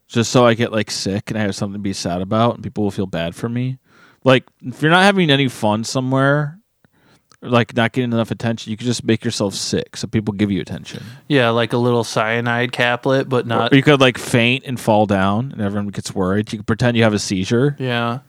just 0.07 0.31
so 0.31 0.45
I 0.45 0.53
get 0.53 0.71
like 0.71 0.89
sick 0.91 1.29
and 1.29 1.37
I 1.37 1.41
have 1.41 1.55
something 1.55 1.79
to 1.79 1.79
be 1.79 1.93
sad 1.93 2.21
about, 2.21 2.55
and 2.55 2.63
people 2.63 2.83
will 2.83 2.91
feel 2.91 3.05
bad 3.05 3.35
for 3.35 3.49
me. 3.49 3.77
Like 4.23 4.45
if 4.61 4.81
you're 4.81 4.91
not 4.91 5.03
having 5.03 5.29
any 5.29 5.49
fun 5.49 5.83
somewhere, 5.83 6.58
like 7.41 7.75
not 7.75 7.93
getting 7.93 8.11
enough 8.11 8.31
attention, 8.31 8.69
you 8.71 8.77
can 8.77 8.85
just 8.85 9.03
make 9.03 9.23
yourself 9.23 9.53
sick, 9.53 9.95
so 9.95 10.07
people 10.07 10.33
give 10.33 10.51
you 10.51 10.59
attention. 10.61 11.03
yeah, 11.27 11.49
like 11.49 11.71
a 11.73 11.77
little 11.77 12.03
cyanide 12.03 12.71
caplet 12.71 13.29
but 13.29 13.47
not 13.47 13.71
or 13.71 13.75
you 13.75 13.81
could 13.83 14.01
like 14.01 14.17
faint 14.17 14.65
and 14.65 14.79
fall 14.79 15.05
down, 15.05 15.51
and 15.53 15.61
everyone 15.61 15.87
gets 15.89 16.13
worried. 16.13 16.51
You 16.51 16.59
can 16.59 16.65
pretend 16.65 16.97
you 16.97 17.03
have 17.03 17.13
a 17.13 17.19
seizure. 17.19 17.75
Yeah. 17.79 18.19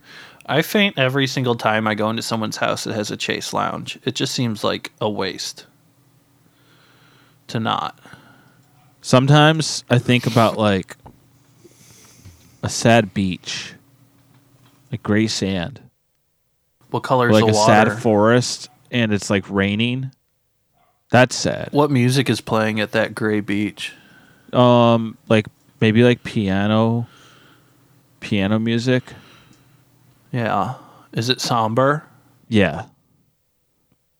I 0.46 0.62
faint 0.62 0.98
every 0.98 1.26
single 1.28 1.54
time 1.54 1.86
I 1.86 1.94
go 1.94 2.10
into 2.10 2.22
someone's 2.22 2.56
house 2.56 2.82
that 2.84 2.94
has 2.94 3.10
a 3.10 3.16
chase 3.16 3.52
lounge. 3.52 3.98
It 4.04 4.14
just 4.16 4.34
seems 4.34 4.64
like 4.64 4.90
a 5.00 5.08
waste 5.08 5.66
to 7.48 7.60
not. 7.60 7.98
Sometimes 9.00 9.84
I 9.88 9.98
think 9.98 10.26
about 10.26 10.56
like 10.56 10.96
a 12.62 12.68
sad 12.68 13.14
beach, 13.14 13.74
like 14.90 15.02
gray 15.02 15.26
sand, 15.26 15.80
What 16.90 17.02
color 17.02 17.28
is 17.30 17.34
like 17.34 17.44
the 17.46 17.52
a 17.52 17.54
water? 17.54 17.90
sad 17.90 18.02
forest, 18.02 18.68
and 18.90 19.12
it's 19.12 19.30
like 19.30 19.48
raining. 19.50 20.12
That's 21.10 21.34
sad. 21.34 21.68
what 21.72 21.90
music 21.90 22.30
is 22.30 22.40
playing 22.40 22.78
at 22.80 22.92
that 22.92 23.14
gray 23.14 23.40
beach? 23.40 23.92
Um, 24.52 25.18
like 25.28 25.46
maybe 25.80 26.04
like 26.04 26.22
piano, 26.22 27.08
piano 28.20 28.58
music. 28.60 29.02
Yeah. 30.32 30.74
Is 31.12 31.28
it 31.28 31.40
somber? 31.40 32.04
Yeah. 32.48 32.86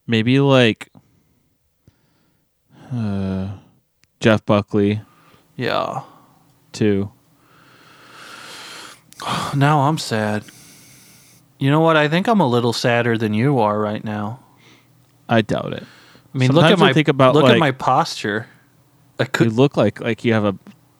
Maybe 0.06 0.40
like 0.40 0.88
uh, 2.92 3.48
Jeff 4.18 4.44
Buckley 4.44 5.00
Yeah. 5.56 6.02
too. 6.72 7.12
Now 9.54 9.80
I'm 9.83 9.98
sad. 9.98 10.44
You 11.59 11.70
know 11.70 11.80
what? 11.80 11.96
I 11.96 12.09
think 12.09 12.26
I'm 12.26 12.40
a 12.40 12.46
little 12.48 12.72
sadder 12.72 13.18
than 13.18 13.35
you 13.35 13.59
are 13.59 13.78
right 13.78 14.02
now. 14.02 14.40
I 15.31 15.40
doubt 15.40 15.73
it. 15.73 15.85
I 16.35 16.38
mean, 16.38 16.51
look 16.53 16.64
at 16.64 16.69
Sometimes 16.71 16.83
I 16.83 16.87
my 16.88 16.93
think 16.93 17.09
about, 17.09 17.35
look 17.35 17.45
at 17.45 17.51
like- 17.53 17.59
my 17.61 17.71
posture. 17.71 18.47
I 19.19 19.23
You 19.23 19.29
could 19.31 19.53
look 19.53 19.77
like 19.77 20.01
like 20.01 20.25
you 20.25 20.33
have 20.35 20.45
a 20.45 20.55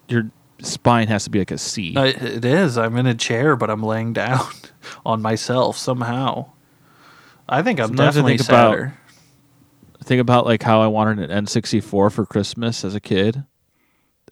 your 0.09 0.31
spine 0.63 1.09
has 1.09 1.25
to 1.25 1.31
be 1.31 1.39
like 1.41 1.51
a 1.51 1.59
C. 1.59 1.95
I, 1.97 2.07
it 2.09 2.45
is. 2.45 2.77
I'm 2.79 2.97
in 2.97 3.07
a 3.07 3.15
chair, 3.15 3.57
but 3.57 3.71
I'm 3.71 3.83
laying 3.83 4.13
down 4.13 4.47
on 5.07 5.21
myself 5.23 5.77
somehow. 5.77 6.51
I 7.49 7.63
think 7.63 7.81
I'm 7.81 7.89
Sometimes 7.89 8.01
I 8.01 8.21
definitely 8.21 8.37
think 8.39 8.49
about- 8.49 8.71
sadder. 8.73 8.95
think 10.05 10.21
about 10.21 10.47
like 10.47 10.63
how 10.63 10.81
I 10.83 10.87
wanted 10.87 11.31
an 11.31 11.45
N64 11.47 12.13
for 12.13 12.25
Christmas 12.27 12.85
as 12.85 12.95
a 12.95 13.01
kid. 13.01 13.43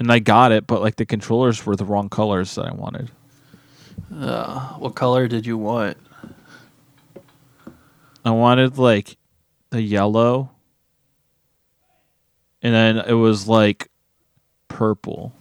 And 0.01 0.13
I 0.13 0.21
got 0.21 0.53
it, 0.53 0.67
but 0.69 0.81
like 0.81 0.95
the 0.97 1.07
controllers 1.07 1.67
were 1.67 1.75
the 1.75 1.85
wrong 1.85 2.09
colors 2.09 2.55
that 2.55 2.67
I 2.67 2.73
wanted. 2.73 3.11
Uh, 4.15 4.61
what 4.75 4.95
color 4.95 5.27
did 5.27 5.45
you 5.45 5.59
want? 5.59 5.97
I 8.25 8.31
wanted 8.31 8.79
like 8.79 9.17
the 9.71 9.83
yellow. 9.83 10.51
And 12.63 12.75
then 12.75 12.99
it 12.99 13.15
was 13.15 13.47
like 13.47 13.91
purple. 14.69 15.33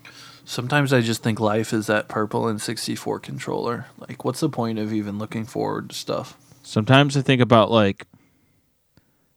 Sometimes 0.45 0.93
I 0.93 1.01
just 1.01 1.23
think 1.23 1.39
life 1.39 1.73
is 1.73 1.87
that 1.87 2.07
purple 2.07 2.47
and 2.47 2.61
64 2.61 3.19
controller. 3.19 3.87
Like, 3.97 4.23
what's 4.23 4.39
the 4.39 4.49
point 4.49 4.79
of 4.79 4.93
even 4.93 5.19
looking 5.19 5.45
forward 5.45 5.89
to 5.89 5.95
stuff? 5.95 6.37
Sometimes 6.63 7.17
I 7.17 7.21
think 7.21 7.41
about 7.41 7.69
like 7.71 8.05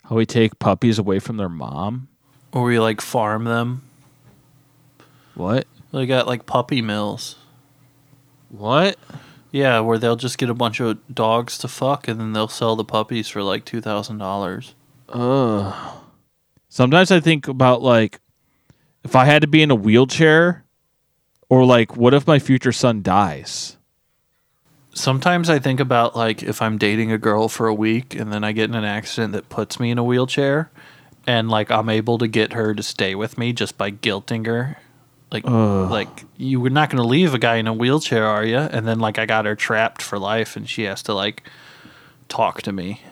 how 0.04 0.16
we 0.16 0.26
take 0.26 0.58
puppies 0.58 0.98
away 0.98 1.18
from 1.18 1.36
their 1.36 1.48
mom. 1.48 2.08
Or 2.52 2.64
we 2.64 2.78
like 2.78 3.00
farm 3.00 3.44
them. 3.44 3.82
What? 5.34 5.66
They 5.92 6.06
got 6.06 6.26
like 6.26 6.46
puppy 6.46 6.82
mills. 6.82 7.36
What? 8.48 8.98
Yeah, 9.52 9.80
where 9.80 9.98
they'll 9.98 10.16
just 10.16 10.38
get 10.38 10.50
a 10.50 10.54
bunch 10.54 10.80
of 10.80 10.98
dogs 11.12 11.58
to 11.58 11.68
fuck 11.68 12.06
and 12.06 12.20
then 12.20 12.32
they'll 12.32 12.48
sell 12.48 12.76
the 12.76 12.84
puppies 12.84 13.28
for 13.28 13.42
like 13.42 13.64
$2,000. 13.64 14.74
Ugh. 15.12 15.96
Sometimes 16.68 17.10
I 17.10 17.20
think 17.20 17.48
about 17.48 17.82
like 17.82 18.20
if 19.04 19.16
I 19.16 19.24
had 19.24 19.42
to 19.42 19.48
be 19.48 19.62
in 19.62 19.70
a 19.70 19.74
wheelchair 19.74 20.64
or 21.48 21.64
like 21.64 21.96
what 21.96 22.14
if 22.14 22.26
my 22.26 22.38
future 22.38 22.72
son 22.72 23.02
dies? 23.02 23.76
Sometimes 24.92 25.48
I 25.48 25.58
think 25.58 25.80
about 25.80 26.16
like 26.16 26.42
if 26.42 26.62
I'm 26.62 26.78
dating 26.78 27.12
a 27.12 27.18
girl 27.18 27.48
for 27.48 27.66
a 27.66 27.74
week 27.74 28.14
and 28.14 28.32
then 28.32 28.44
I 28.44 28.52
get 28.52 28.70
in 28.70 28.76
an 28.76 28.84
accident 28.84 29.32
that 29.32 29.48
puts 29.48 29.80
me 29.80 29.90
in 29.90 29.98
a 29.98 30.04
wheelchair 30.04 30.70
and 31.26 31.48
like 31.48 31.70
I'm 31.70 31.88
able 31.88 32.18
to 32.18 32.28
get 32.28 32.52
her 32.52 32.74
to 32.74 32.82
stay 32.82 33.14
with 33.14 33.38
me 33.38 33.52
just 33.52 33.76
by 33.76 33.90
guilting 33.90 34.46
her. 34.46 34.78
Like 35.30 35.44
Ugh. 35.46 35.90
like 35.90 36.24
you 36.36 36.60
were 36.60 36.70
not 36.70 36.90
going 36.90 37.02
to 37.02 37.08
leave 37.08 37.34
a 37.34 37.38
guy 37.38 37.56
in 37.56 37.66
a 37.66 37.72
wheelchair, 37.72 38.26
are 38.26 38.44
you? 38.44 38.58
And 38.58 38.86
then 38.86 38.98
like 38.98 39.18
I 39.18 39.26
got 39.26 39.44
her 39.44 39.54
trapped 39.54 40.02
for 40.02 40.18
life 40.18 40.56
and 40.56 40.68
she 40.68 40.84
has 40.84 41.02
to 41.04 41.14
like 41.14 41.48
talk 42.28 42.62
to 42.62 42.72
me. 42.72 43.02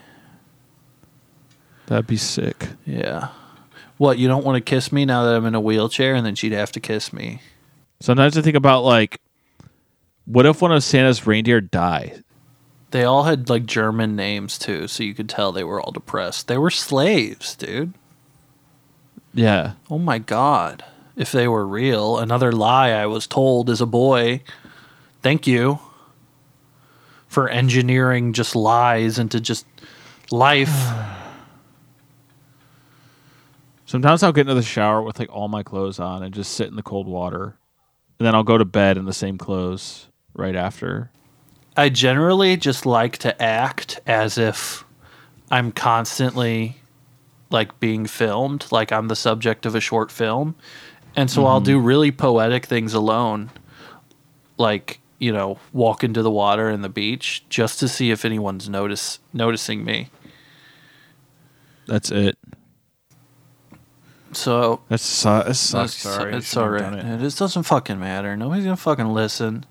That'd 1.88 2.06
be 2.06 2.18
sick. 2.18 2.68
Yeah. 2.84 3.28
What, 3.96 4.18
you 4.18 4.28
don't 4.28 4.44
want 4.44 4.56
to 4.56 4.60
kiss 4.60 4.92
me 4.92 5.06
now 5.06 5.24
that 5.24 5.34
I'm 5.34 5.46
in 5.46 5.54
a 5.54 5.60
wheelchair 5.60 6.14
and 6.14 6.24
then 6.24 6.34
she'd 6.34 6.52
have 6.52 6.70
to 6.72 6.80
kiss 6.80 7.14
me. 7.14 7.40
Sometimes 8.00 8.36
I 8.36 8.42
think 8.42 8.56
about 8.56 8.84
like 8.84 9.20
what 10.26 10.44
if 10.44 10.60
one 10.60 10.70
of 10.70 10.84
Santa's 10.84 11.26
reindeer 11.26 11.62
die? 11.62 12.18
They 12.90 13.04
all 13.04 13.24
had 13.24 13.48
like 13.48 13.64
German 13.64 14.16
names 14.16 14.58
too, 14.58 14.86
so 14.86 15.02
you 15.02 15.14
could 15.14 15.30
tell 15.30 15.50
they 15.50 15.64
were 15.64 15.80
all 15.80 15.90
depressed. 15.90 16.46
They 16.46 16.58
were 16.58 16.70
slaves, 16.70 17.56
dude. 17.56 17.94
Yeah. 19.32 19.72
Oh 19.90 19.98
my 19.98 20.18
god. 20.18 20.84
If 21.16 21.32
they 21.32 21.48
were 21.48 21.66
real, 21.66 22.18
another 22.18 22.52
lie 22.52 22.90
I 22.90 23.06
was 23.06 23.26
told 23.26 23.70
as 23.70 23.80
a 23.80 23.86
boy. 23.86 24.42
Thank 25.22 25.46
you 25.46 25.80
for 27.26 27.48
engineering 27.48 28.34
just 28.34 28.54
lies 28.54 29.18
into 29.18 29.40
just 29.40 29.66
life. 30.30 30.68
Sometimes 33.88 34.22
I'll 34.22 34.34
get 34.34 34.42
into 34.42 34.52
the 34.52 34.60
shower 34.60 35.00
with 35.00 35.18
like 35.18 35.34
all 35.34 35.48
my 35.48 35.62
clothes 35.62 35.98
on 35.98 36.22
and 36.22 36.34
just 36.34 36.52
sit 36.52 36.68
in 36.68 36.76
the 36.76 36.82
cold 36.82 37.08
water. 37.08 37.56
And 38.18 38.26
then 38.26 38.34
I'll 38.34 38.44
go 38.44 38.58
to 38.58 38.66
bed 38.66 38.98
in 38.98 39.06
the 39.06 39.14
same 39.14 39.38
clothes 39.38 40.08
right 40.34 40.54
after. 40.54 41.10
I 41.74 41.88
generally 41.88 42.58
just 42.58 42.84
like 42.84 43.16
to 43.18 43.40
act 43.40 43.98
as 44.06 44.36
if 44.36 44.84
I'm 45.50 45.72
constantly 45.72 46.76
like 47.48 47.80
being 47.80 48.04
filmed, 48.04 48.66
like 48.70 48.92
I'm 48.92 49.08
the 49.08 49.16
subject 49.16 49.64
of 49.64 49.74
a 49.74 49.80
short 49.80 50.10
film. 50.12 50.54
And 51.16 51.30
so 51.30 51.46
I'll 51.46 51.56
mm-hmm. 51.56 51.64
do 51.64 51.80
really 51.80 52.12
poetic 52.12 52.66
things 52.66 52.92
alone, 52.92 53.50
like, 54.58 55.00
you 55.18 55.32
know, 55.32 55.58
walk 55.72 56.04
into 56.04 56.20
the 56.20 56.30
water 56.30 56.68
and 56.68 56.84
the 56.84 56.90
beach 56.90 57.42
just 57.48 57.80
to 57.80 57.88
see 57.88 58.10
if 58.10 58.26
anyone's 58.26 58.68
notice 58.68 59.18
noticing 59.32 59.82
me. 59.82 60.10
That's 61.86 62.10
it. 62.10 62.36
So 64.32 64.80
That's 64.88 65.02
su- 65.02 65.28
that 65.28 65.56
sucks. 65.56 65.72
That's- 65.72 65.94
Sorry. 65.94 66.34
It's 66.36 66.56
all 66.56 66.68
right. 66.68 66.92
it. 66.92 67.04
It 67.04 67.20
just 67.20 67.38
doesn't 67.38 67.62
fucking 67.64 67.98
matter. 67.98 68.36
Nobody's 68.36 68.64
gonna 68.64 68.76
fucking 68.76 69.08
listen. 69.08 69.64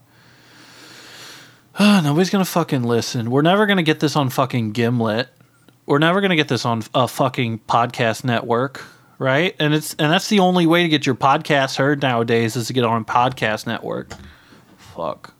Nobody's 1.80 2.30
gonna 2.30 2.46
fucking 2.46 2.84
listen. 2.84 3.30
We're 3.30 3.44
never 3.44 3.66
gonna 3.66 3.84
get 3.84 4.00
this 4.00 4.16
on 4.16 4.30
fucking 4.30 4.72
Gimlet. 4.72 5.30
We're 5.86 6.00
never 6.00 6.22
gonna 6.22 6.36
get 6.36 6.48
this 6.48 6.66
on 6.66 6.84
a 6.94 7.08
fucking 7.08 7.60
podcast 7.68 8.24
network 8.24 8.84
right? 9.20 9.56
And 9.60 9.74
it's 9.74 9.94
and 9.96 10.12
that's 10.12 10.30
the 10.30 10.40
only 10.40 10.66
way 10.68 10.84
to 10.84 10.90
get 10.90 11.06
your 11.06 11.16
podcast 11.16 11.78
heard 11.78 12.02
nowadays 12.02 12.56
is 12.56 12.68
to 12.68 12.74
get 12.74 12.84
on 12.84 13.02
a 13.02 13.06
podcast 13.06 13.68
network. 13.68 14.14
Fuck. 14.78 15.34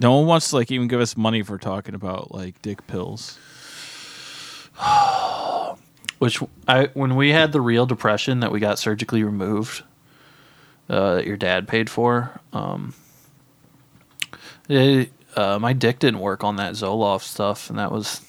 No 0.00 0.16
one 0.16 0.26
wants 0.26 0.50
to 0.50 0.56
like 0.56 0.70
even 0.70 0.88
give 0.88 1.00
us 1.00 1.16
money 1.16 1.42
for 1.42 1.58
talking 1.58 1.94
about 1.94 2.32
like 2.32 2.60
dick 2.62 2.86
pills. 2.86 3.38
Which 6.18 6.40
I 6.66 6.86
when 6.94 7.14
we 7.14 7.30
had 7.30 7.52
the 7.52 7.60
real 7.60 7.84
depression 7.86 8.40
that 8.40 8.50
we 8.50 8.58
got 8.58 8.78
surgically 8.78 9.22
removed, 9.22 9.82
uh, 10.88 11.16
that 11.16 11.26
your 11.26 11.36
dad 11.36 11.68
paid 11.68 11.90
for, 11.90 12.40
um, 12.52 12.94
it, 14.68 15.12
uh, 15.36 15.58
my 15.58 15.72
dick 15.72 15.98
didn't 15.98 16.20
work 16.20 16.42
on 16.42 16.56
that 16.56 16.72
Zoloft 16.72 17.22
stuff, 17.22 17.68
and 17.68 17.78
that 17.78 17.92
was 17.92 18.22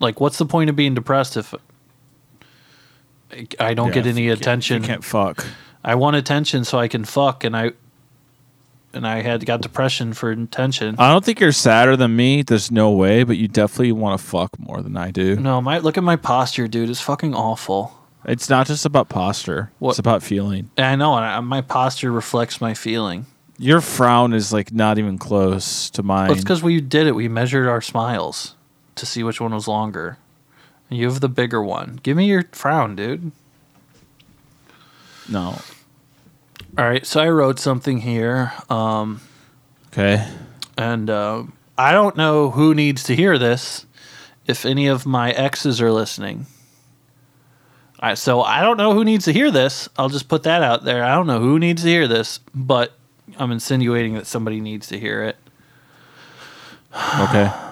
like, 0.00 0.20
what's 0.20 0.38
the 0.38 0.46
point 0.46 0.70
of 0.70 0.76
being 0.76 0.94
depressed 0.94 1.36
if 1.36 1.54
I 3.60 3.74
don't 3.74 3.92
get 3.92 4.06
any 4.06 4.28
attention? 4.28 4.82
You 4.82 4.88
can't 4.88 5.04
fuck. 5.04 5.44
I 5.84 5.94
want 5.94 6.16
attention 6.16 6.64
so 6.64 6.78
I 6.78 6.88
can 6.88 7.04
fuck, 7.04 7.44
and 7.44 7.56
I 7.56 7.72
and 8.92 9.06
I 9.06 9.22
had 9.22 9.44
got 9.46 9.60
depression 9.60 10.12
for 10.12 10.32
intention. 10.32 10.96
I 10.98 11.10
don't 11.12 11.24
think 11.24 11.40
you're 11.40 11.52
sadder 11.52 11.96
than 11.96 12.16
me. 12.16 12.42
There's 12.42 12.70
no 12.70 12.90
way, 12.90 13.22
but 13.24 13.36
you 13.36 13.48
definitely 13.48 13.92
want 13.92 14.18
to 14.20 14.26
fuck 14.26 14.58
more 14.58 14.80
than 14.82 14.96
I 14.96 15.10
do. 15.10 15.36
no, 15.36 15.60
my 15.60 15.78
look 15.78 15.96
at 15.98 16.04
my 16.04 16.16
posture, 16.16 16.66
dude. 16.68 16.88
It's 16.90 17.00
fucking 17.00 17.34
awful. 17.34 17.94
It's 18.24 18.48
not 18.50 18.66
just 18.66 18.84
about 18.84 19.08
posture. 19.08 19.70
What- 19.78 19.90
It's 19.90 19.98
about 19.98 20.22
feeling. 20.22 20.70
I 20.76 20.96
know, 20.96 21.14
and 21.16 21.24
I, 21.24 21.40
my 21.40 21.60
posture 21.60 22.10
reflects 22.10 22.60
my 22.60 22.74
feeling. 22.74 23.26
Your 23.58 23.80
frown 23.80 24.32
is 24.34 24.52
like 24.52 24.72
not 24.72 24.98
even 24.98 25.18
close 25.18 25.90
to 25.90 26.02
mine. 26.02 26.28
Well, 26.28 26.34
it's 26.36 26.44
because 26.44 26.62
we 26.62 26.80
did 26.80 27.06
it. 27.06 27.14
We 27.14 27.28
measured 27.28 27.66
our 27.68 27.80
smiles 27.80 28.54
to 28.96 29.04
see 29.06 29.22
which 29.22 29.40
one 29.40 29.52
was 29.54 29.66
longer. 29.68 30.18
You 30.90 31.06
have 31.08 31.20
the 31.20 31.28
bigger 31.28 31.62
one. 31.62 31.98
Give 32.02 32.16
me 32.16 32.26
your 32.26 32.44
frown, 32.52 32.96
dude. 32.96 33.32
no. 35.28 35.58
All 36.78 36.84
right, 36.84 37.04
so 37.04 37.18
I 37.20 37.28
wrote 37.28 37.58
something 37.58 37.98
here, 37.98 38.52
um, 38.70 39.20
Okay. 39.88 40.24
and 40.76 41.10
uh, 41.10 41.42
I 41.76 41.90
don't 41.90 42.16
know 42.16 42.50
who 42.50 42.72
needs 42.72 43.02
to 43.04 43.16
hear 43.16 43.36
this. 43.36 43.84
If 44.46 44.64
any 44.64 44.86
of 44.86 45.04
my 45.04 45.32
exes 45.32 45.80
are 45.80 45.90
listening, 45.90 46.46
I, 47.98 48.14
so 48.14 48.42
I 48.42 48.62
don't 48.62 48.76
know 48.76 48.94
who 48.94 49.04
needs 49.04 49.24
to 49.24 49.32
hear 49.32 49.50
this. 49.50 49.88
I'll 49.98 50.08
just 50.08 50.28
put 50.28 50.44
that 50.44 50.62
out 50.62 50.84
there. 50.84 51.02
I 51.04 51.16
don't 51.16 51.26
know 51.26 51.40
who 51.40 51.58
needs 51.58 51.82
to 51.82 51.88
hear 51.88 52.06
this, 52.06 52.38
but 52.54 52.92
I'm 53.38 53.50
insinuating 53.50 54.14
that 54.14 54.28
somebody 54.28 54.60
needs 54.60 54.86
to 54.88 55.00
hear 55.00 55.24
it. 55.24 55.36
Okay. 57.20 57.50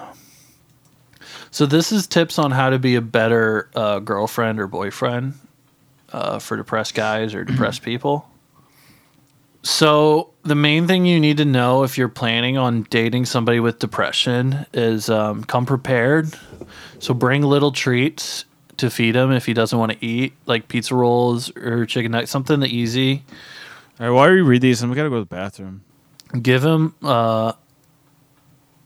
So 1.49 1.65
this 1.65 1.91
is 1.91 2.05
tips 2.05 2.37
on 2.37 2.51
how 2.51 2.69
to 2.69 2.77
be 2.77 2.93
a 2.95 3.01
better 3.01 3.69
uh, 3.73 3.97
girlfriend 3.97 4.59
or 4.59 4.67
boyfriend 4.67 5.33
uh, 6.11 6.37
for 6.37 6.55
depressed 6.55 6.93
guys 6.93 7.33
or 7.33 7.43
depressed 7.43 7.81
people. 7.83 8.29
So 9.67 10.29
the 10.43 10.55
main 10.55 10.87
thing 10.87 11.05
you 11.05 11.19
need 11.19 11.35
to 11.37 11.45
know 11.45 11.83
if 11.83 11.97
you're 11.97 12.07
planning 12.07 12.57
on 12.57 12.83
dating 12.83 13.25
somebody 13.25 13.59
with 13.59 13.79
depression 13.79 14.65
is 14.73 15.09
um, 15.09 15.43
come 15.43 15.65
prepared. 15.65 16.33
So 16.99 17.13
bring 17.13 17.41
little 17.41 17.73
treats 17.73 18.45
to 18.77 18.89
feed 18.89 19.17
him 19.17 19.33
if 19.33 19.45
he 19.45 19.53
doesn't 19.53 19.77
want 19.77 19.91
to 19.91 20.05
eat, 20.05 20.31
like 20.45 20.69
pizza 20.69 20.95
rolls 20.95 21.53
or 21.57 21.85
chicken 21.85 22.13
nuggets, 22.13 22.31
something 22.31 22.61
that 22.61 22.69
easy. 22.69 23.25
All 23.99 24.07
right. 24.07 24.09
While 24.09 24.33
you 24.33 24.45
read 24.45 24.61
these, 24.61 24.81
I'm 24.81 24.93
gonna 24.93 25.09
go 25.09 25.15
to 25.15 25.19
the 25.19 25.25
bathroom. 25.25 25.83
give 26.41 26.63
him 26.63 26.95
uh, 27.03 27.51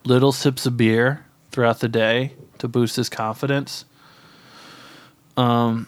little 0.03 0.31
sips 0.31 0.65
of 0.65 0.77
beer 0.77 1.23
throughout 1.51 1.81
the 1.81 1.89
day 1.89 2.33
to 2.57 2.67
boost 2.67 2.95
his 2.95 3.07
confidence. 3.07 3.85
Um, 5.37 5.87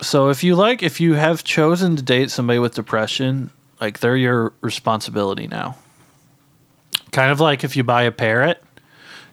so 0.00 0.30
if 0.30 0.42
you 0.42 0.56
like, 0.56 0.82
if 0.82 0.98
you 0.98 1.12
have 1.12 1.44
chosen 1.44 1.94
to 1.96 2.02
date 2.02 2.30
somebody 2.30 2.58
with 2.58 2.74
depression, 2.74 3.50
like 3.84 4.00
they're 4.00 4.16
your 4.16 4.54
responsibility 4.62 5.46
now. 5.46 5.76
Kind 7.12 7.30
of 7.30 7.38
like 7.38 7.64
if 7.64 7.76
you 7.76 7.84
buy 7.84 8.04
a 8.04 8.10
parrot, 8.10 8.62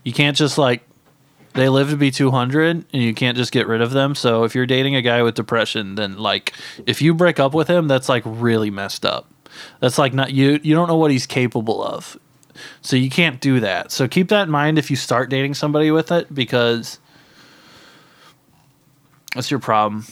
you 0.03 0.11
can't 0.11 0.35
just 0.35 0.57
like 0.57 0.83
they 1.53 1.69
live 1.69 1.89
to 1.89 1.97
be 1.97 2.11
200 2.11 2.85
and 2.91 3.01
you 3.01 3.13
can't 3.13 3.37
just 3.37 3.53
get 3.53 3.65
rid 3.65 3.81
of 3.81 3.91
them. 3.91 4.13
So 4.13 4.43
if 4.43 4.53
you're 4.53 4.65
dating 4.65 4.95
a 4.95 5.01
guy 5.01 5.23
with 5.23 5.35
depression, 5.35 5.95
then 5.95 6.17
like 6.17 6.53
if 6.85 7.01
you 7.01 7.13
break 7.13 7.39
up 7.39 7.53
with 7.53 7.69
him, 7.69 7.87
that's 7.87 8.09
like 8.09 8.23
really 8.25 8.69
messed 8.69 9.05
up. 9.05 9.31
That's 9.79 9.97
like 9.97 10.13
not 10.13 10.33
you 10.33 10.59
you 10.63 10.75
don't 10.75 10.89
know 10.89 10.97
what 10.97 11.11
he's 11.11 11.25
capable 11.25 11.81
of. 11.81 12.17
So 12.81 12.97
you 12.97 13.09
can't 13.09 13.39
do 13.39 13.61
that. 13.61 13.91
So 13.91 14.07
keep 14.07 14.27
that 14.29 14.43
in 14.43 14.51
mind 14.51 14.77
if 14.77 14.89
you 14.89 14.97
start 14.97 15.29
dating 15.29 15.53
somebody 15.53 15.91
with 15.91 16.11
it 16.11 16.33
because 16.33 16.99
that's 19.33 19.49
your 19.49 19.61
problem. 19.61 20.05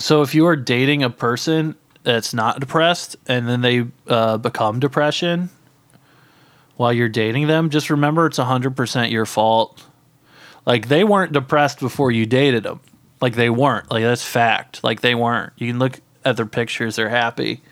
So 0.00 0.22
if 0.22 0.34
you 0.34 0.46
are 0.46 0.56
dating 0.56 1.04
a 1.04 1.10
person 1.10 1.76
that's 2.06 2.32
not 2.32 2.60
depressed 2.60 3.16
and 3.26 3.46
then 3.46 3.60
they 3.60 3.86
uh, 4.06 4.38
become 4.38 4.80
depression 4.80 5.50
while 6.76 6.92
you're 6.92 7.08
dating 7.08 7.46
them, 7.46 7.70
just 7.70 7.90
remember 7.90 8.26
it's 8.26 8.38
100% 8.38 9.10
your 9.10 9.26
fault. 9.26 9.84
Like 10.64 10.88
they 10.88 11.04
weren't 11.04 11.32
depressed 11.32 11.80
before 11.80 12.10
you 12.10 12.26
dated 12.26 12.64
them. 12.64 12.80
Like 13.20 13.34
they 13.34 13.50
weren't. 13.50 13.90
Like 13.90 14.04
that's 14.04 14.24
fact. 14.24 14.84
Like 14.84 15.00
they 15.00 15.14
weren't. 15.14 15.52
You 15.56 15.68
can 15.68 15.78
look 15.78 16.00
at 16.24 16.36
their 16.36 16.46
pictures, 16.46 16.96
they're 16.96 17.08
happy. 17.08 17.62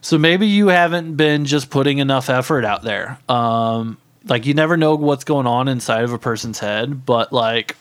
So 0.00 0.18
maybe 0.18 0.46
you 0.46 0.68
haven't 0.68 1.16
been 1.16 1.44
just 1.44 1.70
putting 1.70 1.98
enough 1.98 2.30
effort 2.30 2.64
out 2.64 2.82
there. 2.82 3.18
Um, 3.28 3.98
like 4.26 4.46
you 4.46 4.54
never 4.54 4.76
know 4.76 4.94
what's 4.94 5.24
going 5.24 5.46
on 5.46 5.68
inside 5.68 6.04
of 6.04 6.12
a 6.12 6.18
person's 6.18 6.58
head, 6.58 7.04
but 7.04 7.32
like 7.32 7.76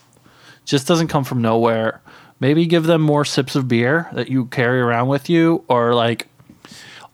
just 0.65 0.88
doesn't 0.88 1.07
come 1.07 1.24
from 1.24 1.41
nowhere. 1.41 2.01
Maybe 2.44 2.66
give 2.66 2.84
them 2.84 3.02
more 3.02 3.24
sips 3.24 3.56
of 3.56 3.70
beer 3.70 4.10
that 4.12 4.28
you 4.28 4.48
carry 4.48 4.82
around 4.82 5.08
with 5.08 5.30
you, 5.30 5.64
or 5.70 5.96
like 5.96 6.28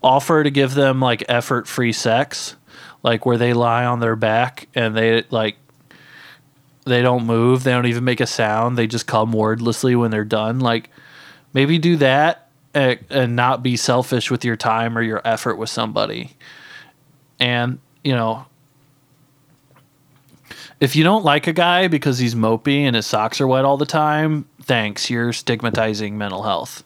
offer 0.02 0.44
to 0.44 0.50
give 0.50 0.74
them 0.74 1.00
like 1.00 1.24
effort 1.30 1.68
free 1.68 1.94
sex, 1.94 2.56
like 3.04 3.28
where 3.28 3.38
they 3.38 3.54
lie 3.54 3.86
on 3.86 4.00
their 4.00 4.16
back 4.16 4.68
and 4.74 4.98
they 4.98 5.24
like 5.30 5.58
they 6.84 7.04
don't 7.04 7.28
move, 7.28 7.64
they 7.64 7.70
don't 7.70 7.86
even 7.86 8.04
make 8.04 8.20
a 8.20 8.26
sound, 8.26 8.76
they 8.76 8.88
just 8.88 9.06
come 9.06 9.32
wordlessly 9.32 9.96
when 9.96 10.10
they're 10.10 10.26
done. 10.26 10.62
Like 10.62 10.90
maybe 11.54 11.78
do 11.78 11.98
that 11.98 12.50
and, 12.74 12.98
and 13.12 13.36
not 13.36 13.62
be 13.62 13.78
selfish 13.78 14.32
with 14.32 14.44
your 14.44 14.56
time 14.56 14.98
or 14.98 15.04
your 15.04 15.22
effort 15.24 15.58
with 15.58 15.70
somebody. 15.70 16.32
And, 17.40 17.78
you 18.04 18.14
know, 18.14 18.48
if 20.80 20.96
you 20.96 21.04
don't 21.04 21.26
like 21.26 21.48
a 21.48 21.54
guy 21.54 21.88
because 21.88 22.20
he's 22.20 22.36
mopey 22.36 22.82
and 22.82 22.96
his 22.96 23.06
socks 23.06 23.42
are 23.42 23.48
wet 23.48 23.66
all 23.66 23.78
the 23.78 23.86
time, 23.86 24.48
thanks. 24.62 25.10
You're 25.10 25.34
stigmatizing 25.34 26.18
mental 26.18 26.44
health. 26.44 26.84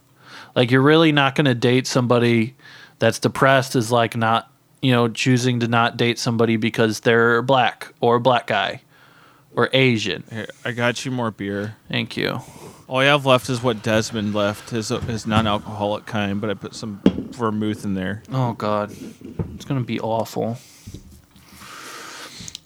Like 0.56 0.72
you're 0.72 0.82
really 0.82 1.12
not 1.12 1.36
going 1.36 1.46
to 1.46 1.56
date 1.56 1.88
somebody 1.88 2.56
that's 3.00 3.20
depressed 3.20 3.76
is 3.76 3.92
like 3.92 4.16
not, 4.16 4.52
you 4.82 4.92
know, 4.92 5.08
choosing 5.08 5.60
to 5.62 5.68
not 5.68 5.98
date 5.98 6.20
somebody 6.20 6.58
because 6.58 7.02
they're 7.02 7.42
black 7.42 7.94
or 8.02 8.16
a 8.16 8.20
black 8.20 8.48
guy 8.48 8.82
or 9.56 9.70
Asian. 9.74 10.24
Here, 10.32 10.48
I 10.66 10.72
got 10.72 11.06
you 11.06 11.12
more 11.12 11.32
beer. 11.32 11.76
Thank 11.90 12.18
you. 12.18 12.40
All 12.88 13.00
I 13.00 13.06
have 13.06 13.26
left 13.26 13.50
is 13.50 13.64
what 13.64 13.82
Desmond 13.82 14.36
left, 14.36 14.72
his 14.72 14.90
his 14.90 15.26
non-alcoholic 15.26 16.06
kind, 16.06 16.42
but 16.42 16.50
I 16.50 16.54
put 16.54 16.76
some 16.76 17.02
vermouth 17.32 17.86
in 17.86 17.94
there. 17.94 18.24
Oh 18.32 18.54
god. 18.54 18.92
It's 19.56 19.66
going 19.66 19.80
to 19.80 19.86
be 19.86 20.00
awful. 20.00 20.58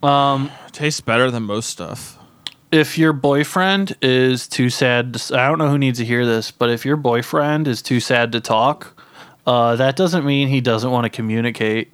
Um 0.03 0.51
tastes 0.71 1.01
better 1.01 1.31
than 1.31 1.43
most 1.43 1.69
stuff. 1.69 2.17
if 2.71 2.97
your 2.97 3.13
boyfriend 3.13 3.95
is 4.01 4.47
too 4.47 4.69
sad 4.69 5.13
to, 5.13 5.39
I 5.39 5.47
don't 5.47 5.57
know 5.57 5.69
who 5.69 5.77
needs 5.77 5.99
to 5.99 6.05
hear 6.05 6.25
this, 6.25 6.51
but 6.51 6.69
if 6.69 6.85
your 6.85 6.97
boyfriend 6.97 7.67
is 7.67 7.81
too 7.81 7.99
sad 7.99 8.31
to 8.33 8.41
talk, 8.41 9.01
uh, 9.45 9.75
that 9.77 9.95
doesn't 9.95 10.25
mean 10.25 10.49
he 10.49 10.61
doesn't 10.61 10.91
want 10.91 11.05
to 11.05 11.09
communicate. 11.09 11.91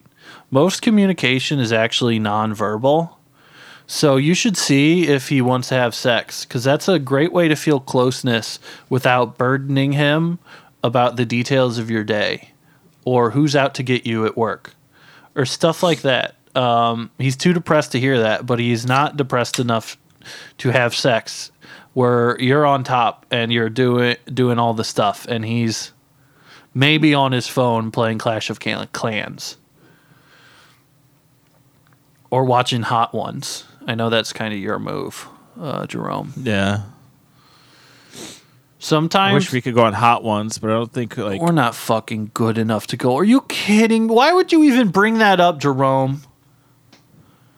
Most 0.49 0.82
communication 0.82 1.60
is 1.60 1.72
actually 1.72 2.20
nonverbal. 2.20 3.16
So 3.86 4.18
you 4.18 4.34
should 4.34 4.58
see 4.58 5.08
if 5.08 5.30
he 5.30 5.41
wants 5.41 5.68
to 5.70 5.76
have 5.76 5.93
sex 5.93 6.45
because 6.45 6.64
that's 6.64 6.88
a 6.88 6.97
great 6.97 7.32
way 7.32 7.47
to 7.47 7.56
feel 7.56 7.80
closeness 7.80 8.58
without 8.89 9.38
burdening 9.38 9.91
him 9.91 10.39
about 10.84 11.16
the 11.16 11.26
details 11.26 11.78
of 11.78 11.91
your 11.91 12.04
day 12.04 12.51
or 13.06 13.32
who's 13.32 13.56
out 13.56 13.76
to 13.76 13.84
get 13.84 14.06
you 14.06 14.26
at 14.26 14.38
work 14.38 14.74
or 15.36 15.45
stuff 15.45 15.84
like 15.84 16.01
that. 16.01 16.36
Um, 16.56 17.12
he's 17.18 17.36
too 17.36 17.54
depressed 17.54 17.93
to 17.93 17.99
hear 17.99 18.20
that, 18.20 18.45
but 18.45 18.60
he's 18.60 18.86
not 18.86 19.18
depressed 19.18 19.60
enough 19.60 19.97
to 20.60 20.70
have 20.70 20.95
sex 20.95 21.51
where 21.93 22.39
you're 22.39 22.66
on 22.66 22.84
top 22.84 23.26
and 23.32 23.51
you're 23.51 23.70
doing 23.70 24.16
doing 24.34 24.58
all 24.58 24.74
the 24.74 24.84
stuff 24.84 25.26
and 25.28 25.45
he's 25.45 25.91
maybe 26.74 27.14
on 27.14 27.32
his 27.32 27.47
phone 27.47 27.91
playing 27.91 28.18
Clash 28.18 28.49
of 28.49 28.60
Clans 28.60 29.58
or 32.32 32.45
watching 32.45 32.82
Hot 32.82 33.14
Ones. 33.14 33.66
I 33.86 33.95
know 33.95 34.10
that's 34.10 34.34
kind 34.34 34.54
of 34.54 34.60
your 34.60 34.80
move, 34.80 35.28
uh, 35.60 35.86
Jerome. 35.86 36.34
Yeah. 36.38 36.84
Sometimes 38.80 39.32
I 39.32 39.34
wish 39.36 39.51
we 39.54 39.62
could 39.62 39.76
go 39.76 39.86
on 39.86 39.93
hot 39.93 40.26
ones, 40.26 40.58
but 40.58 40.70
I 40.70 40.74
don't 40.74 40.91
think 40.91 41.16
like 41.16 41.41
we're 41.41 41.54
not 41.54 41.74
fucking 41.74 42.32
good 42.34 42.58
enough 42.58 42.88
to 42.88 42.97
go. 42.97 43.16
Are 43.16 43.24
you 43.24 43.41
kidding? 43.41 44.10
Why 44.10 44.34
would 44.34 44.51
you 44.51 44.64
even 44.64 44.89
bring 44.89 45.20
that 45.20 45.39
up, 45.39 45.60
Jerome? 45.60 46.22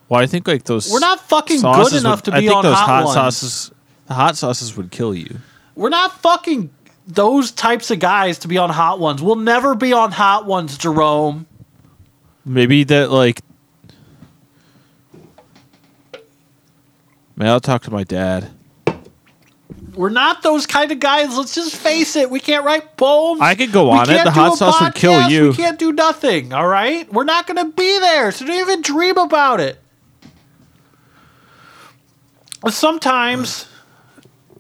Well, 0.10 0.22
I 0.22 0.28
think 0.28 0.48
like 0.48 0.64
those 0.64 0.92
We're 0.92 1.00
not 1.00 1.20
fucking 1.22 1.58
good 1.58 1.62
sauces 1.62 2.00
enough 2.04 2.20
would- 2.20 2.32
to 2.32 2.38
I 2.38 2.40
be 2.42 2.48
think 2.48 2.58
on 2.58 2.64
those 2.64 2.76
hot, 2.76 2.86
hot 2.86 3.04
ones. 3.06 3.14
sauces. 3.16 3.72
The 4.08 4.14
hot 4.14 4.38
sauces 4.38 4.78
would 4.78 4.92
kill 4.92 5.16
you. 5.16 5.40
We're 5.76 5.90
not 5.90 6.20
fucking. 6.22 6.70
those 7.08 7.52
types 7.52 7.92
of 7.92 8.00
guys 8.00 8.40
to 8.40 8.48
be 8.48 8.58
on 8.58 8.70
Hot 8.72 9.00
Ones. 9.00 9.22
We'll 9.22 9.36
never 9.36 9.76
be 9.76 9.94
on 9.94 10.12
Hot 10.12 10.46
Ones, 10.48 10.76
Jerome. 10.78 11.46
Maybe 12.46 12.84
that 12.86 13.12
like. 13.12 13.42
Man, 17.36 17.50
I'll 17.50 17.60
talk 17.60 17.84
to 17.84 17.92
my 17.92 18.04
dad. 18.04 18.50
We're 19.94 20.10
not 20.10 20.42
those 20.44 20.66
kind 20.66 20.92
of 20.92 21.00
guys. 21.00 21.38
Let's 21.38 21.54
just 21.56 21.76
face 21.76 22.16
it. 22.16 22.30
We 22.30 22.40
can't 22.40 22.66
write 22.66 22.98
poems. 22.98 23.42
I 23.42 23.56
could 23.56 23.72
go 23.72 23.86
We 23.92 23.98
on 23.98 24.04
it. 24.04 24.14
can't 24.14 24.26
The 24.26 24.32
do 24.32 24.40
hot 24.40 24.54
a 24.54 24.58
sauce 24.58 24.82
would 24.82 24.96
kill 24.96 25.12
podcast. 25.14 25.30
you. 25.30 25.50
We 25.50 25.56
can't 25.56 25.80
do 25.80 25.92
nothing. 25.94 26.54
All 26.54 26.68
right, 26.68 27.12
we're 27.14 27.24
not 27.24 27.48
going 27.48 27.58
to 27.58 27.72
be 27.76 28.00
there, 28.00 28.32
so 28.32 28.46
don't 28.46 28.58
even 28.60 28.82
dream 28.82 29.18
about 29.18 29.60
it. 29.60 29.80
But 32.66 32.74
sometimes 32.74 33.68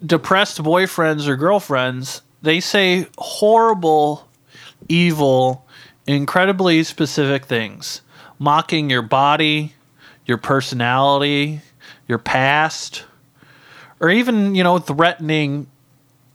depressed 0.05 0.61
boyfriends 0.61 1.27
or 1.27 1.35
girlfriends 1.35 2.21
they 2.43 2.59
say 2.59 3.07
horrible, 3.17 4.29
evil, 4.87 5.65
incredibly 6.05 6.83
specific 6.83 7.45
things, 7.45 8.01
mocking 8.37 8.91
your 8.91 9.01
body, 9.01 9.73
your 10.27 10.37
personality, 10.37 11.61
your 12.07 12.19
past, 12.19 13.05
or 13.99 14.11
even 14.11 14.53
you 14.53 14.63
know 14.63 14.77
threatening. 14.77 15.65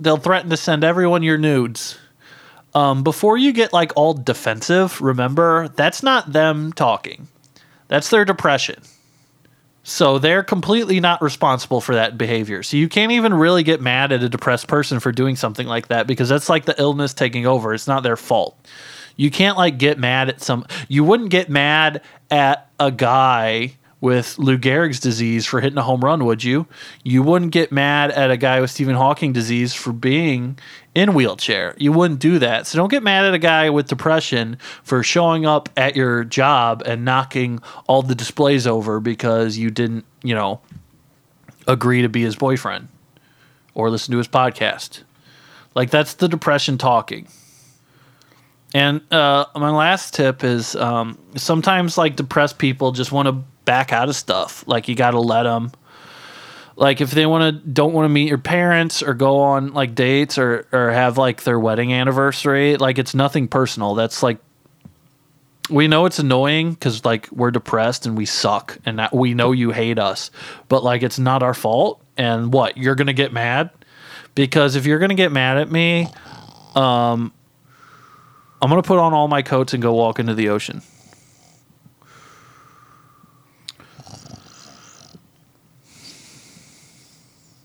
They'll 0.01 0.17
threaten 0.17 0.51
to 0.51 0.57
send 0.57 0.83
everyone 0.83 1.23
your 1.23 1.39
nudes. 1.39 1.97
Um, 2.75 3.05
before 3.05 3.37
you 3.37 3.53
get 3.53 3.73
like 3.73 3.93
all 3.95 4.15
defensive, 4.15 5.01
remember 5.01 5.69
that's 5.69 6.03
not 6.03 6.33
them 6.33 6.73
talking. 6.73 7.29
That's 7.87 8.11
their 8.11 8.25
depression. 8.25 8.83
So 9.83 10.19
they're 10.19 10.43
completely 10.43 11.01
not 11.01 11.23
responsible 11.23 11.81
for 11.81 11.95
that 11.95 12.19
behavior. 12.19 12.63
So 12.63 12.77
you 12.77 12.89
can't 12.89 13.13
even 13.13 13.33
really 13.33 13.63
get 13.63 13.81
mad 13.81 14.13
at 14.13 14.23
a 14.23 14.29
depressed 14.29 14.69
person 14.69 15.01
for 15.01 15.11
doing 15.11 15.37
something 15.37 15.67
like 15.67 15.89
that 15.89 16.07
because 16.07 16.29
that's 16.29 16.49
like 16.49 16.67
the 16.67 16.79
illness 16.81 17.15
taking 17.15 17.47
over. 17.47 17.73
It's 17.73 17.87
not 17.87 18.03
their 18.03 18.17
fault. 18.17 18.59
You 19.17 19.31
can't 19.31 19.57
like 19.57 19.79
get 19.79 19.99
mad 19.99 20.29
at 20.29 20.41
some 20.41 20.67
you 20.89 21.05
wouldn't 21.05 21.31
get 21.31 21.51
mad 21.51 22.03
at 22.31 22.71
a 22.79 22.91
guy 22.91 23.77
with 24.01 24.39
Lou 24.39 24.57
Gehrig's 24.57 24.99
disease 24.99 25.45
for 25.45 25.61
hitting 25.61 25.79
a 25.79 25.83
home 25.83 26.01
run, 26.01 26.25
would 26.25 26.43
you? 26.43 26.67
You 27.05 27.23
wouldn't 27.23 27.53
get 27.53 27.71
mad 27.71 28.11
at 28.11 28.31
a 28.31 28.37
guy 28.37 28.61
with 28.61 28.71
Stephen 28.71 28.95
Hawking 28.95 29.33
disease 29.33 29.75
for 29.75 29.93
being 29.93 30.59
in 30.95 31.13
wheelchair. 31.13 31.75
You 31.77 31.93
wouldn't 31.93 32.21
do 32.21 32.39
that. 32.39 32.67
So 32.67 32.79
don't 32.79 32.91
get 32.91 33.03
mad 33.03 33.27
at 33.27 33.35
a 33.35 33.39
guy 33.39 33.69
with 33.69 33.89
depression 33.89 34.57
for 34.83 35.03
showing 35.03 35.45
up 35.45 35.69
at 35.77 35.97
your 35.97 36.25
job 36.25 36.83
and 36.87 37.05
knocking 37.05 37.61
all 37.87 38.03
the 38.03 38.15
displays 38.15 38.67
over 38.67 39.01
because 39.01 39.59
you 39.59 39.71
didn't, 39.71 40.07
you 40.23 40.35
know, 40.35 40.61
agree 41.67 42.03
to 42.03 42.09
be 42.09 42.23
his 42.23 42.37
boyfriend 42.37 42.89
or 43.75 43.91
listen 43.91 44.13
to 44.13 44.19
his 44.19 44.29
podcast. 44.29 45.03
Like 45.75 45.91
that's 45.91 46.15
the 46.15 46.29
depression 46.29 46.79
talking. 46.79 47.29
And 48.73 49.01
uh, 49.13 49.47
my 49.57 49.71
last 49.71 50.15
tip 50.15 50.45
is 50.45 50.77
um, 50.77 51.19
sometimes 51.37 51.99
like 51.99 52.17
depressed 52.17 52.59
people 52.59 52.93
just 52.93 53.13
want 53.13 53.27
to 53.27 53.45
back 53.71 53.93
out 53.93 54.09
of 54.09 54.17
stuff. 54.17 54.65
Like 54.67 54.89
you 54.89 54.97
got 54.97 55.13
to 55.13 55.21
let 55.21 55.45
them. 55.45 55.71
Like 56.75 57.01
if 57.01 57.13
they 57.13 57.25
want 57.25 57.55
to 57.55 57.71
don't 57.71 57.93
want 57.93 58.07
to 58.07 58.09
meet 58.09 58.29
your 58.29 58.39
parents 58.39 59.01
or 59.01 59.15
go 59.15 59.39
on 59.39 59.75
like 59.75 59.95
dates 59.95 60.39
or 60.39 60.67
or 60.73 60.91
have 60.91 61.17
like 61.19 61.45
their 61.45 61.61
wedding 61.61 61.93
anniversary, 61.93 62.77
like 62.79 62.99
it's 62.99 63.15
nothing 63.15 63.47
personal. 63.47 63.95
That's 63.95 64.25
like 64.25 64.39
we 65.69 65.87
know 65.87 66.05
it's 66.07 66.19
annoying 66.19 66.73
because 66.73 67.05
like 67.05 67.31
we're 67.31 67.53
depressed 67.53 68.07
and 68.07 68.17
we 68.17 68.27
suck 68.27 68.77
and 68.85 68.99
that 68.99 69.15
we 69.15 69.35
know 69.35 69.53
you 69.53 69.71
hate 69.71 70.01
us, 70.01 70.33
but 70.69 70.83
like 70.83 71.05
it's 71.05 71.21
not 71.21 71.45
our 71.45 71.55
fault. 71.55 72.03
And 72.17 72.53
what 72.53 72.77
you're 72.77 72.97
gonna 72.97 73.13
get 73.13 73.33
mad 73.33 73.71
because 74.35 74.75
if 74.75 74.85
you're 74.85 74.99
gonna 74.99 75.15
get 75.15 75.31
mad 75.31 75.59
at 75.59 75.71
me, 75.71 76.09
um, 76.75 77.33
I'm 78.61 78.69
gonna 78.69 78.83
put 78.83 78.99
on 78.99 79.13
all 79.13 79.29
my 79.29 79.43
coats 79.43 79.75
and 79.75 79.81
go 79.81 79.95
walk 79.95 80.19
into 80.19 80.35
the 80.35 80.49
ocean. 80.49 80.83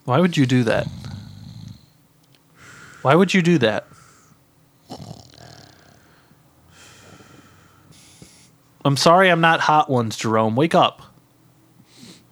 Why 0.05 0.19
would 0.19 0.37
you 0.37 0.45
do 0.45 0.63
that? 0.63 0.87
Why 3.01 3.15
would 3.15 3.33
you 3.33 3.41
do 3.41 3.57
that? 3.59 3.87
I'm 8.83 8.97
sorry 8.97 9.29
I'm 9.31 9.41
not 9.41 9.61
hot 9.61 9.89
ones, 9.89 10.15
Jerome. 10.15 10.55
Wake 10.55 10.75
up. 10.75 11.01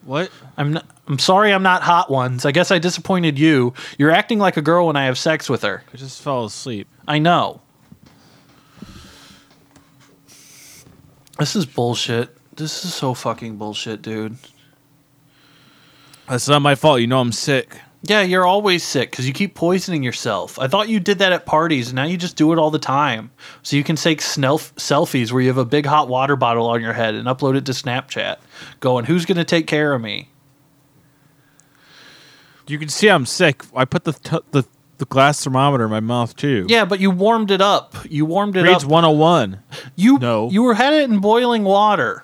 What? 0.06 0.30
I'm 0.56 0.74
not, 0.74 0.86
I'm 1.08 1.18
sorry 1.18 1.52
I'm 1.52 1.64
not 1.64 1.82
hot 1.82 2.12
ones. 2.12 2.46
I 2.46 2.52
guess 2.52 2.70
I 2.70 2.78
disappointed 2.78 3.40
you. 3.40 3.74
You're 3.98 4.12
acting 4.12 4.38
like 4.38 4.56
a 4.56 4.62
girl 4.62 4.88
when 4.88 4.96
I 4.96 5.06
have 5.06 5.18
sex 5.18 5.50
with 5.50 5.64
her. 5.64 5.84
I 5.94 5.98
just 5.98 6.22
fell 6.22 6.46
asleep. 6.46 6.88
I 7.08 7.18
know. 7.20 7.62
This 11.40 11.56
is 11.56 11.66
bullshit. 11.66 12.38
This 12.56 12.86
is 12.86 12.94
so 12.94 13.16
fucking 13.16 13.58
bullshit, 13.58 14.04
dude. 14.04 14.38
That's 16.28 16.48
not 16.48 16.62
my 16.62 16.76
fault. 16.76 17.02
You 17.02 17.08
know 17.08 17.20
I'm 17.20 17.32
sick. 17.32 17.78
Yeah, 18.06 18.22
you're 18.22 18.46
always 18.46 18.84
sick 18.84 19.12
because 19.12 19.26
you 19.28 19.34
keep 19.34 19.56
poisoning 19.56 20.04
yourself. 20.04 20.60
I 20.60 20.68
thought 20.68 20.90
you 20.90 21.00
did 21.00 21.20
that 21.20 21.32
at 21.32 21.46
parties, 21.46 21.88
and 21.88 21.96
now 21.96 22.04
you 22.04 22.18
just 22.18 22.36
do 22.36 22.52
it 22.52 22.60
all 22.60 22.70
the 22.70 22.80
time. 22.80 23.32
So 23.62 23.78
you 23.78 23.84
can 23.84 23.96
take 23.96 24.20
snelf- 24.20 24.74
selfies 24.74 25.32
where 25.32 25.42
you 25.42 25.48
have 25.48 25.58
a 25.58 25.64
big 25.64 25.86
hot 25.86 26.10
water 26.10 26.36
bottle 26.36 26.68
on 26.68 26.82
your 26.82 26.92
head 26.94 27.16
and 27.16 27.28
upload 27.28 27.56
it 27.56 27.66
to 27.68 27.72
Snapchat, 27.72 28.38
going, 28.82 29.06
"Who's 29.06 29.26
going 29.26 29.38
to 29.38 29.46
take 29.46 29.68
care 29.68 29.94
of 29.94 30.02
me?" 30.02 30.30
You 32.68 32.78
can 32.78 32.90
see 32.90 33.08
I'm 33.10 33.26
sick. 33.26 33.64
I 33.76 33.86
put 33.86 34.04
the 34.04 34.14
t- 34.14 34.38
the 34.52 34.66
the 34.98 35.06
glass 35.06 35.44
thermometer 35.44 35.86
in 35.86 35.90
my 35.92 36.00
mouth 36.00 36.36
too. 36.36 36.66
Yeah, 36.70 36.86
but 36.86 37.00
you 37.00 37.10
warmed 37.10 37.52
it 37.52 37.62
up. 37.62 37.96
You 38.10 38.26
warmed 38.26 38.56
it 38.56 38.62
Grades 38.62 38.84
up. 38.84 38.90
101. 38.90 39.60
You 39.96 40.20
No. 40.20 40.50
You 40.50 40.64
were 40.64 40.76
had 40.76 40.94
it 40.94 41.10
in 41.10 41.20
boiling 41.20 41.64
water. 41.64 42.24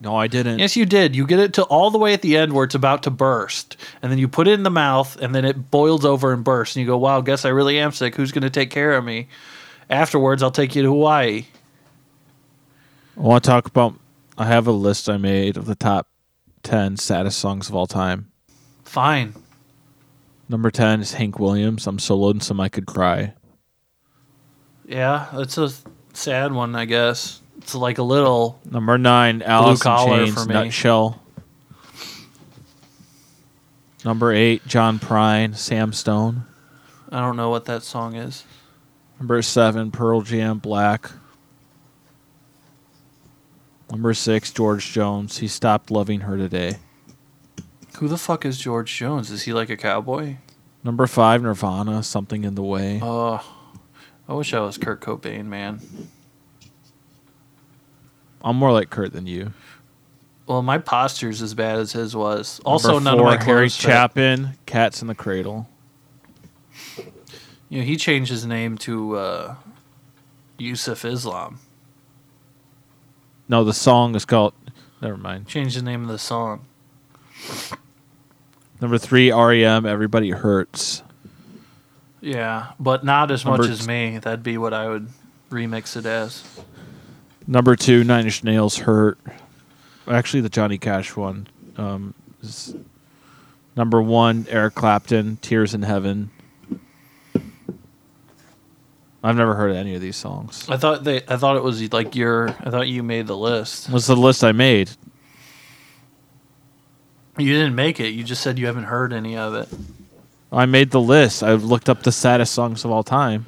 No, 0.00 0.16
I 0.16 0.28
didn't. 0.28 0.60
Yes, 0.60 0.76
you 0.76 0.86
did. 0.86 1.14
You 1.14 1.26
get 1.26 1.38
it 1.38 1.52
to 1.54 1.64
all 1.64 1.90
the 1.90 1.98
way 1.98 2.14
at 2.14 2.22
the 2.22 2.36
end 2.38 2.54
where 2.54 2.64
it's 2.64 2.74
about 2.74 3.02
to 3.02 3.10
burst, 3.10 3.76
and 4.00 4.10
then 4.10 4.18
you 4.18 4.28
put 4.28 4.48
it 4.48 4.52
in 4.52 4.62
the 4.62 4.70
mouth, 4.70 5.20
and 5.20 5.34
then 5.34 5.44
it 5.44 5.70
boils 5.70 6.06
over 6.06 6.32
and 6.32 6.42
bursts, 6.42 6.74
and 6.74 6.80
you 6.80 6.86
go, 6.86 6.96
"Wow, 6.96 7.20
guess 7.20 7.44
I 7.44 7.50
really 7.50 7.78
am 7.78 7.92
sick. 7.92 8.14
Who's 8.14 8.32
going 8.32 8.42
to 8.42 8.50
take 8.50 8.70
care 8.70 8.96
of 8.96 9.04
me?" 9.04 9.28
Afterwards, 9.90 10.42
I'll 10.42 10.50
take 10.50 10.74
you 10.74 10.82
to 10.82 10.88
Hawaii. 10.88 11.44
I 13.16 13.20
want 13.20 13.44
to 13.44 13.50
talk 13.50 13.66
about. 13.66 13.94
I 14.38 14.46
have 14.46 14.66
a 14.66 14.72
list 14.72 15.10
I 15.10 15.18
made 15.18 15.58
of 15.58 15.66
the 15.66 15.74
top 15.74 16.08
10 16.62 16.96
saddest 16.96 17.38
songs 17.38 17.68
of 17.68 17.74
all 17.74 17.86
time. 17.86 18.30
Fine. 18.84 19.34
Number 20.48 20.70
10 20.70 21.02
is 21.02 21.12
Hank 21.12 21.38
Williams. 21.38 21.86
I'm 21.86 21.98
so 21.98 22.16
lonesome 22.16 22.58
I 22.58 22.70
could 22.70 22.86
cry. 22.86 23.34
Yeah, 24.86 25.26
it's 25.34 25.58
a 25.58 25.70
sad 26.14 26.52
one, 26.52 26.74
I 26.74 26.86
guess. 26.86 27.42
It's 27.70 27.76
like 27.76 27.98
a 27.98 28.02
little. 28.02 28.60
Number 28.68 28.98
9, 28.98 29.42
Alice 29.42 29.78
in 29.78 29.84
collar 29.84 30.24
Chains, 30.24 30.34
for 30.34 30.44
me. 30.44 30.54
Nutshell. 30.54 31.22
Number 34.04 34.32
8, 34.32 34.66
John 34.66 34.98
Prine, 34.98 35.54
Sam 35.56 35.92
Stone. 35.92 36.46
I 37.12 37.20
don't 37.20 37.36
know 37.36 37.48
what 37.48 37.66
that 37.66 37.84
song 37.84 38.16
is. 38.16 38.42
Number 39.20 39.40
7, 39.40 39.92
Pearl 39.92 40.22
Jam, 40.22 40.58
Black. 40.58 41.12
Number 43.88 44.14
6, 44.14 44.50
George 44.50 44.90
Jones. 44.90 45.38
He 45.38 45.46
stopped 45.46 45.92
loving 45.92 46.22
her 46.22 46.36
today. 46.36 46.78
Who 47.98 48.08
the 48.08 48.18
fuck 48.18 48.44
is 48.44 48.58
George 48.58 48.92
Jones? 48.96 49.30
Is 49.30 49.42
he 49.42 49.52
like 49.52 49.70
a 49.70 49.76
cowboy? 49.76 50.38
Number 50.82 51.06
5, 51.06 51.42
Nirvana, 51.42 52.02
Something 52.02 52.42
in 52.42 52.56
the 52.56 52.64
Way. 52.64 52.98
Oh, 53.00 53.40
I 54.28 54.34
wish 54.34 54.52
I 54.54 54.58
was 54.58 54.76
Kurt 54.76 55.00
Cobain, 55.00 55.44
man. 55.44 55.80
I'm 58.42 58.56
more 58.56 58.72
like 58.72 58.90
Kurt 58.90 59.12
than 59.12 59.26
you. 59.26 59.52
Well, 60.46 60.62
my 60.62 60.78
posture's 60.78 61.42
as 61.42 61.54
bad 61.54 61.78
as 61.78 61.92
his 61.92 62.16
was. 62.16 62.60
Also, 62.64 62.94
Number 62.94 63.04
none 63.04 63.18
four, 63.18 63.26
of 63.34 63.38
my 63.38 63.44
Harry 63.44 63.60
clothes 63.62 63.76
fit. 63.76 63.82
Chapin, 63.90 64.50
Cats 64.66 65.00
in 65.00 65.08
the 65.08 65.14
Cradle. 65.14 65.68
You 67.68 67.78
know, 67.78 67.84
he 67.84 67.96
changed 67.96 68.30
his 68.32 68.44
name 68.44 68.76
to 68.78 69.16
uh, 69.16 69.54
Yusuf 70.58 71.04
Islam. 71.04 71.60
No, 73.48 73.62
the 73.62 73.72
song 73.72 74.14
is 74.16 74.24
called. 74.24 74.54
Never 75.00 75.16
mind. 75.16 75.46
Changed 75.46 75.78
the 75.78 75.82
name 75.82 76.02
of 76.02 76.08
the 76.08 76.18
song. 76.18 76.64
Number 78.80 78.98
three, 78.98 79.30
REM. 79.32 79.86
Everybody 79.86 80.30
hurts. 80.30 81.02
Yeah, 82.20 82.72
but 82.80 83.04
not 83.04 83.30
as 83.30 83.44
Number 83.44 83.62
much 83.62 83.70
as 83.70 83.80
t- 83.80 83.86
me. 83.86 84.18
That'd 84.18 84.42
be 84.42 84.58
what 84.58 84.74
I 84.74 84.88
would 84.88 85.08
remix 85.50 85.96
it 85.96 86.06
as. 86.06 86.42
Number 87.50 87.74
two, 87.74 88.04
Nine 88.04 88.26
Inch 88.26 88.44
Nails. 88.44 88.78
Hurt. 88.78 89.18
Actually, 90.06 90.42
the 90.42 90.48
Johnny 90.48 90.78
Cash 90.78 91.16
one. 91.16 91.48
Um, 91.76 92.14
is 92.40 92.76
number 93.74 94.00
one, 94.00 94.46
Eric 94.48 94.76
Clapton. 94.76 95.36
Tears 95.38 95.74
in 95.74 95.82
Heaven. 95.82 96.30
I've 99.24 99.34
never 99.34 99.56
heard 99.56 99.72
any 99.72 99.96
of 99.96 100.00
these 100.00 100.14
songs. 100.14 100.64
I 100.70 100.76
thought 100.76 101.02
they. 101.02 101.22
I 101.26 101.36
thought 101.36 101.56
it 101.56 101.64
was 101.64 101.92
like 101.92 102.14
your. 102.14 102.50
I 102.50 102.70
thought 102.70 102.86
you 102.86 103.02
made 103.02 103.26
the 103.26 103.36
list. 103.36 103.90
What's 103.90 104.06
the 104.06 104.14
list 104.14 104.44
I 104.44 104.52
made? 104.52 104.92
You 107.36 107.52
didn't 107.52 107.74
make 107.74 107.98
it. 107.98 108.10
You 108.10 108.22
just 108.22 108.42
said 108.42 108.60
you 108.60 108.66
haven't 108.66 108.84
heard 108.84 109.12
any 109.12 109.36
of 109.36 109.54
it. 109.54 109.68
I 110.52 110.66
made 110.66 110.92
the 110.92 111.00
list. 111.00 111.42
I 111.42 111.54
looked 111.54 111.88
up 111.88 112.04
the 112.04 112.12
saddest 112.12 112.54
songs 112.54 112.84
of 112.84 112.92
all 112.92 113.02
time. 113.02 113.44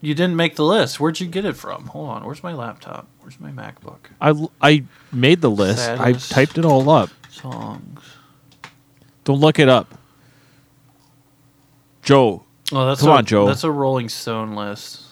You 0.00 0.14
didn't 0.14 0.36
make 0.36 0.56
the 0.56 0.64
list. 0.64 1.00
Where'd 1.00 1.18
you 1.18 1.26
get 1.26 1.44
it 1.44 1.56
from? 1.56 1.86
Hold 1.88 2.08
on. 2.08 2.24
Where's 2.24 2.42
my 2.42 2.52
laptop? 2.52 3.08
Where's 3.20 3.40
my 3.40 3.50
MacBook? 3.50 3.98
I, 4.20 4.46
I 4.60 4.84
made 5.12 5.40
the 5.40 5.50
list. 5.50 5.84
Saddest. 5.84 6.32
I 6.32 6.34
typed 6.34 6.56
it 6.58 6.64
all 6.64 6.88
up. 6.88 7.10
Songs. 7.30 8.00
Don't 9.24 9.40
look 9.40 9.58
it 9.58 9.68
up. 9.68 9.98
Joe. 12.02 12.44
Oh, 12.72 12.86
that's 12.86 13.00
Come 13.00 13.10
a, 13.10 13.12
on, 13.14 13.24
Joe. 13.24 13.46
That's 13.46 13.64
a 13.64 13.70
Rolling 13.70 14.08
Stone 14.08 14.54
list. 14.54 15.02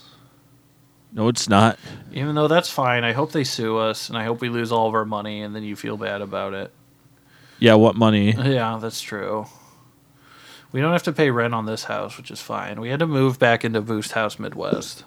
No, 1.12 1.28
it's 1.28 1.48
not. 1.48 1.78
Even 2.12 2.34
though 2.34 2.48
that's 2.48 2.70
fine, 2.70 3.02
I 3.02 3.12
hope 3.12 3.32
they 3.32 3.44
sue 3.44 3.78
us, 3.78 4.08
and 4.08 4.18
I 4.18 4.24
hope 4.24 4.40
we 4.40 4.50
lose 4.50 4.70
all 4.70 4.86
of 4.86 4.94
our 4.94 5.04
money, 5.04 5.42
and 5.42 5.54
then 5.54 5.62
you 5.62 5.74
feel 5.74 5.96
bad 5.96 6.20
about 6.20 6.52
it. 6.54 6.70
Yeah, 7.58 7.74
what 7.74 7.96
money? 7.96 8.32
Yeah, 8.32 8.78
that's 8.80 9.00
true. 9.00 9.46
We 10.72 10.80
don't 10.80 10.92
have 10.92 11.04
to 11.04 11.12
pay 11.12 11.30
rent 11.30 11.54
on 11.54 11.66
this 11.66 11.84
house, 11.84 12.16
which 12.16 12.30
is 12.30 12.40
fine. 12.40 12.80
We 12.80 12.90
had 12.90 12.98
to 13.00 13.06
move 13.06 13.38
back 13.38 13.64
into 13.64 13.80
Boost 13.80 14.12
House 14.12 14.38
Midwest. 14.38 15.04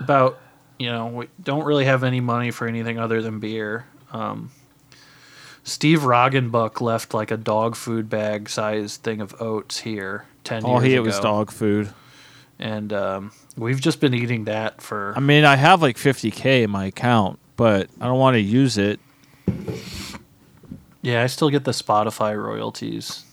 About, 0.00 0.38
you 0.78 0.90
know, 0.90 1.06
we 1.06 1.28
don't 1.42 1.64
really 1.64 1.84
have 1.84 2.02
any 2.02 2.20
money 2.20 2.50
for 2.50 2.66
anything 2.66 2.98
other 2.98 3.22
than 3.22 3.38
beer. 3.38 3.86
Um, 4.12 4.50
Steve 5.62 6.00
Roggenbuck 6.00 6.80
left 6.80 7.14
like 7.14 7.30
a 7.30 7.36
dog 7.36 7.76
food 7.76 8.10
bag 8.10 8.48
sized 8.48 9.02
thing 9.02 9.20
of 9.20 9.40
oats 9.40 9.78
here 9.80 10.26
10 10.44 10.64
All 10.64 10.74
years 10.80 10.84
he 10.84 10.94
ago. 10.94 11.02
was 11.04 11.20
dog 11.20 11.50
food. 11.50 11.92
And 12.58 12.92
um, 12.92 13.32
we've 13.56 13.80
just 13.80 14.00
been 14.00 14.14
eating 14.14 14.44
that 14.44 14.80
for. 14.82 15.14
I 15.16 15.20
mean, 15.20 15.44
I 15.44 15.56
have 15.56 15.82
like 15.82 15.96
50k 15.96 16.64
in 16.64 16.70
my 16.70 16.86
account, 16.86 17.38
but 17.56 17.88
I 18.00 18.06
don't 18.06 18.18
want 18.18 18.34
to 18.34 18.40
use 18.40 18.76
it. 18.78 19.00
Yeah, 21.04 21.22
I 21.22 21.26
still 21.26 21.50
get 21.50 21.64
the 21.64 21.72
Spotify 21.72 22.34
royalties. 22.34 23.24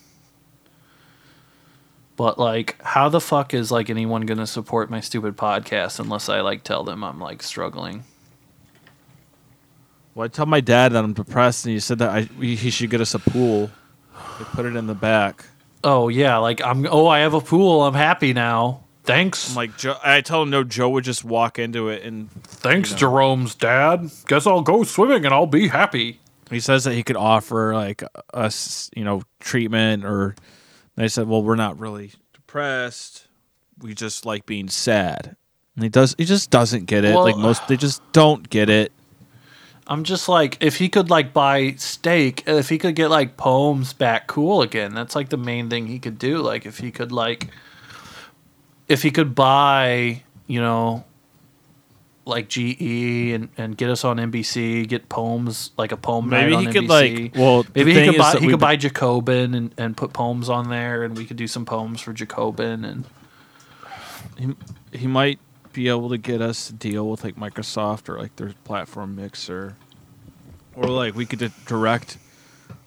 But 2.18 2.38
like 2.38 2.80
how 2.84 3.08
the 3.08 3.22
fuck 3.22 3.54
is 3.54 3.72
like 3.72 3.90
anyone 3.90 4.26
going 4.26 4.40
to 4.40 4.46
support 4.46 4.92
my 4.92 5.00
stupid 5.00 5.38
podcast 5.38 5.98
unless 5.98 6.28
I 6.28 6.42
like 6.42 6.64
tell 6.64 6.84
them 6.84 7.02
I'm 7.02 7.20
like 7.20 7.42
struggling? 7.42 8.04
Well, 10.14 10.26
I 10.26 10.28
tell 10.28 10.46
my 10.46 10.60
dad 10.60 10.92
that 10.92 11.04
I'm 11.04 11.14
depressed, 11.14 11.66
and 11.66 11.74
he 11.74 11.80
said 11.80 12.00
that 12.00 12.10
I 12.10 12.22
he 12.44 12.70
should 12.70 12.90
get 12.90 13.00
us 13.00 13.14
a 13.14 13.20
pool. 13.20 13.72
They 14.38 14.46
put 14.46 14.66
it 14.66 14.76
in 14.76 14.88
the 14.88 14.94
back. 14.94 15.46
Oh 15.82 16.10
yeah, 16.10 16.38
like 16.38 16.62
I'm 16.62 16.86
oh 16.92 17.08
I 17.08 17.20
have 17.20 17.34
a 17.34 17.42
pool, 17.42 17.84
I'm 17.84 17.94
happy 17.94 18.34
now. 18.34 18.84
Thanks. 19.04 19.50
I'm 19.50 19.56
like, 19.56 19.78
Joe, 19.78 19.98
I 20.04 20.22
tell 20.22 20.44
him 20.44 20.50
no. 20.52 20.64
Joe 20.64 20.90
would 20.90 21.06
just 21.06 21.24
walk 21.24 21.58
into 21.58 21.88
it, 21.88 22.04
and 22.04 22.30
Thanks 22.44 22.90
you 22.90 22.96
know. 22.96 23.00
Jerome's 23.00 23.56
dad. 23.56 24.12
Guess 24.28 24.46
I'll 24.46 24.62
go 24.62 24.84
swimming 24.84 25.26
and 25.26 25.34
I'll 25.34 25.48
be 25.48 25.70
happy. 25.70 26.21
He 26.52 26.60
says 26.60 26.84
that 26.84 26.94
he 26.94 27.04
could 27.04 27.18
offer 27.18 27.74
like 27.74 28.04
us, 28.34 28.90
you 28.96 29.04
know, 29.04 29.24
treatment. 29.40 30.06
Or 30.06 30.36
they 30.96 31.08
said, 31.08 31.28
well, 31.28 31.42
we're 31.42 31.56
not 31.56 31.80
really 31.80 32.12
depressed. 32.34 33.28
We 33.82 33.94
just 33.94 34.26
like 34.26 34.46
being 34.46 34.68
sad. 34.68 35.36
And 35.76 35.84
he 35.84 35.90
does. 35.90 36.16
He 36.18 36.26
just 36.26 36.52
doesn't 36.52 36.86
get 36.86 37.06
it. 37.06 37.16
Well, 37.16 37.24
like 37.24 37.38
most, 37.38 37.68
they 37.68 37.78
just 37.78 38.02
don't 38.12 38.50
get 38.50 38.70
it. 38.70 38.92
I'm 39.88 40.04
just 40.04 40.30
like, 40.30 40.58
if 40.62 40.78
he 40.78 40.90
could 40.90 41.10
like 41.10 41.34
buy 41.34 41.74
steak, 41.78 42.44
if 42.48 42.70
he 42.70 42.78
could 42.78 42.96
get 42.96 43.10
like 43.10 43.36
poems 43.36 43.94
back 43.94 44.28
cool 44.28 44.62
again, 44.62 44.94
that's 44.94 45.16
like 45.16 45.30
the 45.30 45.38
main 45.38 45.70
thing 45.70 45.88
he 45.88 46.00
could 46.00 46.20
do. 46.20 46.38
Like 46.38 46.66
if 46.66 46.78
he 46.78 46.92
could 46.92 47.12
like, 47.12 47.48
if 48.88 49.02
he 49.02 49.12
could 49.12 49.34
buy, 49.36 50.24
you 50.48 50.62
know, 50.62 51.04
like 52.32 52.50
GE 52.50 53.34
and, 53.34 53.50
and 53.58 53.78
get 53.78 53.92
us 53.92 54.04
on 54.04 54.18
NBC, 54.18 54.88
get 54.88 55.08
poems 55.08 55.72
like 55.78 55.92
a 55.92 55.98
poem 55.98 56.30
Maybe 56.30 56.56
night 56.56 56.68
he 56.68 56.74
could 56.74 56.90
NBC. 56.90 57.24
like. 57.24 57.36
Well, 57.36 57.66
Maybe 57.76 57.94
he 57.94 58.06
could 58.08 58.18
buy 58.18 58.36
he 58.40 58.48
could 58.48 58.60
buy 58.60 58.76
Jacobin 58.76 59.54
and, 59.54 59.74
and 59.78 59.96
put 59.96 60.14
poems 60.14 60.50
on 60.50 60.70
there, 60.70 61.04
and 61.04 61.16
we 61.16 61.26
could 61.26 61.38
do 61.38 61.48
some 61.48 61.66
poems 61.66 62.02
for 62.02 62.14
Jacobin 62.14 62.84
and 62.84 63.06
he, 64.38 64.56
he 64.92 65.08
might 65.08 65.40
be 65.74 65.88
able 65.88 66.10
to 66.10 66.18
get 66.18 66.42
us 66.42 66.68
to 66.68 66.74
deal 66.74 67.10
with 67.10 67.24
like 67.24 67.36
Microsoft 67.36 68.10
or 68.10 68.18
like 68.18 68.36
their 68.36 68.54
platform 68.64 69.16
mixer, 69.16 69.76
or 70.76 70.90
like 70.90 71.16
we 71.16 71.26
could 71.26 71.52
direct 71.66 72.18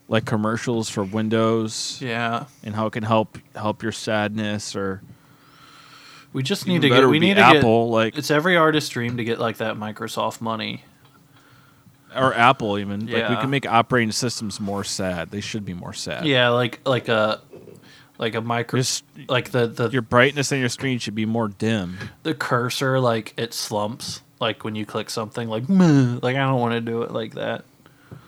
like 0.08 0.24
commercials 0.24 0.88
for 0.88 1.02
Windows 1.02 1.98
yeah. 2.02 2.44
and 2.62 2.74
how 2.74 2.86
it 2.86 2.92
can 2.92 3.04
help 3.04 3.38
help 3.54 3.82
your 3.82 3.92
sadness 3.92 4.76
or 4.76 5.02
We 6.34 6.42
just 6.42 6.66
even 6.66 6.74
need 6.74 6.82
to 6.82 6.88
get 6.94 7.08
we 7.08 7.18
need 7.18 7.34
to 7.34 7.40
Apple 7.42 7.88
like 7.88 8.12
get 8.14 8.18
it's 8.18 8.30
every 8.30 8.56
artist's 8.56 8.90
dream 8.90 9.16
to 9.16 9.24
get 9.24 9.38
like 9.38 9.56
that 9.58 9.76
Microsoft 9.76 10.42
money. 10.42 10.84
or 12.14 12.34
Apple 12.34 12.78
even 12.78 13.06
like 13.06 13.30
we 13.30 13.36
can 13.36 13.48
make 13.48 13.66
operating 13.66 14.12
systems 14.12 14.60
more 14.60 14.84
sad. 14.84 15.30
They 15.30 15.40
should 15.40 15.64
be 15.64 15.72
more 15.74 15.94
sad. 15.94 16.26
Yeah, 16.26 16.50
like 16.50 16.80
like 16.84 17.08
a 17.08 17.40
like 18.18 18.34
a 18.34 18.40
micro 18.40 18.80
Just 18.80 19.04
like 19.28 19.50
the 19.50 19.66
the 19.66 19.88
your 19.90 20.02
brightness 20.02 20.52
on 20.52 20.58
your 20.60 20.68
screen 20.68 20.98
should 20.98 21.14
be 21.14 21.24
more 21.26 21.48
dim. 21.48 21.98
the 22.22 22.34
cursor 22.34 23.00
like 23.00 23.32
it 23.36 23.54
slumps 23.54 24.20
like 24.40 24.64
when 24.64 24.74
you 24.74 24.84
click 24.84 25.10
something 25.10 25.48
like 25.48 25.68
"Meh," 25.68 26.18
like 26.22 26.36
I 26.36 26.40
don't 26.40 26.60
want 26.60 26.74
to 26.74 26.80
do 26.80 27.02
it 27.02 27.12
like 27.12 27.34
that. 27.34 27.64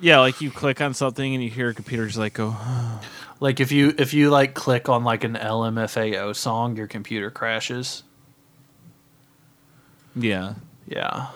Yeah, 0.00 0.20
like 0.20 0.40
you 0.40 0.50
click 0.50 0.80
on 0.80 0.94
something 0.94 1.34
and 1.34 1.42
you 1.42 1.50
hear 1.50 1.70
a 1.70 1.74
computer 1.74 2.07
just 2.07 2.18
like 2.18 2.34
go. 2.34 2.54
Like 3.39 3.61
if 3.61 3.70
you 3.70 3.95
if 3.99 4.14
you 4.14 4.30
like 4.30 4.55
click 4.55 4.89
on 4.89 5.05
like 5.05 5.24
an 5.24 5.34
LMFAO 5.34 6.34
song, 6.34 6.76
your 6.76 6.87
computer 6.87 7.30
crashes. 7.30 8.03
Yeah. 10.14 10.55
Yeah. 10.87 11.28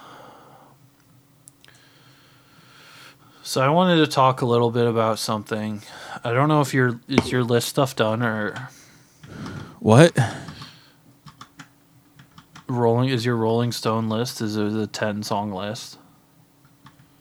So 3.42 3.60
I 3.60 3.68
wanted 3.68 3.96
to 3.96 4.06
talk 4.06 4.42
a 4.42 4.46
little 4.46 4.70
bit 4.70 4.86
about 4.86 5.18
something. 5.18 5.82
I 6.24 6.32
don't 6.32 6.48
know 6.48 6.60
if 6.60 6.72
your 6.72 7.00
is 7.08 7.30
your 7.30 7.42
list 7.42 7.68
stuff 7.68 7.96
done 7.96 8.22
or 8.22 8.68
What? 9.80 10.16
rolling 12.68 13.08
is 13.08 13.24
your 13.26 13.36
Rolling 13.36 13.72
Stone 13.72 14.08
list 14.08 14.40
is 14.40 14.56
it 14.56 14.72
a 14.74 14.86
10 14.86 15.24
song 15.24 15.50
list? 15.52 15.98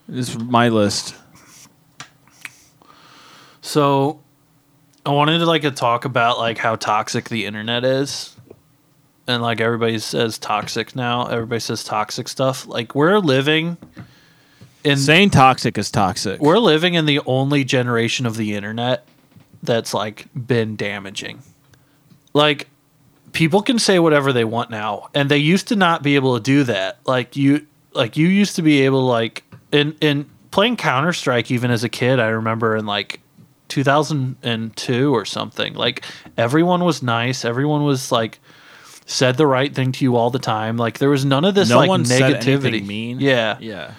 Is 0.08 0.38
my 0.38 0.70
list. 0.70 1.16
So 3.62 4.22
I 5.10 5.12
wanted 5.12 5.40
to 5.40 5.48
like 5.48 5.64
to 5.64 5.72
talk 5.72 6.06
about 6.06 6.38
like 6.38 6.60
how 6.60 6.76
toxic 6.76 7.30
the 7.30 7.48
internet 7.48 7.84
is. 7.84 8.36
And 9.26 9.42
like 9.42 9.60
everybody 9.60 9.98
says 9.98 10.38
toxic 10.38 10.96
now. 10.96 11.26
Everybody 11.26 11.60
says 11.60 11.84
toxic 11.84 12.28
stuff. 12.28 12.68
Like 12.68 12.94
we're 12.94 13.18
living 13.18 13.78
in 14.84 14.98
Saying 14.98 15.32
toxic 15.32 15.80
is 15.80 15.90
toxic. 15.90 16.40
we're 16.40 16.60
living 16.60 16.94
in 16.94 17.08
the 17.08 17.22
only 17.26 17.64
generation 17.64 18.28
of 18.28 18.38
the 18.38 18.54
internet 18.54 19.08
that's 19.64 19.96
like 19.96 20.28
been 20.36 20.76
damaging. 20.76 21.42
Like 22.34 22.68
people 23.32 23.64
can 23.64 23.80
say 23.80 23.98
whatever 23.98 24.32
they 24.32 24.46
want 24.46 24.70
now 24.70 25.10
and 25.16 25.28
they 25.28 25.40
used 25.40 25.70
to 25.70 25.76
not 25.76 26.04
be 26.04 26.18
able 26.18 26.38
to 26.38 26.44
do 26.44 26.66
that. 26.66 27.00
Like 27.08 27.36
you 27.36 27.66
like 27.94 28.16
you 28.16 28.28
used 28.28 28.58
to 28.58 28.62
be 28.62 28.84
able 28.84 29.00
to 29.00 29.06
like 29.06 29.44
in 29.72 29.96
in 30.02 30.30
playing 30.52 30.78
Counter-Strike 30.78 31.50
even 31.50 31.72
as 31.72 31.84
a 31.84 31.90
kid, 31.90 32.20
I 32.20 32.28
remember 32.28 32.76
in 32.76 32.86
like 32.86 33.22
2002 33.70 35.14
or 35.16 35.26
something. 35.26 35.74
Like 35.74 36.04
everyone 36.38 36.84
was 36.84 37.02
nice, 37.02 37.46
everyone 37.46 37.84
was 37.84 38.12
like 38.12 38.40
said 39.06 39.38
the 39.38 39.48
right 39.48 39.74
thing 39.74 39.92
to 39.94 40.04
you 40.04 40.16
all 40.16 40.30
the 40.30 40.40
time. 40.40 40.78
Like 40.78 41.00
there 41.00 41.10
was 41.10 41.26
none 41.26 41.46
of 41.46 41.56
this 41.56 41.70
no 41.70 41.78
like 41.78 41.90
one 41.90 42.04
negativity. 42.04 42.86
mean. 42.86 43.20
Yeah 43.20 43.58
Yeah. 43.60 43.94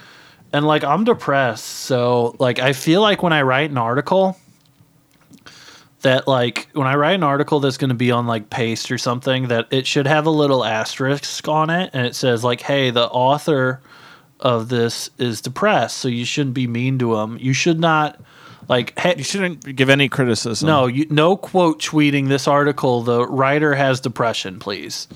and 0.53 0.65
like 0.65 0.83
I'm 0.83 1.03
depressed, 1.03 1.65
so 1.65 2.35
like 2.39 2.59
I 2.59 2.73
feel 2.73 3.01
like 3.01 3.23
when 3.23 3.33
I 3.33 3.41
write 3.41 3.71
an 3.71 3.77
article 3.77 4.37
that 6.01 6.27
like 6.27 6.67
when 6.73 6.87
I 6.87 6.95
write 6.95 7.15
an 7.15 7.23
article 7.23 7.59
that's 7.59 7.77
going 7.77 7.89
to 7.89 7.95
be 7.95 8.11
on 8.11 8.25
like 8.25 8.49
Paste 8.49 8.91
or 8.91 8.97
something 8.97 9.49
that 9.49 9.67
it 9.71 9.85
should 9.85 10.07
have 10.07 10.25
a 10.25 10.31
little 10.31 10.65
asterisk 10.65 11.47
on 11.47 11.69
it 11.69 11.91
and 11.93 12.05
it 12.05 12.15
says 12.15 12.43
like 12.43 12.61
hey, 12.61 12.89
the 12.89 13.07
author 13.07 13.81
of 14.39 14.69
this 14.69 15.09
is 15.19 15.41
depressed, 15.41 15.97
so 15.97 16.07
you 16.07 16.25
shouldn't 16.25 16.55
be 16.55 16.67
mean 16.67 16.97
to 16.99 17.17
him. 17.17 17.37
You 17.39 17.53
should 17.53 17.79
not 17.79 18.19
like 18.71 18.97
hey, 18.97 19.15
You 19.17 19.23
shouldn't 19.23 19.75
give 19.75 19.89
any 19.89 20.07
criticism. 20.07 20.65
no, 20.65 20.87
you, 20.87 21.05
no 21.09 21.35
quote 21.35 21.81
tweeting 21.81 22.29
this 22.29 22.47
article. 22.47 23.01
The 23.01 23.27
writer 23.27 23.75
has 23.75 23.99
depression, 23.99 24.59
please. 24.59 25.09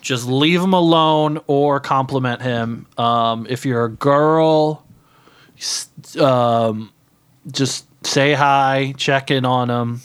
Just 0.00 0.26
leave 0.26 0.62
him 0.62 0.72
alone 0.72 1.38
or 1.46 1.80
compliment 1.80 2.40
him. 2.40 2.86
Um, 2.96 3.46
if 3.50 3.66
you're 3.66 3.84
a 3.84 3.90
girl, 3.90 4.86
um, 6.18 6.92
just 7.50 7.86
say 8.06 8.32
hi, 8.32 8.94
check 8.96 9.30
in 9.30 9.44
on 9.44 9.68
him. 9.68 10.00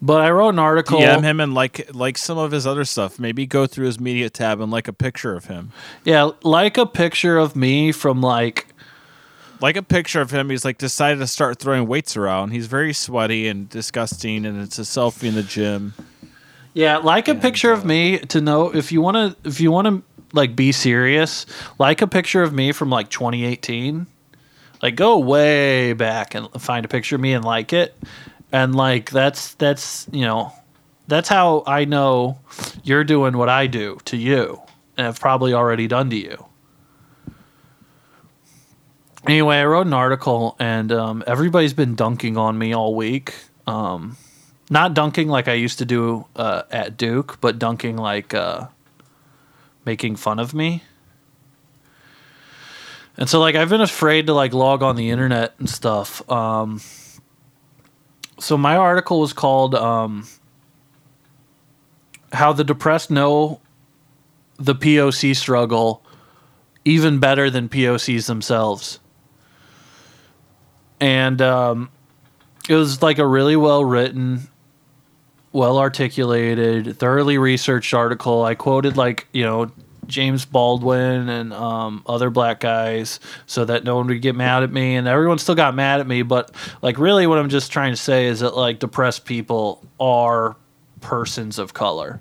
But 0.00 0.20
I 0.20 0.30
wrote 0.30 0.50
an 0.50 0.60
article. 0.60 1.00
DM 1.00 1.24
him 1.24 1.40
and 1.40 1.54
like 1.54 1.92
like 1.92 2.16
some 2.16 2.38
of 2.38 2.52
his 2.52 2.68
other 2.68 2.84
stuff. 2.84 3.18
Maybe 3.18 3.46
go 3.46 3.66
through 3.66 3.86
his 3.86 3.98
media 3.98 4.30
tab 4.30 4.60
and 4.60 4.70
like 4.70 4.86
a 4.86 4.92
picture 4.92 5.34
of 5.34 5.46
him. 5.46 5.72
Yeah, 6.04 6.30
like 6.44 6.78
a 6.78 6.86
picture 6.86 7.36
of 7.36 7.56
me 7.56 7.90
from 7.90 8.20
like 8.20 8.67
Like 9.60 9.76
a 9.76 9.82
picture 9.82 10.20
of 10.20 10.30
him. 10.30 10.50
He's 10.50 10.64
like 10.64 10.78
decided 10.78 11.18
to 11.18 11.26
start 11.26 11.58
throwing 11.58 11.86
weights 11.86 12.16
around. 12.16 12.50
He's 12.50 12.66
very 12.66 12.92
sweaty 12.92 13.48
and 13.48 13.68
disgusting, 13.68 14.46
and 14.46 14.60
it's 14.60 14.78
a 14.78 14.82
selfie 14.82 15.28
in 15.28 15.34
the 15.34 15.42
gym. 15.42 15.94
Yeah, 16.74 16.98
like 16.98 17.26
a 17.28 17.34
picture 17.34 17.72
of 17.72 17.82
uh, 17.82 17.86
me 17.86 18.18
to 18.18 18.40
know 18.40 18.72
if 18.74 18.92
you 18.92 19.00
want 19.00 19.16
to 19.16 19.48
if 19.48 19.60
you 19.60 19.72
want 19.72 19.88
to 19.88 20.02
like 20.32 20.54
be 20.54 20.72
serious, 20.72 21.46
like 21.78 22.02
a 22.02 22.06
picture 22.06 22.42
of 22.42 22.52
me 22.52 22.72
from 22.72 22.90
like 22.90 23.10
2018 23.10 24.06
Like 24.82 24.94
go 24.94 25.18
way 25.18 25.92
back 25.92 26.34
and 26.34 26.48
find 26.60 26.84
a 26.84 26.88
picture 26.88 27.16
of 27.16 27.20
me 27.20 27.32
and 27.32 27.44
like 27.44 27.72
it. 27.72 27.96
And 28.52 28.74
like 28.74 29.10
that's 29.10 29.54
that's 29.54 30.06
you 30.12 30.22
know 30.22 30.52
that's 31.08 31.28
how 31.28 31.64
I 31.66 31.84
know 31.84 32.38
you're 32.84 33.04
doing 33.04 33.36
what 33.36 33.48
I 33.48 33.66
do 33.66 33.98
to 34.04 34.16
you 34.16 34.60
and 34.96 35.06
I've 35.06 35.20
probably 35.20 35.54
already 35.54 35.86
done 35.86 36.10
to 36.10 36.16
you. 36.16 36.47
Anyway, 39.26 39.56
I 39.56 39.64
wrote 39.64 39.86
an 39.86 39.94
article 39.94 40.56
and 40.58 40.92
um, 40.92 41.24
everybody's 41.26 41.74
been 41.74 41.94
dunking 41.94 42.36
on 42.36 42.56
me 42.56 42.72
all 42.72 42.94
week. 42.94 43.34
Um, 43.66 44.16
not 44.70 44.94
dunking 44.94 45.28
like 45.28 45.48
I 45.48 45.54
used 45.54 45.78
to 45.78 45.84
do 45.84 46.26
uh, 46.36 46.62
at 46.70 46.96
Duke, 46.96 47.38
but 47.40 47.58
dunking 47.58 47.96
like 47.96 48.32
uh, 48.34 48.68
making 49.84 50.16
fun 50.16 50.38
of 50.38 50.54
me. 50.54 50.82
And 53.16 53.28
so 53.28 53.40
like 53.40 53.56
I've 53.56 53.68
been 53.68 53.80
afraid 53.80 54.26
to 54.28 54.34
like 54.34 54.54
log 54.54 54.82
on 54.82 54.94
the 54.94 55.10
internet 55.10 55.54
and 55.58 55.68
stuff. 55.68 56.28
Um, 56.30 56.80
so 58.38 58.56
my 58.56 58.76
article 58.76 59.20
was 59.20 59.32
called 59.32 59.74
um, 59.74 60.28
"How 62.32 62.52
the 62.52 62.62
Depressed 62.62 63.10
Know 63.10 63.60
the 64.56 64.74
POC 64.74 65.34
Struggle 65.34 66.04
Even 66.84 67.18
Better 67.18 67.50
Than 67.50 67.68
POCs 67.68 68.26
Themselves," 68.26 69.00
and 71.00 71.40
um, 71.42 71.90
it 72.68 72.74
was 72.74 73.02
like 73.02 73.18
a 73.18 73.26
really 73.26 73.56
well 73.56 73.84
written, 73.84 74.48
well 75.52 75.78
articulated, 75.78 76.98
thoroughly 76.98 77.38
researched 77.38 77.94
article. 77.94 78.44
I 78.44 78.54
quoted 78.54 78.96
like 78.96 79.26
you 79.32 79.44
know 79.44 79.70
James 80.08 80.44
Baldwin 80.44 81.28
and 81.28 81.52
um, 81.52 82.02
other 82.06 82.30
black 82.30 82.60
guys 82.60 83.20
so 83.46 83.64
that 83.66 83.84
no 83.84 83.96
one 83.96 84.08
would 84.08 84.22
get 84.22 84.34
mad 84.34 84.62
at 84.62 84.72
me. 84.72 84.96
And 84.96 85.06
everyone 85.06 85.38
still 85.38 85.54
got 85.54 85.74
mad 85.74 86.00
at 86.00 86.06
me. 86.06 86.22
But, 86.22 86.50
like, 86.82 86.98
really, 86.98 87.26
what 87.26 87.38
I'm 87.38 87.50
just 87.50 87.70
trying 87.70 87.92
to 87.92 87.96
say 87.96 88.26
is 88.26 88.40
that, 88.40 88.56
like, 88.56 88.80
depressed 88.80 89.24
people 89.24 89.86
are 90.00 90.56
persons 91.00 91.58
of 91.58 91.74
color, 91.74 92.20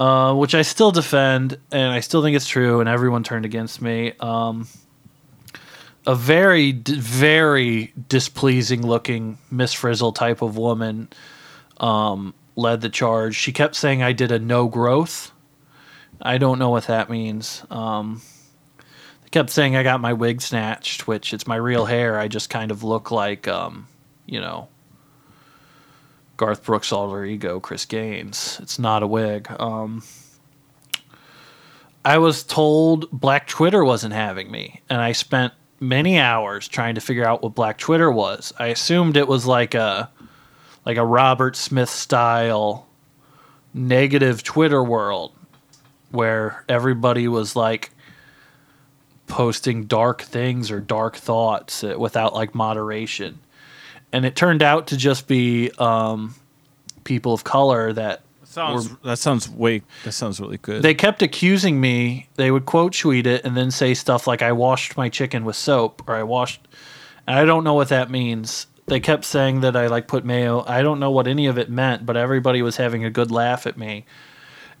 uh, 0.00 0.34
which 0.34 0.54
I 0.54 0.62
still 0.62 0.92
defend 0.92 1.58
and 1.70 1.92
I 1.92 2.00
still 2.00 2.22
think 2.22 2.36
it's 2.36 2.48
true. 2.48 2.80
And 2.80 2.88
everyone 2.88 3.24
turned 3.24 3.44
against 3.44 3.82
me. 3.82 4.12
Um, 4.20 4.68
a 6.06 6.14
very, 6.14 6.72
very 6.72 7.92
displeasing 8.08 8.86
looking 8.86 9.38
Miss 9.50 9.72
Frizzle 9.72 10.12
type 10.12 10.42
of 10.42 10.56
woman 10.56 11.08
um, 11.78 12.34
led 12.56 12.80
the 12.80 12.88
charge. 12.88 13.34
She 13.34 13.52
kept 13.52 13.74
saying 13.76 14.02
I 14.02 14.12
did 14.12 14.32
a 14.32 14.38
no 14.38 14.68
growth 14.68 15.32
I 16.20 16.38
don't 16.38 16.58
know 16.58 16.70
what 16.70 16.86
that 16.86 17.10
means. 17.10 17.64
Um, 17.70 18.22
they 19.22 19.28
kept 19.30 19.50
saying 19.50 19.76
I 19.76 19.82
got 19.82 20.00
my 20.00 20.12
wig 20.12 20.40
snatched, 20.40 21.06
which 21.06 21.32
it's 21.32 21.46
my 21.46 21.56
real 21.56 21.86
hair. 21.86 22.18
I 22.18 22.28
just 22.28 22.50
kind 22.50 22.70
of 22.70 22.82
look 22.82 23.10
like, 23.10 23.46
um, 23.46 23.86
you 24.26 24.40
know, 24.40 24.68
Garth 26.36 26.64
Brooks 26.64 26.92
alter 26.92 27.24
ego 27.24 27.60
Chris 27.60 27.84
Gaines. 27.84 28.58
It's 28.62 28.78
not 28.78 29.02
a 29.02 29.06
wig. 29.06 29.48
Um, 29.60 30.02
I 32.04 32.18
was 32.18 32.42
told 32.42 33.10
Black 33.10 33.46
Twitter 33.46 33.84
wasn't 33.84 34.14
having 34.14 34.50
me, 34.50 34.80
and 34.88 35.00
I 35.00 35.12
spent 35.12 35.52
many 35.80 36.18
hours 36.18 36.68
trying 36.68 36.94
to 36.94 37.00
figure 37.00 37.26
out 37.26 37.42
what 37.42 37.54
Black 37.54 37.78
Twitter 37.78 38.10
was. 38.10 38.52
I 38.58 38.66
assumed 38.68 39.16
it 39.16 39.28
was 39.28 39.46
like 39.46 39.74
a 39.74 40.10
like 40.84 40.96
a 40.96 41.04
Robert 41.04 41.56
Smith 41.56 41.90
style 41.90 42.86
negative 43.74 44.42
Twitter 44.42 44.82
world 44.82 45.32
where 46.10 46.64
everybody 46.68 47.28
was 47.28 47.54
like 47.54 47.90
posting 49.26 49.84
dark 49.84 50.22
things 50.22 50.70
or 50.70 50.80
dark 50.80 51.16
thoughts 51.16 51.84
uh, 51.84 51.94
without 51.98 52.34
like 52.34 52.54
moderation. 52.54 53.38
And 54.12 54.24
it 54.24 54.34
turned 54.34 54.62
out 54.62 54.86
to 54.88 54.96
just 54.96 55.28
be 55.28 55.70
um, 55.78 56.34
people 57.04 57.34
of 57.34 57.44
color 57.44 57.92
that 57.92 58.22
Sounds 58.58 58.96
that 59.04 59.18
sounds 59.18 59.48
way 59.48 59.82
that 60.04 60.12
sounds 60.12 60.40
really 60.40 60.58
good. 60.58 60.82
they 60.82 60.94
kept 60.94 61.22
accusing 61.22 61.80
me. 61.80 62.28
They 62.36 62.50
would 62.50 62.66
quote 62.66 62.92
tweet 62.94 63.26
it 63.26 63.44
and 63.44 63.56
then 63.56 63.70
say 63.70 63.94
stuff 63.94 64.26
like 64.26 64.42
"I 64.42 64.52
washed 64.52 64.96
my 64.96 65.08
chicken 65.08 65.44
with 65.44 65.56
soap" 65.56 66.02
or 66.06 66.14
"I 66.14 66.22
washed." 66.22 66.66
And 67.26 67.38
I 67.38 67.44
don't 67.44 67.64
know 67.64 67.74
what 67.74 67.88
that 67.88 68.10
means. 68.10 68.66
They 68.86 69.00
kept 69.00 69.24
saying 69.26 69.60
that 69.60 69.76
I 69.76 69.88
like 69.88 70.08
put 70.08 70.24
mayo. 70.24 70.64
I 70.66 70.82
don't 70.82 70.98
know 70.98 71.10
what 71.10 71.26
any 71.26 71.46
of 71.46 71.58
it 71.58 71.68
meant, 71.68 72.06
but 72.06 72.16
everybody 72.16 72.62
was 72.62 72.76
having 72.76 73.04
a 73.04 73.10
good 73.10 73.30
laugh 73.30 73.66
at 73.66 73.76
me. 73.76 74.06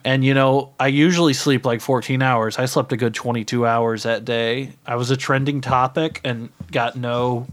And 0.04 0.24
you 0.24 0.32
know, 0.32 0.72
I 0.80 0.86
usually 0.86 1.34
sleep 1.34 1.66
like 1.66 1.82
14 1.82 2.22
hours. 2.22 2.58
I 2.58 2.64
slept 2.64 2.90
a 2.92 2.96
good 2.96 3.12
22 3.14 3.66
hours 3.66 4.04
that 4.04 4.24
day. 4.24 4.72
I 4.86 4.96
was 4.96 5.10
a 5.10 5.16
trending 5.16 5.60
topic 5.60 6.22
and 6.24 6.48
got 6.72 6.96
no 6.96 7.46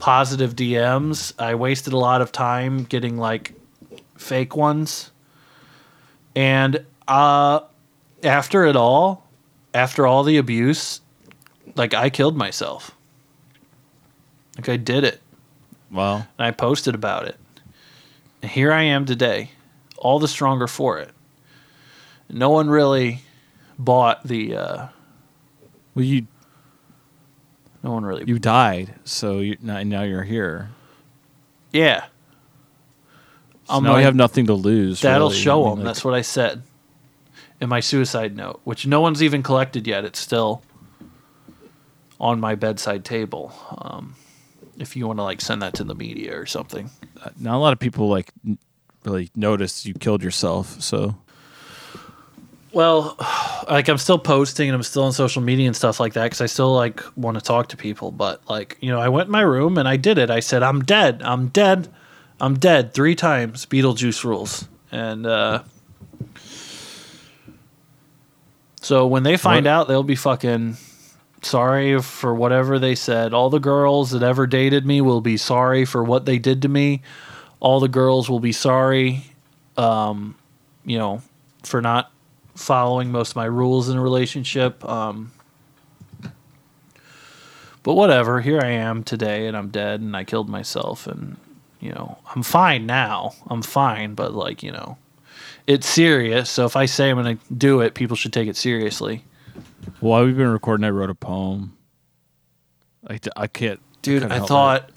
positive 0.00 0.56
DMs. 0.56 1.32
I 1.38 1.54
wasted 1.54 1.92
a 1.92 1.98
lot 1.98 2.22
of 2.22 2.32
time 2.32 2.82
getting 2.82 3.16
like 3.16 3.54
fake 4.16 4.56
ones. 4.56 5.11
And 6.34 6.84
uh 7.08 7.60
after 8.22 8.64
it 8.64 8.76
all, 8.76 9.26
after 9.74 10.06
all 10.06 10.22
the 10.22 10.36
abuse, 10.36 11.00
like 11.74 11.94
I 11.94 12.10
killed 12.10 12.36
myself. 12.36 12.92
Like 14.56 14.68
I 14.68 14.76
did 14.76 15.04
it. 15.04 15.20
well, 15.90 16.26
And 16.38 16.46
I 16.46 16.50
posted 16.50 16.94
about 16.94 17.26
it. 17.26 17.36
And 18.42 18.50
here 18.50 18.72
I 18.72 18.82
am 18.82 19.04
today, 19.06 19.50
all 19.98 20.18
the 20.18 20.28
stronger 20.28 20.66
for 20.66 20.98
it. 20.98 21.10
No 22.28 22.50
one 22.50 22.68
really 22.70 23.22
bought 23.78 24.24
the. 24.26 24.56
Uh, 24.56 24.86
well, 25.94 26.04
you 26.04 26.26
no 27.82 27.92
one 27.92 28.04
really. 28.04 28.24
you 28.26 28.38
died, 28.38 28.94
so 29.04 29.38
you 29.38 29.56
now, 29.60 30.02
you're 30.02 30.22
here. 30.22 30.70
yeah, 31.72 32.06
I'm 33.72 33.82
now 33.84 33.90
you 33.90 33.94
like, 33.96 34.04
have 34.04 34.14
nothing 34.16 34.46
to 34.46 34.54
lose. 34.54 35.00
that'll 35.00 35.28
really. 35.28 35.40
show 35.40 35.64
I 35.64 35.68
mean, 35.68 35.70
them. 35.70 35.78
like, 35.80 35.84
That's 35.94 36.04
what 36.04 36.14
I 36.14 36.20
said 36.22 36.62
in 37.60 37.68
my 37.68 37.80
suicide 37.80 38.36
note, 38.36 38.60
which 38.64 38.86
no 38.86 39.00
one's 39.00 39.22
even 39.22 39.42
collected 39.42 39.86
yet. 39.86 40.04
It's 40.04 40.18
still 40.18 40.62
on 42.20 42.40
my 42.40 42.54
bedside 42.54 43.04
table. 43.04 43.52
Um, 43.78 44.14
if 44.78 44.96
you 44.96 45.06
want 45.06 45.18
to 45.18 45.22
like 45.22 45.40
send 45.40 45.62
that 45.62 45.74
to 45.74 45.84
the 45.84 45.94
media 45.94 46.38
or 46.38 46.46
something. 46.46 46.90
not 47.38 47.56
a 47.56 47.58
lot 47.58 47.72
of 47.72 47.78
people 47.78 48.08
like 48.08 48.30
n- 48.46 48.58
really 49.04 49.30
noticed 49.36 49.86
you 49.86 49.94
killed 49.94 50.22
yourself. 50.22 50.80
So 50.80 51.14
Well, 52.72 53.16
like 53.70 53.88
I'm 53.88 53.98
still 53.98 54.18
posting 54.18 54.68
and 54.68 54.74
I'm 54.74 54.82
still 54.82 55.04
on 55.04 55.12
social 55.12 55.42
media 55.42 55.66
and 55.66 55.76
stuff 55.76 56.00
like 56.00 56.14
that 56.14 56.24
because 56.24 56.40
I 56.40 56.46
still 56.46 56.74
like 56.74 57.02
want 57.16 57.36
to 57.36 57.40
talk 57.44 57.68
to 57.68 57.76
people. 57.76 58.10
But 58.10 58.40
like 58.48 58.78
you 58.80 58.90
know, 58.90 59.00
I 59.00 59.08
went 59.08 59.26
in 59.26 59.32
my 59.32 59.42
room 59.42 59.78
and 59.78 59.86
I 59.88 59.96
did 59.96 60.18
it. 60.18 60.30
I 60.30 60.40
said, 60.40 60.62
"I'm 60.62 60.82
dead. 60.82 61.22
I'm 61.24 61.48
dead. 61.48 61.88
I'm 62.42 62.58
dead." 62.58 62.92
Three 62.92 63.14
times. 63.14 63.64
Beetlejuice 63.64 64.22
rules. 64.24 64.68
And 64.90 65.24
uh, 65.24 65.62
so 68.80 69.06
when 69.06 69.22
they 69.22 69.36
find 69.36 69.64
What- 69.66 69.72
out, 69.72 69.88
they'll 69.88 70.02
be 70.02 70.16
fucking 70.16 70.76
sorry 71.42 72.00
for 72.00 72.34
whatever 72.34 72.78
they 72.78 72.94
said. 72.94 73.32
All 73.32 73.48
the 73.50 73.58
girls 73.58 74.10
that 74.10 74.22
ever 74.22 74.46
dated 74.46 74.84
me 74.86 75.00
will 75.00 75.20
be 75.20 75.36
sorry 75.36 75.84
for 75.84 76.04
what 76.04 76.24
they 76.26 76.38
did 76.38 76.62
to 76.62 76.68
me. 76.68 77.02
All 77.60 77.80
the 77.80 77.88
girls 77.88 78.28
will 78.28 78.40
be 78.40 78.52
sorry, 78.52 79.24
um, 79.76 80.34
you 80.84 80.98
know, 80.98 81.22
for 81.62 81.80
not 81.80 82.10
following 82.54 83.10
most 83.10 83.30
of 83.30 83.36
my 83.36 83.44
rules 83.44 83.88
in 83.88 83.96
a 83.96 84.00
relationship. 84.02 84.84
Um, 84.84 85.32
but 87.82 87.94
whatever, 87.94 88.40
here 88.40 88.60
I 88.60 88.70
am 88.70 89.02
today, 89.02 89.46
and 89.46 89.56
I'm 89.56 89.68
dead, 89.68 90.00
and 90.00 90.16
I 90.16 90.22
killed 90.24 90.48
myself, 90.48 91.06
and 91.06 91.36
you 91.82 91.90
know, 91.90 92.16
I'm 92.34 92.42
fine 92.42 92.86
now. 92.86 93.32
I'm 93.48 93.60
fine, 93.60 94.14
but 94.14 94.32
like 94.32 94.62
you 94.62 94.72
know, 94.72 94.96
it's 95.66 95.86
serious. 95.86 96.48
So 96.48 96.64
if 96.64 96.76
I 96.76 96.86
say 96.86 97.10
I'm 97.10 97.16
gonna 97.16 97.36
do 97.54 97.80
it, 97.80 97.92
people 97.94 98.16
should 98.16 98.32
take 98.32 98.48
it 98.48 98.56
seriously. 98.56 99.24
while 100.00 100.24
we've 100.24 100.36
been 100.36 100.48
recording, 100.48 100.84
I 100.84 100.90
wrote 100.90 101.10
a 101.10 101.14
poem. 101.14 101.76
I, 103.08 103.18
I 103.36 103.48
can't, 103.48 103.80
Dude, 104.02 104.22
couldn't 104.22 104.40
I 104.42 104.46
thought. 104.46 104.90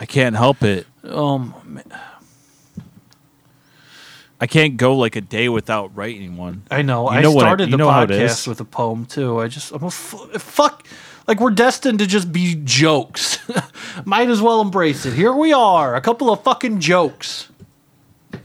I 0.00 0.06
can't 0.06 0.36
help 0.36 0.62
it. 0.62 0.86
um, 1.04 1.52
I 4.40 4.46
can't 4.46 4.76
go 4.76 4.96
like 4.96 5.16
a 5.16 5.20
day 5.20 5.48
without 5.48 5.96
writing 5.96 6.36
one. 6.36 6.62
I 6.70 6.82
know. 6.82 7.10
You 7.10 7.18
I 7.18 7.22
know 7.22 7.34
I- 7.36 7.38
started 7.38 7.66
you 7.66 7.70
the 7.72 7.76
know 7.78 7.90
how 7.90 8.02
it 8.02 8.10
podcast 8.10 8.46
with 8.46 8.60
a 8.60 8.64
poem 8.64 9.06
too. 9.06 9.40
I 9.40 9.48
just, 9.48 9.72
I'm 9.72 9.82
a 9.82 9.86
f- 9.86 10.30
fuck. 10.42 10.86
Like 11.26 11.40
we're 11.40 11.50
destined 11.50 11.98
to 12.00 12.06
just 12.06 12.32
be 12.32 12.60
jokes. 12.64 13.38
Might 14.04 14.28
as 14.28 14.42
well 14.42 14.60
embrace 14.60 15.06
it. 15.06 15.14
Here 15.14 15.32
we 15.32 15.52
are, 15.52 15.94
a 15.94 16.00
couple 16.00 16.30
of 16.30 16.42
fucking 16.42 16.80
jokes. 16.80 17.48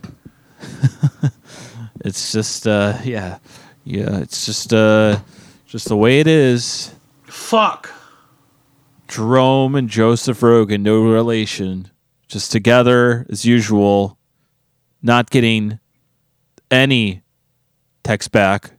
It's 2.01 2.31
just, 2.31 2.65
uh, 2.65 2.97
yeah, 3.03 3.39
yeah. 3.83 4.19
It's 4.19 4.45
just, 4.45 4.73
uh, 4.73 5.19
just 5.67 5.89
the 5.89 5.97
way 5.97 6.19
it 6.19 6.27
is. 6.27 6.93
Fuck. 7.25 7.91
Jerome 9.07 9.75
and 9.75 9.89
Joseph 9.89 10.41
Rogan, 10.41 10.83
no 10.83 11.01
relation, 11.03 11.91
just 12.27 12.51
together 12.51 13.25
as 13.29 13.43
usual, 13.43 14.17
not 15.01 15.29
getting 15.29 15.79
any 16.71 17.23
text 18.03 18.31
back, 18.31 18.71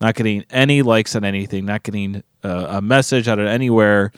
not 0.00 0.14
getting 0.14 0.44
any 0.50 0.82
likes 0.82 1.14
on 1.14 1.24
anything, 1.24 1.66
not 1.66 1.82
getting 1.82 2.22
uh, 2.42 2.66
a 2.70 2.82
message 2.82 3.28
out 3.28 3.38
of 3.38 3.46
anywhere, 3.46 4.12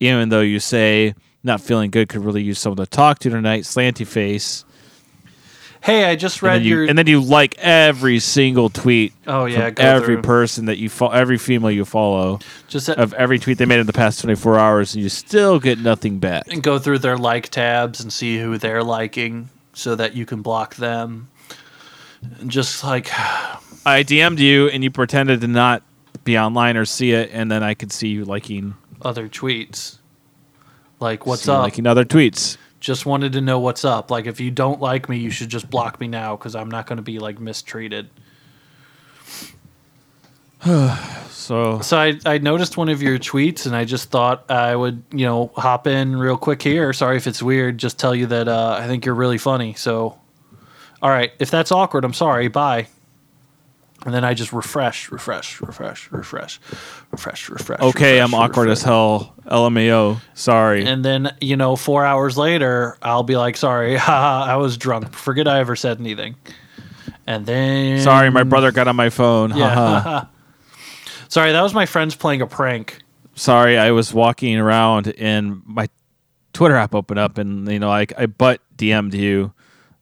even 0.00 0.28
though 0.28 0.40
you 0.40 0.60
say 0.60 1.14
not 1.42 1.60
feeling 1.60 1.90
good, 1.90 2.08
could 2.08 2.24
really 2.24 2.42
use 2.42 2.58
someone 2.58 2.78
to 2.78 2.86
talk 2.86 3.18
to 3.20 3.30
tonight, 3.30 3.62
slanty 3.62 4.06
face. 4.06 4.64
Hey, 5.82 6.04
I 6.04 6.16
just 6.16 6.42
read 6.42 6.60
then, 6.60 6.64
you, 6.64 6.76
your. 6.76 6.88
and 6.88 6.98
then 6.98 7.06
you 7.06 7.20
like 7.20 7.56
every 7.58 8.18
single 8.18 8.70
tweet 8.70 9.12
oh 9.28 9.44
yeah, 9.44 9.70
every 9.76 10.16
through. 10.16 10.22
person 10.22 10.64
that 10.64 10.78
you 10.78 10.88
follow, 10.88 11.12
every 11.12 11.38
female 11.38 11.70
you 11.70 11.84
follow 11.84 12.40
just 12.66 12.88
of 12.88 13.12
every 13.14 13.38
tweet 13.38 13.58
they 13.58 13.66
made 13.66 13.78
in 13.78 13.86
the 13.86 13.92
past 13.92 14.20
24 14.22 14.58
hours, 14.58 14.94
and 14.94 15.02
you 15.04 15.08
still 15.08 15.60
get 15.60 15.78
nothing 15.78 16.18
back. 16.18 16.44
and 16.50 16.62
go 16.62 16.80
through 16.80 16.98
their 16.98 17.16
like 17.16 17.50
tabs 17.50 18.00
and 18.00 18.12
see 18.12 18.38
who 18.38 18.58
they're 18.58 18.82
liking, 18.82 19.48
so 19.74 19.94
that 19.94 20.16
you 20.16 20.26
can 20.26 20.42
block 20.42 20.74
them. 20.74 21.28
And 22.40 22.50
just 22.50 22.82
like 22.82 23.08
I 23.86 24.02
DM'd 24.02 24.40
you, 24.40 24.68
and 24.68 24.82
you 24.82 24.90
pretended 24.90 25.40
to 25.42 25.46
not 25.46 25.82
be 26.24 26.36
online 26.36 26.76
or 26.76 26.84
see 26.84 27.12
it, 27.12 27.30
and 27.32 27.50
then 27.50 27.62
I 27.62 27.74
could 27.74 27.92
see 27.92 28.08
you 28.08 28.24
liking 28.24 28.74
other 29.00 29.28
tweets. 29.28 29.98
Like 30.98 31.24
what's 31.24 31.42
see 31.42 31.52
up? 31.52 31.62
liking 31.62 31.86
other 31.86 32.04
tweets. 32.04 32.56
Just 32.80 33.06
wanted 33.06 33.32
to 33.34 33.40
know 33.40 33.60
what's 33.60 33.84
up. 33.84 34.10
Like 34.10 34.26
if 34.26 34.40
you 34.40 34.50
don't 34.50 34.80
like 34.80 35.08
me, 35.08 35.18
you 35.18 35.30
should 35.30 35.48
just 35.48 35.70
block 35.70 36.00
me 36.00 36.08
now 36.08 36.36
because 36.36 36.56
I'm 36.56 36.68
not 36.68 36.86
going 36.86 36.96
to 36.96 37.02
be 37.02 37.18
like 37.18 37.40
mistreated. 37.40 38.10
So 41.46 41.80
So 41.80 41.96
I, 41.96 42.18
I 42.26 42.38
noticed 42.38 42.76
one 42.76 42.88
of 42.88 43.00
your 43.00 43.20
tweets 43.20 43.66
and 43.66 43.76
I 43.76 43.84
just 43.84 44.10
thought 44.10 44.50
I 44.50 44.74
would, 44.74 45.00
you 45.12 45.24
know, 45.26 45.52
hop 45.54 45.86
in 45.86 46.16
real 46.16 46.36
quick 46.36 46.60
here. 46.60 46.92
Sorry 46.92 47.16
if 47.18 47.28
it's 47.28 47.40
weird. 47.40 47.78
Just 47.78 48.00
tell 48.00 48.16
you 48.16 48.26
that 48.26 48.48
uh, 48.48 48.76
I 48.80 48.88
think 48.88 49.06
you're 49.06 49.14
really 49.14 49.38
funny. 49.38 49.74
So, 49.74 50.18
all 51.00 51.10
right. 51.10 51.30
If 51.38 51.52
that's 51.52 51.70
awkward, 51.70 52.04
I'm 52.04 52.14
sorry. 52.14 52.48
Bye. 52.48 52.88
And 54.06 54.14
then 54.14 54.24
I 54.24 54.34
just 54.34 54.52
refresh, 54.52 55.10
refresh, 55.10 55.60
refresh, 55.60 56.12
refresh, 56.12 56.60
refresh, 57.10 57.48
refresh. 57.50 57.80
okay, 57.80 58.20
refresh, 58.20 58.20
I'm 58.22 58.34
awkward 58.34 58.68
refresh. 58.68 58.78
as 58.78 58.82
hell. 58.84 59.34
LMAO. 59.46 60.20
Sorry. 60.34 60.86
And 60.86 61.04
then, 61.04 61.36
you 61.40 61.56
know, 61.56 61.74
four 61.74 62.04
hours 62.04 62.38
later, 62.38 62.96
I'll 63.02 63.24
be 63.24 63.36
like, 63.36 63.56
sorry, 63.56 63.96
haha, 63.96 64.52
I 64.52 64.56
was 64.56 64.76
drunk. 64.76 65.12
Forget 65.12 65.48
I 65.48 65.58
ever 65.58 65.74
said 65.74 65.98
anything. 65.98 66.36
And 67.26 67.44
then. 67.46 68.00
Sorry, 68.00 68.30
my 68.30 68.44
brother 68.44 68.70
got 68.70 68.86
on 68.86 68.94
my 68.94 69.10
phone. 69.10 69.50
Haha. 69.50 70.08
Yeah. 70.08 70.24
sorry, 71.28 71.50
that 71.50 71.62
was 71.62 71.74
my 71.74 71.86
friends 71.86 72.14
playing 72.14 72.42
a 72.42 72.46
prank. 72.46 73.02
Sorry, 73.34 73.76
I 73.76 73.90
was 73.90 74.14
walking 74.14 74.56
around 74.56 75.12
and 75.18 75.62
my 75.66 75.88
Twitter 76.52 76.76
app 76.76 76.94
opened 76.94 77.18
up, 77.18 77.36
and 77.36 77.70
you 77.70 77.78
know, 77.78 77.90
I 77.90 78.06
I 78.16 78.24
butt 78.24 78.62
DM'd 78.76 79.12
you 79.12 79.52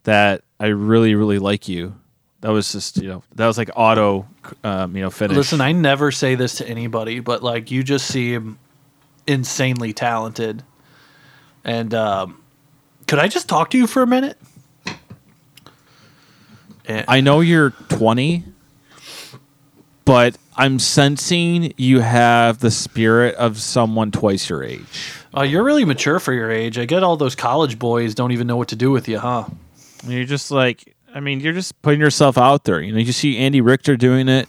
that 0.04 0.42
I 0.60 0.66
really 0.66 1.16
really 1.16 1.40
like 1.40 1.68
you. 1.68 1.96
That 2.44 2.52
was 2.52 2.70
just 2.72 2.98
you 2.98 3.08
know 3.08 3.22
that 3.36 3.46
was 3.46 3.56
like 3.56 3.70
auto, 3.74 4.26
um, 4.62 4.94
you 4.94 5.00
know, 5.00 5.08
finish. 5.08 5.34
Listen, 5.34 5.62
I 5.62 5.72
never 5.72 6.12
say 6.12 6.34
this 6.34 6.56
to 6.56 6.68
anybody, 6.68 7.20
but 7.20 7.42
like 7.42 7.70
you 7.70 7.82
just 7.82 8.06
seem 8.06 8.58
insanely 9.26 9.94
talented. 9.94 10.62
And 11.64 11.94
um, 11.94 12.42
could 13.06 13.18
I 13.18 13.28
just 13.28 13.48
talk 13.48 13.70
to 13.70 13.78
you 13.78 13.86
for 13.86 14.02
a 14.02 14.06
minute? 14.06 14.36
Eh, 16.86 17.02
I 17.08 17.22
know 17.22 17.40
you're 17.40 17.70
20, 17.70 18.44
but 20.04 20.36
I'm 20.54 20.78
sensing 20.78 21.72
you 21.78 22.00
have 22.00 22.58
the 22.58 22.70
spirit 22.70 23.36
of 23.36 23.58
someone 23.58 24.10
twice 24.10 24.50
your 24.50 24.62
age. 24.62 25.14
uh, 25.34 25.44
you're 25.44 25.64
really 25.64 25.86
mature 25.86 26.20
for 26.20 26.34
your 26.34 26.50
age. 26.50 26.78
I 26.78 26.84
get 26.84 27.02
all 27.02 27.16
those 27.16 27.34
college 27.34 27.78
boys 27.78 28.14
don't 28.14 28.32
even 28.32 28.46
know 28.46 28.58
what 28.58 28.68
to 28.68 28.76
do 28.76 28.90
with 28.90 29.08
you, 29.08 29.18
huh? 29.18 29.46
You're 30.06 30.26
just 30.26 30.50
like, 30.50 30.93
I 31.14 31.20
mean, 31.20 31.40
you're 31.40 31.52
just 31.52 31.80
putting 31.80 32.00
yourself 32.00 32.36
out 32.36 32.64
there. 32.64 32.80
You 32.80 32.92
know, 32.92 32.98
you 32.98 33.12
see 33.12 33.38
Andy 33.38 33.60
Richter 33.60 33.96
doing 33.96 34.28
it. 34.28 34.48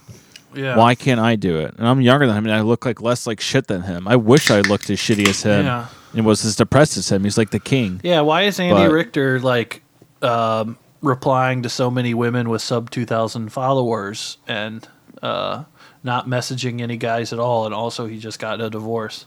Yeah. 0.55 0.78
Why 0.78 0.95
can't 0.95 1.20
I 1.20 1.36
do 1.36 1.59
it? 1.59 1.76
And 1.78 1.88
I'm 1.88 2.01
younger 2.01 2.26
than 2.28 2.36
him, 2.38 2.45
and 2.45 2.53
I 2.53 2.61
look 2.61 2.86
like 2.86 3.01
less 3.01 3.28
like 3.28 3.39
shit 3.41 3.68
than 3.68 3.82
him. 3.84 4.07
I 4.07 4.16
wish 4.16 4.49
I 4.49 4.61
looked 4.61 4.89
as 4.89 4.97
shitty 4.99 5.28
as 5.28 5.43
him 5.43 5.66
Yeah. 5.66 5.88
and 6.13 6.26
was 6.26 6.43
as 6.45 6.55
depressed 6.55 6.95
as 6.97 7.11
him. 7.11 7.24
He's 7.26 7.38
like 7.38 7.51
the 7.51 7.59
king. 7.59 7.99
Yeah. 8.03 8.22
Why 8.22 8.43
is 8.43 8.59
Andy 8.59 8.84
But- 8.86 8.91
Richter 8.91 9.39
like 9.39 9.84
um, 10.22 10.78
replying 11.01 11.61
to 11.63 11.70
so 11.70 11.91
many 11.91 12.13
women 12.13 12.49
with 12.49 12.61
sub 12.61 12.89
two 12.89 13.05
thousand 13.05 13.49
followers 13.49 14.38
and 14.47 14.88
uh, 15.22 15.66
not 16.03 16.28
messaging 16.28 16.82
any 16.82 16.95
guys 16.97 17.32
at 17.34 17.38
all? 17.39 17.66
And 17.66 17.76
also, 17.76 18.07
he 18.07 18.18
just 18.18 18.39
got 18.39 18.61
a 18.61 18.70
divorce 18.70 19.26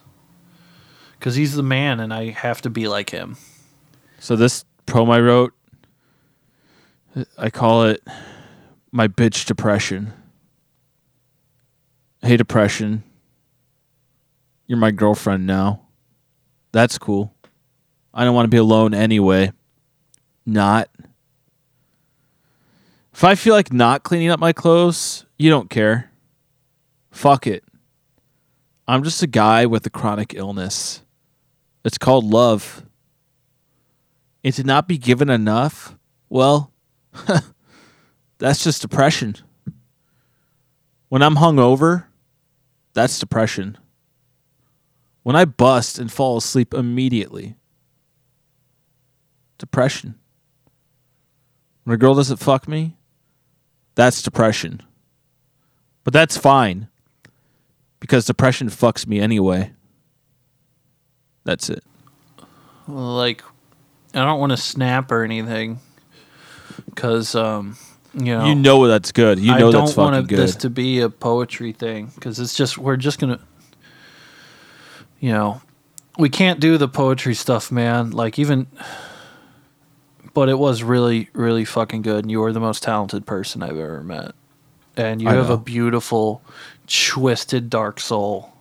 because 1.19 1.35
he's 1.37 1.55
the 1.57 1.63
man, 1.63 2.01
and 2.01 2.13
I 2.13 2.31
have 2.31 2.63
to 2.63 2.71
be 2.71 2.89
like 2.89 3.11
him. 3.11 3.37
So 4.19 4.35
this 4.35 4.65
poem 4.87 5.11
I 5.11 5.21
wrote, 5.21 5.53
I 7.37 7.51
call 7.51 7.85
it 7.85 8.03
my 8.93 9.09
bitch 9.09 9.47
depression. 9.47 10.13
Hey 12.21 12.37
depression, 12.37 13.05
you're 14.67 14.79
my 14.79 14.91
girlfriend 14.91 15.47
now. 15.47 15.83
That's 16.73 16.99
cool. 16.99 17.33
I 18.13 18.25
don't 18.25 18.35
want 18.35 18.47
to 18.47 18.51
be 18.51 18.57
alone 18.57 18.95
anyway. 18.95 19.53
Not. 20.45 20.91
If 23.13 23.25
I 23.25 23.35
feel 23.35 23.55
like 23.55 23.73
not 23.73 24.03
cleaning 24.03 24.31
up 24.31 24.41
my 24.41 24.53
clothes, 24.53 25.25
you 25.39 25.51
don't 25.51 25.71
care. 25.71 26.11
Fuck 27.11 27.47
it. 27.47 27.65
I'm 28.87 29.05
just 29.05 29.23
a 29.23 29.27
guy 29.27 29.67
with 29.67 29.87
a 29.87 29.91
chronic 29.91 30.35
illness. 30.35 31.03
It's 31.85 31.99
called 31.99 32.25
love 32.25 32.85
and 34.45 34.55
to 34.55 34.65
not 34.65 34.89
be 34.89 34.99
given 34.99 35.29
enough, 35.29 35.97
well, 36.29 36.73
that's 38.39 38.63
just 38.63 38.83
depression. 38.83 39.37
When 41.09 41.23
I'm 41.23 41.37
hungover, 41.37 42.05
that's 42.95 43.19
depression. 43.19 43.79
When 45.23 45.37
I 45.37 45.45
bust 45.45 45.99
and 45.99 46.11
fall 46.11 46.37
asleep 46.37 46.75
immediately, 46.75 47.57
depression. 49.59 50.15
When 51.85 51.95
a 51.95 51.99
girl 51.99 52.15
doesn't 52.15 52.39
fuck 52.39 52.69
me, 52.69 52.97
that's 53.95 54.23
depression. 54.23 54.83
But 56.05 56.13
that's 56.13 56.37
fine 56.37 56.89
because 58.01 58.27
depression 58.27 58.69
fucks 58.69 59.07
me 59.07 59.21
anyway. 59.21 59.73
That's 61.45 61.71
it. 61.71 61.83
like 62.87 63.43
I 64.15 64.25
don't 64.25 64.41
want 64.41 64.51
to 64.51 64.57
snap 64.57 65.11
or 65.11 65.25
anything 65.25 65.81
because 66.87 67.35
um 67.35 67.77
you 68.15 68.37
know 68.37 68.47
You 68.47 68.55
know 68.55 68.87
that's 68.87 69.13
good. 69.13 69.39
You 69.39 69.53
I 69.53 69.59
know 69.61 69.71
don't 69.73 69.85
that's 69.85 69.95
fucking 69.95 70.13
want 70.13 70.29
good. 70.29 70.39
this 70.39 70.57
to 70.57 70.71
be 70.71 71.01
a 71.01 71.09
poetry 71.11 71.73
thing 71.73 72.11
because 72.15 72.39
it's 72.41 72.57
just 72.57 72.79
we're 72.79 72.97
just 72.97 73.19
gonna 73.21 73.41
you 75.21 75.33
know 75.33 75.61
we 76.19 76.29
can't 76.29 76.61
do 76.61 76.79
the 76.79 76.89
poetry 76.89 77.35
stuff 77.35 77.71
man 77.71 78.11
like 78.11 78.39
even 78.39 78.67
but 80.35 80.49
it 80.49 80.59
was 80.59 80.83
really 80.83 81.29
really 81.33 81.65
fucking 81.65 82.03
good 82.03 82.25
and 82.25 82.31
you 82.31 82.43
are 82.43 82.53
the 82.53 82.61
most 82.61 82.83
talented 82.83 83.27
person 83.27 83.63
I've 83.63 83.77
ever 83.77 84.03
met 84.03 84.33
and 84.97 85.21
you 85.23 85.29
I 85.29 85.35
have 85.35 85.49
know. 85.49 85.55
a 85.55 85.59
beautiful 85.59 86.43
twisted 86.87 87.69
dark 87.71 88.01
soul 88.01 88.53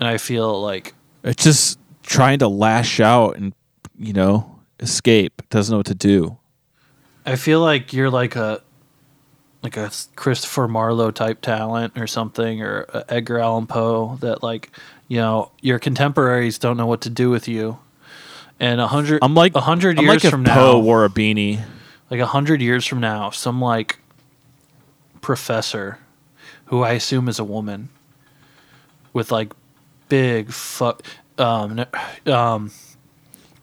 and 0.00 0.08
I 0.08 0.16
feel 0.18 0.60
like 0.62 0.94
It's 1.24 1.44
just 1.44 1.78
trying 2.02 2.38
to 2.40 2.48
lash 2.48 3.00
out 3.00 3.36
and 3.36 3.52
you 3.98 4.12
know 4.12 4.57
escape. 4.80 5.42
Doesn't 5.50 5.72
know 5.72 5.78
what 5.78 5.86
to 5.86 5.94
do. 5.94 6.38
I 7.26 7.36
feel 7.36 7.60
like 7.60 7.92
you're 7.92 8.10
like 8.10 8.36
a 8.36 8.62
like 9.62 9.76
a 9.76 9.90
Christopher 10.14 10.68
Marlowe 10.68 11.10
type 11.10 11.40
talent 11.40 11.98
or 11.98 12.06
something, 12.06 12.62
or 12.62 12.82
a 12.82 13.04
Edgar 13.08 13.38
Allan 13.38 13.66
Poe 13.66 14.16
that 14.20 14.42
like 14.42 14.70
you 15.08 15.18
know 15.18 15.50
your 15.60 15.78
contemporaries 15.78 16.58
don't 16.58 16.76
know 16.76 16.86
what 16.86 17.00
to 17.02 17.10
do 17.10 17.30
with 17.30 17.48
you. 17.48 17.78
And 18.60 18.80
a 18.80 18.88
hundred, 18.88 19.20
I'm 19.22 19.34
like 19.34 19.54
a 19.54 19.60
hundred 19.60 20.00
years 20.00 20.24
like 20.24 20.32
from 20.32 20.44
Poe 20.44 20.72
now, 20.72 20.78
wore 20.78 21.04
a 21.04 21.08
beanie. 21.08 21.62
like 22.10 22.20
a 22.20 22.26
hundred 22.26 22.60
years 22.60 22.84
from 22.84 23.00
now, 23.00 23.30
some 23.30 23.60
like 23.60 23.98
professor, 25.20 25.98
who 26.66 26.82
I 26.82 26.92
assume 26.92 27.28
is 27.28 27.38
a 27.38 27.44
woman, 27.44 27.88
with 29.12 29.30
like 29.30 29.52
big 30.08 30.50
fuck, 30.50 31.02
um, 31.38 31.84
um, 32.26 32.72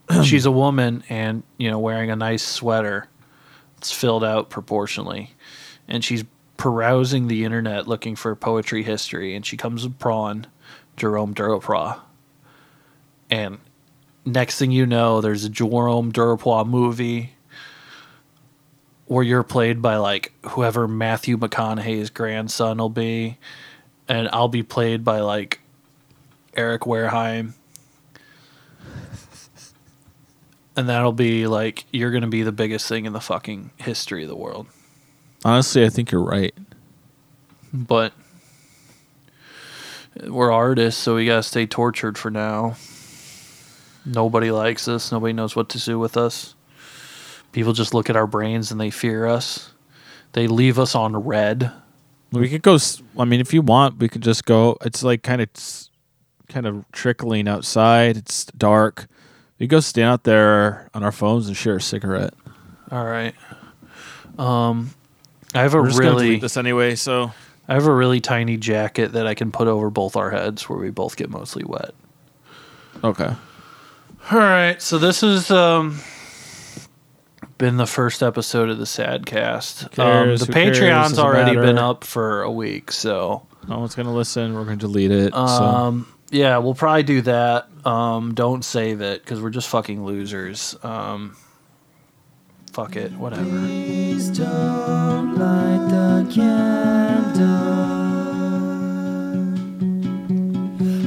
she's 0.24 0.46
a 0.46 0.52
woman 0.52 1.04
and 1.10 1.44
you 1.58 1.70
know 1.70 1.80
wearing 1.80 2.12
a 2.12 2.16
nice 2.16 2.44
sweater, 2.44 3.08
it's 3.78 3.92
filled 3.92 4.24
out 4.24 4.50
proportionally, 4.50 5.34
and 5.88 6.04
she's 6.04 6.24
perusing 6.58 7.28
the 7.28 7.44
internet 7.44 7.88
looking 7.88 8.16
for 8.16 8.36
poetry 8.36 8.84
history, 8.84 9.36
and 9.36 9.46
she 9.46 9.58
comes 9.58 9.84
upon 9.84 10.48
Jerome 10.98 11.34
Duraproix, 11.34 12.00
and 13.30 13.60
next 14.26 14.58
thing 14.58 14.72
you 14.72 14.86
know, 14.86 15.22
there's 15.22 15.46
a 15.46 15.50
Jerome 15.50 16.12
Duraproix 16.12 16.68
movie 16.68 17.34
where 19.08 19.24
you're 19.24 19.44
played 19.44 19.82
by 19.82 19.98
like 19.98 20.34
whoever 20.50 20.88
Matthew 20.88 21.38
McConaughey's 21.38 22.10
grandson 22.10 22.78
will 22.80 22.90
be, 22.90 23.38
and 24.08 24.28
I'll 24.34 24.48
be 24.48 24.64
played 24.64 25.04
by 25.04 25.20
like 25.20 25.62
Eric 26.56 26.82
Wareheim. 26.82 27.54
And 30.78 30.90
that'll 30.90 31.14
be 31.14 31.48
like 31.48 31.86
you're 31.92 32.12
gonna 32.12 32.28
be 32.28 32.44
the 32.44 32.52
biggest 32.52 32.88
thing 32.88 33.06
in 33.06 33.14
the 33.14 33.22
fucking 33.22 33.72
history 33.78 34.24
of 34.24 34.30
the 34.30 34.36
world. 34.36 34.68
Honestly, 35.44 35.86
I 35.86 35.90
think 35.90 36.12
you're 36.12 36.24
right. 36.24 36.54
but 37.74 38.14
we're 40.28 40.52
artists, 40.52 41.02
so 41.02 41.16
we 41.16 41.26
gotta 41.26 41.44
stay 41.44 41.66
tortured 41.66 42.18
for 42.18 42.32
now. 42.32 42.76
Nobody 44.06 44.52
likes 44.52 44.88
us. 44.88 45.12
Nobody 45.12 45.34
knows 45.34 45.56
what 45.56 45.70
to 45.70 45.80
do 45.80 45.98
with 45.98 46.16
us. 46.16 46.56
People 47.52 47.74
just 47.74 47.94
look 47.94 48.10
at 48.10 48.16
our 48.16 48.28
brains 48.28 48.72
and 48.72 48.80
they 48.80 48.92
fear 48.92 49.26
us. 49.26 49.72
They 50.34 50.48
leave 50.48 50.78
us 50.78 50.94
on 50.96 51.16
red. 51.16 51.72
We 52.32 52.50
could 52.50 52.62
go. 52.62 52.78
I 53.18 53.26
mean, 53.26 53.40
if 53.40 53.54
you 53.54 53.62
want, 53.62 53.98
we 54.00 54.10
could 54.10 54.22
just 54.22 54.46
go. 54.46 54.78
It's 54.82 55.04
like 55.04 55.24
kind 55.24 55.42
of, 55.42 55.50
kind 56.50 56.66
of 56.66 56.84
trickling 56.92 57.48
outside. 57.48 58.18
It's 58.18 58.46
dark. 58.46 59.08
We 59.60 59.68
go 59.68 59.80
stand 59.80 60.10
out 60.10 60.24
there 60.24 60.90
on 60.94 61.04
our 61.04 61.12
phones 61.12 61.48
and 61.48 61.56
share 61.56 61.78
a 61.78 61.82
cigarette. 61.82 62.34
All 62.92 63.06
right. 63.06 63.34
Um, 64.38 64.92
I 65.54 65.62
have 65.62 65.74
a 65.74 65.82
We're 65.82 65.88
just 65.88 66.00
gonna 66.00 66.12
really, 66.12 66.26
delete 66.28 66.42
this 66.42 66.58
anyway. 66.58 66.96
So 66.96 67.32
I 67.68 67.74
have 67.74 67.88
a 67.88 67.94
really 67.94 68.20
tiny 68.20 68.58
jacket 68.58 69.14
that 69.14 69.26
I 69.28 69.34
can 69.34 69.52
put 69.52 69.68
over 69.68 69.90
both 69.90 70.16
our 70.18 70.30
heads, 70.30 70.68
where 70.70 70.78
we 70.78 70.90
both 70.92 71.16
get 71.16 71.30
mostly 71.30 71.64
wet. 71.66 71.92
okay. 73.04 73.34
All 74.32 74.40
right, 74.40 74.82
so 74.82 74.98
this 74.98 75.22
has 75.22 75.52
um, 75.52 76.00
been 77.60 77.78
the 77.78 77.86
first 77.86 78.24
episode 78.24 78.70
of 78.70 78.80
the 78.80 78.86
Sadcast. 78.86 79.84
Um, 79.84 79.90
cares? 80.26 80.40
the 80.42 80.46
Who 80.48 80.54
cares? 80.54 80.80
Patreon's 80.80 81.10
Doesn't 81.12 81.24
already 81.24 81.56
been 81.56 81.76
matter. 81.76 81.88
up 81.88 82.04
for 82.04 82.42
a 82.42 82.52
week, 82.52 82.92
so 82.92 83.46
No 83.68 83.80
one's 83.80 83.94
gonna 83.96 84.14
listen. 84.14 84.56
We're 84.56 84.64
gonna 84.66 84.78
delete 84.78 85.12
it. 85.12 85.32
so 85.34 85.40
um, 85.40 86.08
yeah, 86.36 86.58
we'll 86.58 86.76
probably 86.76 87.04
do 87.04 87.22
that. 87.22 87.70
Um, 87.86 88.34
don't 88.34 88.64
save 88.64 89.00
it 89.02 89.22
because 89.24 89.42
we're 89.42 89.52
just 89.52 89.70
fucking 89.70 90.04
losers. 90.04 90.76
Um, 90.84 91.38
fuck 92.74 92.98
it, 92.98 93.14
whatever. 93.14 93.44
Please 93.44 94.30
don't 94.30 95.38
light 95.38 95.88
the 95.90 96.30
candle. 96.34 97.46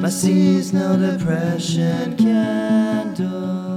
My 0.01 0.09
seasonal 0.09 0.97
depression 0.97 2.17
candle. 2.17 3.68